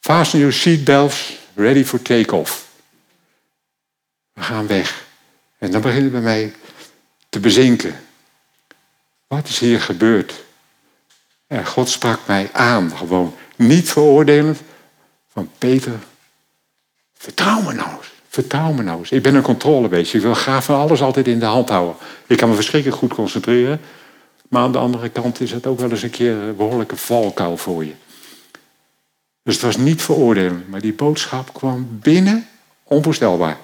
Fasten 0.00 0.38
your 0.38 0.54
seatbelts, 0.54 1.38
ready 1.54 1.84
for 1.84 2.02
take-off. 2.02 2.66
We 4.32 4.42
gaan 4.42 4.66
weg. 4.66 5.04
En 5.58 5.70
dan 5.70 5.80
begint 5.80 6.02
het 6.02 6.12
bij 6.12 6.20
mij 6.20 6.54
te 7.28 7.40
bezinken. 7.40 8.00
Wat 9.26 9.48
is 9.48 9.58
hier 9.58 9.80
gebeurd? 9.80 10.44
En 11.46 11.66
God 11.66 11.88
sprak 11.88 12.20
mij 12.26 12.48
aan, 12.52 12.96
gewoon. 12.96 13.36
Niet 13.56 13.90
veroordelend. 13.90 14.60
Van 15.32 15.50
Peter, 15.58 15.98
vertrouw 17.14 17.60
me 17.62 17.72
nou. 17.72 17.90
Vertrouw 18.34 18.72
me 18.72 18.82
nou 18.82 18.98
eens. 18.98 19.10
Ik 19.10 19.22
ben 19.22 19.34
een 19.34 19.42
controlebeest. 19.42 20.14
Ik 20.14 20.20
wil 20.20 20.34
graag 20.34 20.64
van 20.64 20.76
alles 20.76 21.02
altijd 21.02 21.28
in 21.28 21.38
de 21.38 21.44
hand 21.44 21.68
houden. 21.68 21.94
Ik 22.26 22.36
kan 22.36 22.48
me 22.48 22.54
verschrikkelijk 22.54 22.98
goed 23.00 23.14
concentreren. 23.14 23.80
Maar 24.48 24.62
aan 24.62 24.72
de 24.72 24.78
andere 24.78 25.08
kant 25.08 25.40
is 25.40 25.50
het 25.50 25.66
ook 25.66 25.78
wel 25.80 25.90
eens 25.90 26.02
een 26.02 26.10
keer 26.10 26.32
een 26.32 26.56
behoorlijke 26.56 26.96
valkuil 26.96 27.56
voor 27.56 27.84
je. 27.84 27.92
Dus 29.42 29.54
het 29.54 29.62
was 29.62 29.76
niet 29.76 30.02
veroordelend. 30.02 30.68
Maar 30.68 30.80
die 30.80 30.92
boodschap 30.92 31.52
kwam 31.52 31.88
binnen, 31.90 32.46
onvoorstelbaar. 32.82 33.56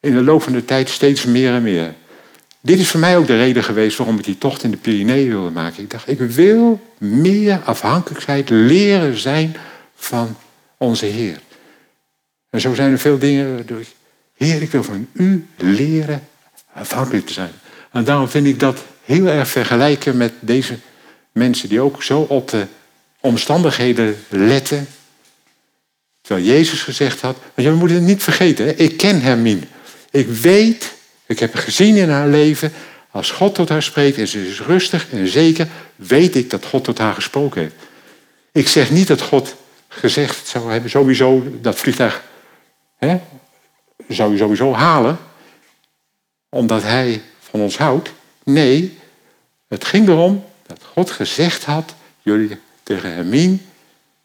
In 0.00 0.14
de 0.14 0.22
loop 0.22 0.42
van 0.42 0.52
de 0.52 0.64
tijd 0.64 0.88
steeds 0.88 1.24
meer 1.24 1.52
en 1.52 1.62
meer. 1.62 1.94
Dit 2.60 2.78
is 2.78 2.90
voor 2.90 3.00
mij 3.00 3.16
ook 3.16 3.26
de 3.26 3.36
reden 3.36 3.64
geweest 3.64 3.96
waarom 3.96 4.18
ik 4.18 4.24
die 4.24 4.38
tocht 4.38 4.62
in 4.62 4.70
de 4.70 4.76
Pyreneeën 4.76 5.28
wilde 5.28 5.50
maken. 5.50 5.82
Ik 5.82 5.90
dacht, 5.90 6.08
ik 6.08 6.20
wil 6.20 6.80
meer 6.98 7.60
afhankelijkheid 7.64 8.50
leren 8.50 9.16
zijn 9.16 9.56
van 9.94 10.36
onze 10.76 11.06
Heer. 11.06 11.38
En 12.54 12.60
zo 12.60 12.74
zijn 12.74 12.92
er 12.92 12.98
veel 12.98 13.18
dingen 13.18 13.58
ik, 13.58 13.86
Heer, 14.36 14.62
ik 14.62 14.70
wil 14.70 14.82
van 14.82 15.08
u 15.12 15.46
leren 15.56 16.28
afhankelijk 16.72 17.26
te 17.26 17.32
zijn. 17.32 17.50
En 17.92 18.04
daarom 18.04 18.28
vind 18.28 18.46
ik 18.46 18.60
dat 18.60 18.84
heel 19.04 19.26
erg 19.26 19.48
vergelijken 19.48 20.16
met 20.16 20.32
deze 20.40 20.78
mensen 21.32 21.68
die 21.68 21.80
ook 21.80 22.02
zo 22.02 22.20
op 22.20 22.48
de 22.50 22.66
omstandigheden 23.20 24.16
letten. 24.28 24.86
Terwijl 26.20 26.46
Jezus 26.46 26.82
gezegd 26.82 27.20
had, 27.20 27.36
want 27.54 27.68
je 27.68 27.74
moet 27.74 27.90
het 27.90 28.02
niet 28.02 28.22
vergeten, 28.22 28.78
ik 28.78 28.96
ken 28.96 29.20
Hermine. 29.20 29.66
Ik 30.10 30.28
weet, 30.28 30.92
ik 31.26 31.38
heb 31.38 31.54
gezien 31.54 31.96
in 31.96 32.10
haar 32.10 32.28
leven, 32.28 32.72
als 33.10 33.30
God 33.30 33.54
tot 33.54 33.68
haar 33.68 33.82
spreekt 33.82 34.18
en 34.18 34.28
ze 34.28 34.48
is 34.48 34.60
rustig 34.60 35.06
en 35.10 35.28
zeker, 35.28 35.68
weet 35.96 36.34
ik 36.34 36.50
dat 36.50 36.64
God 36.64 36.84
tot 36.84 36.98
haar 36.98 37.14
gesproken 37.14 37.60
heeft. 37.60 37.74
Ik 38.52 38.68
zeg 38.68 38.90
niet 38.90 39.06
dat 39.06 39.20
God 39.20 39.54
gezegd 39.88 40.46
zou 40.46 40.72
hebben, 40.72 40.90
sowieso 40.90 41.58
dat 41.60 41.78
vliegtuig 41.78 42.32
zou 44.08 44.32
je 44.32 44.38
sowieso 44.38 44.72
halen, 44.72 45.18
omdat 46.48 46.82
hij 46.82 47.22
van 47.40 47.60
ons 47.60 47.78
houdt. 47.78 48.12
Nee, 48.44 48.98
het 49.68 49.84
ging 49.84 50.08
erom 50.08 50.44
dat 50.66 50.84
God 50.92 51.10
gezegd 51.10 51.64
had, 51.64 51.94
jullie 52.22 52.58
tegen 52.82 53.14
Hermine, 53.14 53.58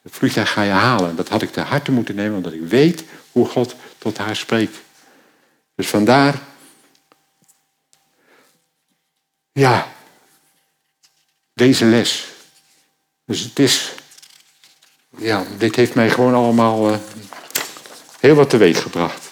het 0.02 0.14
vliegtuig 0.14 0.52
ga 0.52 0.62
je 0.62 0.72
halen. 0.72 1.16
Dat 1.16 1.30
had 1.30 1.42
ik 1.42 1.52
te 1.52 1.62
harte 1.62 1.92
moeten 1.92 2.16
nemen, 2.16 2.38
omdat 2.38 2.54
ik 2.54 2.62
weet 2.62 3.04
hoe 3.32 3.46
God 3.46 3.76
tot 3.98 4.18
haar 4.18 4.36
spreekt. 4.36 4.78
Dus 5.76 5.88
vandaar, 5.88 6.42
ja, 9.52 9.88
deze 11.54 11.86
les. 11.86 12.28
Dus 13.26 13.40
het 13.40 13.60
is, 13.60 13.92
ja, 15.18 15.44
dit 15.58 15.76
heeft 15.76 15.96
mij 15.96 16.10
gewoon 16.10 16.34
allemaal 16.34 16.90
uh, 16.90 16.98
heel 18.20 18.36
wat 18.36 18.50
teweeg 18.50 18.82
gebracht. 18.82 19.32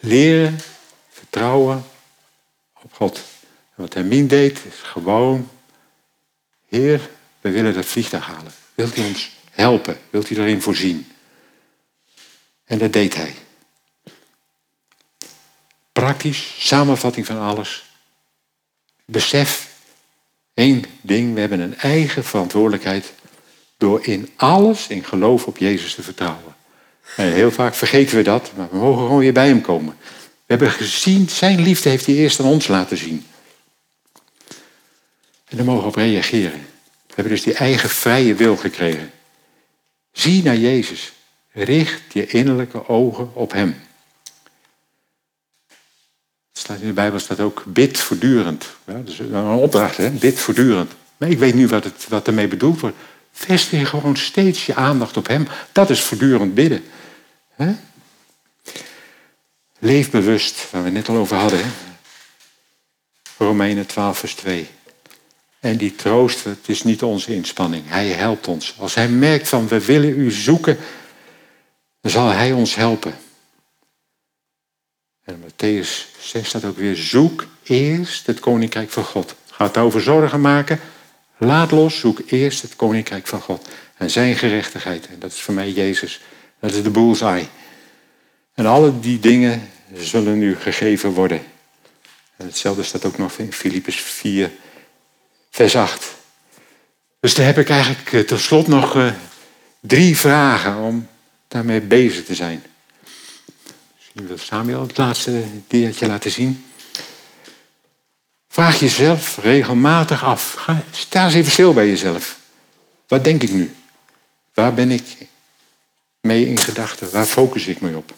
Leren, 0.00 0.58
vertrouwen 1.10 1.84
op 2.82 2.92
God. 2.92 3.16
En 3.48 3.82
wat 3.82 3.94
Hermine 3.94 4.26
deed, 4.26 4.58
is 4.64 4.80
gewoon, 4.82 5.50
Heer, 6.68 7.10
we 7.40 7.50
willen 7.50 7.74
dat 7.74 7.84
vliegtuig 7.84 8.26
halen. 8.26 8.52
Wilt 8.74 8.96
u 8.96 9.04
ons 9.04 9.30
helpen? 9.50 9.98
Wilt 10.10 10.30
u 10.30 10.36
erin 10.36 10.62
voorzien? 10.62 11.12
En 12.64 12.78
dat 12.78 12.92
deed 12.92 13.14
hij. 13.14 13.34
Praktisch, 15.92 16.54
samenvatting 16.58 17.26
van 17.26 17.38
alles. 17.40 17.84
Besef 19.04 19.68
één 20.54 20.84
ding, 21.00 21.34
we 21.34 21.40
hebben 21.40 21.60
een 21.60 21.76
eigen 21.76 22.24
verantwoordelijkheid 22.24 23.12
door 23.76 24.06
in 24.06 24.30
alles, 24.36 24.86
in 24.86 25.04
geloof 25.04 25.46
op 25.46 25.58
Jezus 25.58 25.94
te 25.94 26.02
vertrouwen. 26.02 26.53
En 27.16 27.32
heel 27.32 27.50
vaak 27.50 27.74
vergeten 27.74 28.16
we 28.16 28.22
dat, 28.22 28.50
maar 28.56 28.68
we 28.70 28.76
mogen 28.76 29.02
gewoon 29.02 29.18
weer 29.18 29.32
bij 29.32 29.46
hem 29.46 29.60
komen. 29.60 29.96
We 30.00 30.24
hebben 30.46 30.70
gezien, 30.70 31.28
zijn 31.28 31.60
liefde 31.60 31.88
heeft 31.88 32.06
hij 32.06 32.14
eerst 32.14 32.40
aan 32.40 32.46
ons 32.46 32.68
laten 32.68 32.96
zien. 32.96 33.26
En 35.48 35.56
daar 35.56 35.64
mogen 35.64 35.82
we 35.82 35.88
op 35.88 35.94
reageren. 35.94 36.66
We 37.06 37.14
hebben 37.14 37.32
dus 37.32 37.42
die 37.42 37.54
eigen 37.54 37.88
vrije 37.88 38.34
wil 38.34 38.56
gekregen. 38.56 39.10
Zie 40.12 40.42
naar 40.42 40.56
Jezus. 40.56 41.12
Richt 41.52 42.02
je 42.12 42.26
innerlijke 42.26 42.88
ogen 42.88 43.34
op 43.34 43.52
Hem. 43.52 43.76
Staat 46.52 46.80
in 46.80 46.86
de 46.86 46.92
Bijbel 46.92 47.18
staat 47.18 47.40
ook 47.40 47.62
bid 47.66 47.98
voortdurend. 47.98 48.66
Ja, 48.84 48.92
dat 48.92 49.08
is 49.08 49.18
een 49.18 49.46
opdracht, 49.46 49.96
hè? 49.96 50.10
bid 50.10 50.38
voortdurend. 50.38 50.92
Maar 51.16 51.28
ik 51.28 51.38
weet 51.38 51.54
nu 51.54 51.66
wat, 51.66 51.84
het, 51.84 52.06
wat 52.08 52.26
ermee 52.26 52.48
bedoeld 52.48 52.80
wordt. 52.80 52.96
Vestig 53.32 53.88
gewoon 53.88 54.16
steeds 54.16 54.66
je 54.66 54.74
aandacht 54.74 55.16
op 55.16 55.26
Hem. 55.26 55.48
Dat 55.72 55.90
is 55.90 56.00
voortdurend 56.00 56.54
bidden. 56.54 56.84
Hè? 57.54 57.74
Leef 59.78 60.10
bewust, 60.10 60.70
waar 60.70 60.84
we 60.84 60.90
net 60.90 61.08
al 61.08 61.16
over 61.16 61.36
hadden. 61.36 61.58
Hè? 61.58 61.70
Romeinen 63.38 63.86
12, 63.86 64.18
vers 64.18 64.34
2. 64.34 64.68
En 65.60 65.76
die 65.76 65.94
troost, 65.94 66.44
het 66.44 66.68
is 66.68 66.82
niet 66.82 67.02
onze 67.02 67.34
inspanning. 67.34 67.88
Hij 67.88 68.08
helpt 68.08 68.48
ons. 68.48 68.74
Als 68.78 68.94
hij 68.94 69.08
merkt 69.08 69.48
van 69.48 69.68
we 69.68 69.84
willen 69.84 70.18
u 70.18 70.30
zoeken, 70.30 70.78
dan 72.00 72.10
zal 72.10 72.28
hij 72.28 72.52
ons 72.52 72.74
helpen. 72.74 73.14
En 75.24 75.42
Matthäus 75.42 76.18
6 76.20 76.48
staat 76.48 76.64
ook 76.64 76.76
weer, 76.76 76.96
zoek 76.96 77.46
eerst 77.62 78.26
het 78.26 78.40
koninkrijk 78.40 78.90
van 78.90 79.04
God. 79.04 79.34
Gaat 79.50 79.76
over 79.76 80.00
zorgen 80.00 80.40
maken, 80.40 80.80
laat 81.38 81.70
los, 81.70 81.98
zoek 81.98 82.20
eerst 82.26 82.62
het 82.62 82.76
koninkrijk 82.76 83.26
van 83.26 83.40
God. 83.40 83.68
En 83.96 84.10
zijn 84.10 84.36
gerechtigheid, 84.36 85.06
en 85.06 85.18
dat 85.18 85.32
is 85.32 85.40
voor 85.40 85.54
mij 85.54 85.70
Jezus. 85.70 86.20
Dat 86.64 86.72
is 86.72 86.82
de 86.82 86.90
bullseye. 86.90 87.46
En 88.54 88.66
alle 88.66 89.00
die 89.00 89.20
dingen 89.20 89.70
zullen 89.94 90.38
nu 90.38 90.56
gegeven 90.56 91.10
worden. 91.10 91.42
En 92.36 92.46
hetzelfde 92.46 92.82
staat 92.82 93.04
ook 93.04 93.18
nog 93.18 93.38
in 93.38 93.52
Filippus 93.52 93.96
4, 93.96 94.50
vers 95.50 95.76
8. 95.76 96.14
Dus 97.20 97.34
daar 97.34 97.46
heb 97.46 97.58
ik 97.58 97.68
eigenlijk 97.68 98.12
eh, 98.12 98.20
tot 98.20 98.40
slot 98.40 98.66
nog 98.66 98.96
uh, 98.96 99.12
drie 99.80 100.16
vragen 100.16 100.76
om 100.76 101.08
daarmee 101.48 101.80
bezig 101.80 102.24
te 102.24 102.34
zijn. 102.34 102.62
Misschien 103.94 104.26
wil 104.26 104.38
Samuel 104.38 104.80
het 104.80 104.96
laatste 104.96 105.42
keertje 105.68 106.06
laten 106.06 106.30
zien. 106.30 106.64
Vraag 108.48 108.80
jezelf 108.80 109.38
regelmatig 109.42 110.24
af. 110.24 110.52
Ga, 110.52 110.82
sta 110.90 111.24
eens 111.24 111.34
even 111.34 111.52
stil 111.52 111.72
bij 111.72 111.88
jezelf. 111.88 112.38
Wat 113.08 113.24
denk 113.24 113.42
ik 113.42 113.52
nu? 113.52 113.74
Waar 114.54 114.74
ben 114.74 114.90
ik 114.90 115.02
mee 116.24 116.46
in 116.46 116.58
gedachten? 116.58 117.10
Waar 117.10 117.26
focus 117.26 117.66
ik 117.66 117.80
me 117.80 117.96
op? 117.96 118.12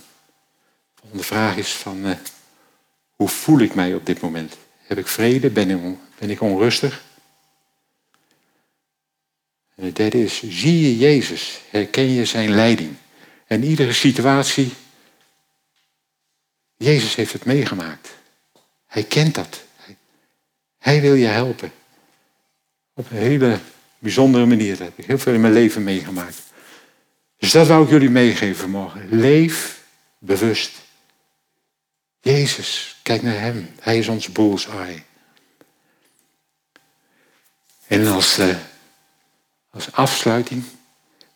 De 1.13 1.23
vraag 1.23 1.57
is 1.57 1.73
van, 1.73 2.07
uh, 2.07 2.17
hoe 3.17 3.29
voel 3.29 3.59
ik 3.59 3.75
mij 3.75 3.95
op 3.95 4.07
dit 4.07 4.21
moment? 4.21 4.57
Heb 4.83 4.99
ik 4.99 5.07
vrede? 5.07 5.51
Ben 5.51 5.71
ik, 5.71 5.97
ben 6.19 6.31
ik 6.31 6.41
onrustig? 6.41 7.05
En 9.75 9.85
de 9.85 9.93
derde 9.93 10.23
is, 10.23 10.43
zie 10.49 10.81
je 10.81 10.97
Jezus? 10.97 11.61
Herken 11.71 12.11
je 12.11 12.25
zijn 12.25 12.51
leiding? 12.51 12.97
En 13.47 13.65
iedere 13.65 13.93
situatie, 13.93 14.73
Jezus 16.77 17.15
heeft 17.15 17.33
het 17.33 17.45
meegemaakt. 17.45 18.09
Hij 18.87 19.05
kent 19.05 19.35
dat. 19.35 19.65
Hij 20.79 21.01
wil 21.01 21.15
je 21.15 21.27
helpen. 21.27 21.73
Op 22.95 23.11
een 23.11 23.17
hele 23.17 23.59
bijzondere 23.99 24.47
manier. 24.47 24.77
Dat 24.77 24.87
heb 24.87 24.99
ik 24.99 25.05
heel 25.05 25.19
veel 25.19 25.35
in 25.35 25.41
mijn 25.41 25.53
leven 25.53 25.85
meegemaakt. 25.85 26.43
Dus 27.39 27.51
dat 27.51 27.67
wou 27.67 27.85
ik 27.85 27.91
jullie 27.91 28.11
meegeven 28.11 28.71
morgen. 28.71 29.09
Leef 29.11 29.83
bewust. 30.19 30.73
Jezus, 32.21 32.97
kijk 33.03 33.23
naar 33.23 33.41
Hem. 33.41 33.71
Hij 33.81 33.99
is 33.99 34.09
ons 34.09 34.33
bullseye. 34.33 35.03
En 37.87 38.07
als... 38.07 38.39
Uh, 38.39 38.57
als 39.77 39.93
afsluiting. 39.93 40.65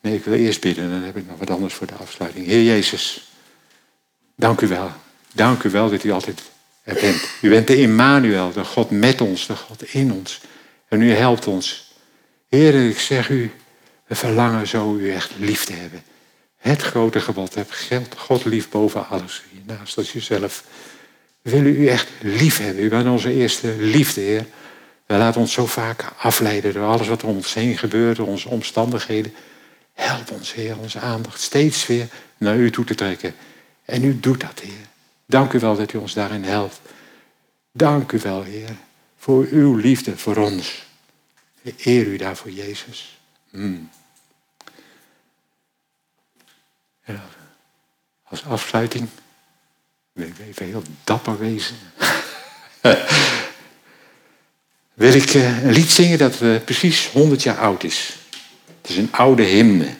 Nee, 0.01 0.15
ik 0.15 0.23
wil 0.23 0.33
eerst 0.33 0.61
bidden, 0.61 0.89
dan 0.89 1.01
heb 1.01 1.17
ik 1.17 1.27
nog 1.27 1.39
wat 1.39 1.49
anders 1.49 1.73
voor 1.73 1.87
de 1.87 1.93
afsluiting. 1.93 2.45
Heer 2.45 2.63
Jezus, 2.63 3.31
dank 4.35 4.61
u 4.61 4.67
wel. 4.67 4.91
Dank 5.33 5.63
u 5.63 5.69
wel 5.69 5.89
dat 5.89 6.03
u 6.03 6.11
altijd 6.11 6.41
er 6.83 6.93
bent. 7.01 7.27
U 7.41 7.49
bent 7.49 7.67
de 7.67 7.75
Immanuel, 7.75 8.51
de 8.51 8.65
God 8.65 8.91
met 8.91 9.21
ons, 9.21 9.47
de 9.47 9.55
God 9.55 9.83
in 9.83 10.11
ons. 10.11 10.41
En 10.87 11.01
u 11.01 11.11
helpt 11.11 11.47
ons. 11.47 11.93
Heer, 12.49 12.89
ik 12.89 12.99
zeg 12.99 13.29
u, 13.29 13.51
we 14.11 14.17
verlangen 14.17 14.67
zo 14.67 14.95
u 14.95 15.11
echt 15.11 15.31
lief 15.37 15.65
te 15.65 15.73
hebben. 15.73 16.03
Het 16.57 16.81
grote 16.81 17.19
gebod, 17.19 17.55
heb 17.55 17.71
God 18.17 18.45
lief 18.45 18.69
boven 18.69 19.07
alles, 19.07 19.43
naast 19.65 19.97
als 19.97 20.11
jezelf. 20.11 20.63
We 21.41 21.49
willen 21.49 21.75
u 21.75 21.87
echt 21.87 22.07
lief 22.21 22.57
hebben. 22.57 22.83
U 22.83 22.89
bent 22.89 23.07
onze 23.07 23.33
eerste 23.33 23.75
liefde, 23.77 24.21
Heer. 24.21 24.45
We 25.05 25.15
laten 25.15 25.41
ons 25.41 25.53
zo 25.53 25.65
vaak 25.65 26.05
afleiden 26.17 26.73
door 26.73 26.85
alles 26.85 27.07
wat 27.07 27.21
er 27.21 27.27
om 27.27 27.35
ons 27.35 27.53
heen 27.53 27.77
gebeurt, 27.77 28.17
door 28.17 28.27
onze 28.27 28.49
omstandigheden. 28.49 29.33
Help 29.93 30.31
ons, 30.31 30.53
Heer, 30.53 30.77
onze 30.77 30.99
aandacht 30.99 31.41
steeds 31.41 31.87
weer 31.87 32.07
naar 32.37 32.57
u 32.57 32.71
toe 32.71 32.85
te 32.85 32.95
trekken. 32.95 33.33
En 33.85 34.03
u 34.03 34.19
doet 34.19 34.41
dat, 34.41 34.59
Heer. 34.59 34.87
Dank 35.25 35.53
u 35.53 35.59
wel 35.59 35.75
dat 35.75 35.93
u 35.93 35.97
ons 35.97 36.13
daarin 36.13 36.43
helpt. 36.43 36.79
Dank 37.71 38.11
u 38.11 38.19
wel, 38.19 38.43
Heer, 38.43 38.75
voor 39.17 39.47
uw 39.51 39.75
liefde 39.75 40.17
voor 40.17 40.37
ons. 40.37 40.85
Eer 41.77 42.05
u 42.05 42.17
daarvoor, 42.17 42.51
Jezus. 42.51 43.19
Hmm. 43.49 43.89
Als 48.23 48.45
afsluiting 48.45 49.09
wil 50.13 50.27
ik 50.27 50.39
even 50.47 50.65
heel 50.65 50.83
dapper 51.03 51.39
wezen. 51.39 51.75
wil 54.93 55.13
ik 55.13 55.33
eh, 55.33 55.63
een 55.63 55.71
lied 55.71 55.89
zingen 55.89 56.17
dat 56.17 56.41
uh, 56.41 56.61
precies 56.65 57.07
100 57.07 57.43
jaar 57.43 57.57
oud 57.57 57.83
is. 57.83 58.15
Het 58.81 58.89
is 58.89 58.97
een 58.97 59.11
oude 59.11 59.43
hymne. 59.43 59.95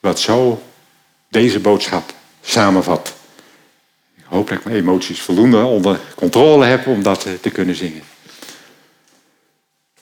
Wat 0.00 0.20
zo 0.20 0.62
deze 1.28 1.60
boodschap 1.60 2.14
samenvat. 2.42 3.14
Ik 4.16 4.24
hoop 4.24 4.48
dat 4.48 4.58
ik 4.58 4.64
mijn 4.64 4.76
emoties 4.76 5.20
voldoende 5.20 5.64
onder 5.64 6.00
controle 6.14 6.64
heb 6.64 6.86
om 6.86 7.02
dat 7.02 7.24
eh, 7.24 7.32
te 7.40 7.50
kunnen 7.50 7.74
zingen. 7.74 8.02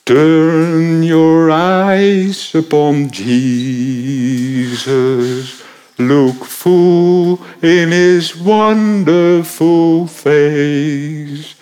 Turn 0.03 1.03
your 1.03 1.49
eyes 1.49 2.53
upon 2.53 3.07
Jesus. 3.07 4.73
Look 5.97 6.45
full 6.45 7.39
in 7.61 7.91
his 7.91 8.35
wonderful 8.35 10.07
face. 10.07 11.55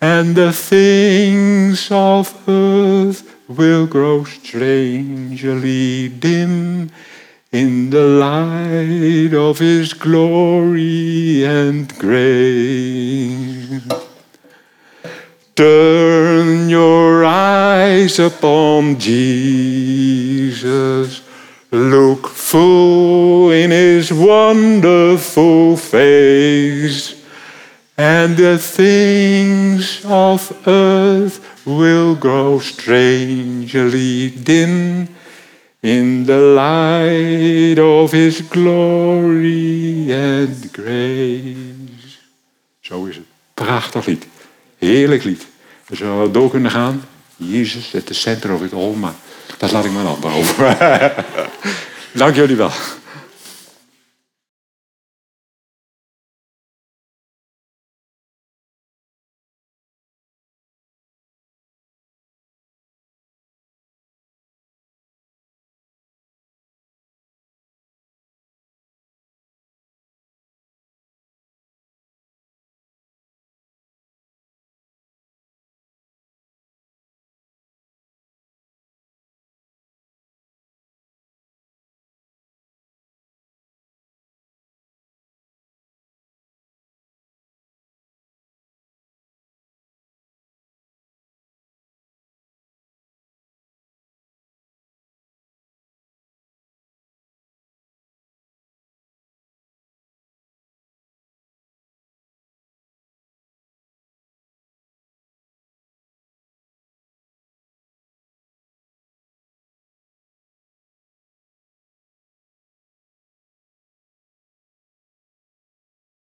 And 0.00 0.34
the 0.36 0.52
things 0.52 1.90
of 1.90 2.34
earth 2.48 3.22
will 3.48 3.86
grow 3.86 4.24
strangely 4.24 6.08
dim 6.08 6.90
in 7.50 7.90
the 7.90 8.04
light 8.04 9.32
of 9.34 9.58
his 9.58 9.94
glory 9.94 11.44
and 11.44 11.88
grace. 11.98 13.82
Turn 15.56 16.68
your 16.68 17.24
eyes 17.24 18.18
upon 18.18 18.98
Jesus. 18.98 19.68
Look 21.70 22.28
full 22.28 23.50
in 23.50 23.70
his 23.70 24.10
wonderful 24.10 25.76
face, 25.76 27.14
and 27.94 28.36
the 28.36 28.58
things 28.58 30.02
of 30.04 30.66
earth 30.66 31.40
will 31.66 32.14
grow 32.14 32.58
strangely 32.58 34.30
dim 34.30 35.08
in 35.82 36.24
the 36.24 36.38
light 36.38 37.78
of 37.78 38.12
his 38.12 38.40
glory 38.48 40.10
and 40.10 40.72
grace. 40.72 42.18
Zo 42.80 43.04
is 43.04 43.16
het. 43.16 43.24
Prachtig 43.54 44.06
lied. 44.06 44.26
Heerlijk 44.78 45.24
lied. 45.24 45.46
We 45.86 45.96
zullen 45.96 46.32
door 46.32 46.50
kunnen 46.50 46.70
gaan. 46.70 47.02
Jezus 47.38 47.94
at 47.94 48.06
the 48.06 48.14
center 48.14 48.54
of 48.54 48.62
it 48.62 48.72
all. 48.72 48.94
Maar 48.94 49.14
dat 49.56 49.72
laat 49.72 49.84
ik 49.84 49.92
maar 49.92 50.06
ander 50.06 50.32
over. 50.32 50.76
Dank 52.12 52.34
jullie 52.34 52.56
wel. 52.56 52.70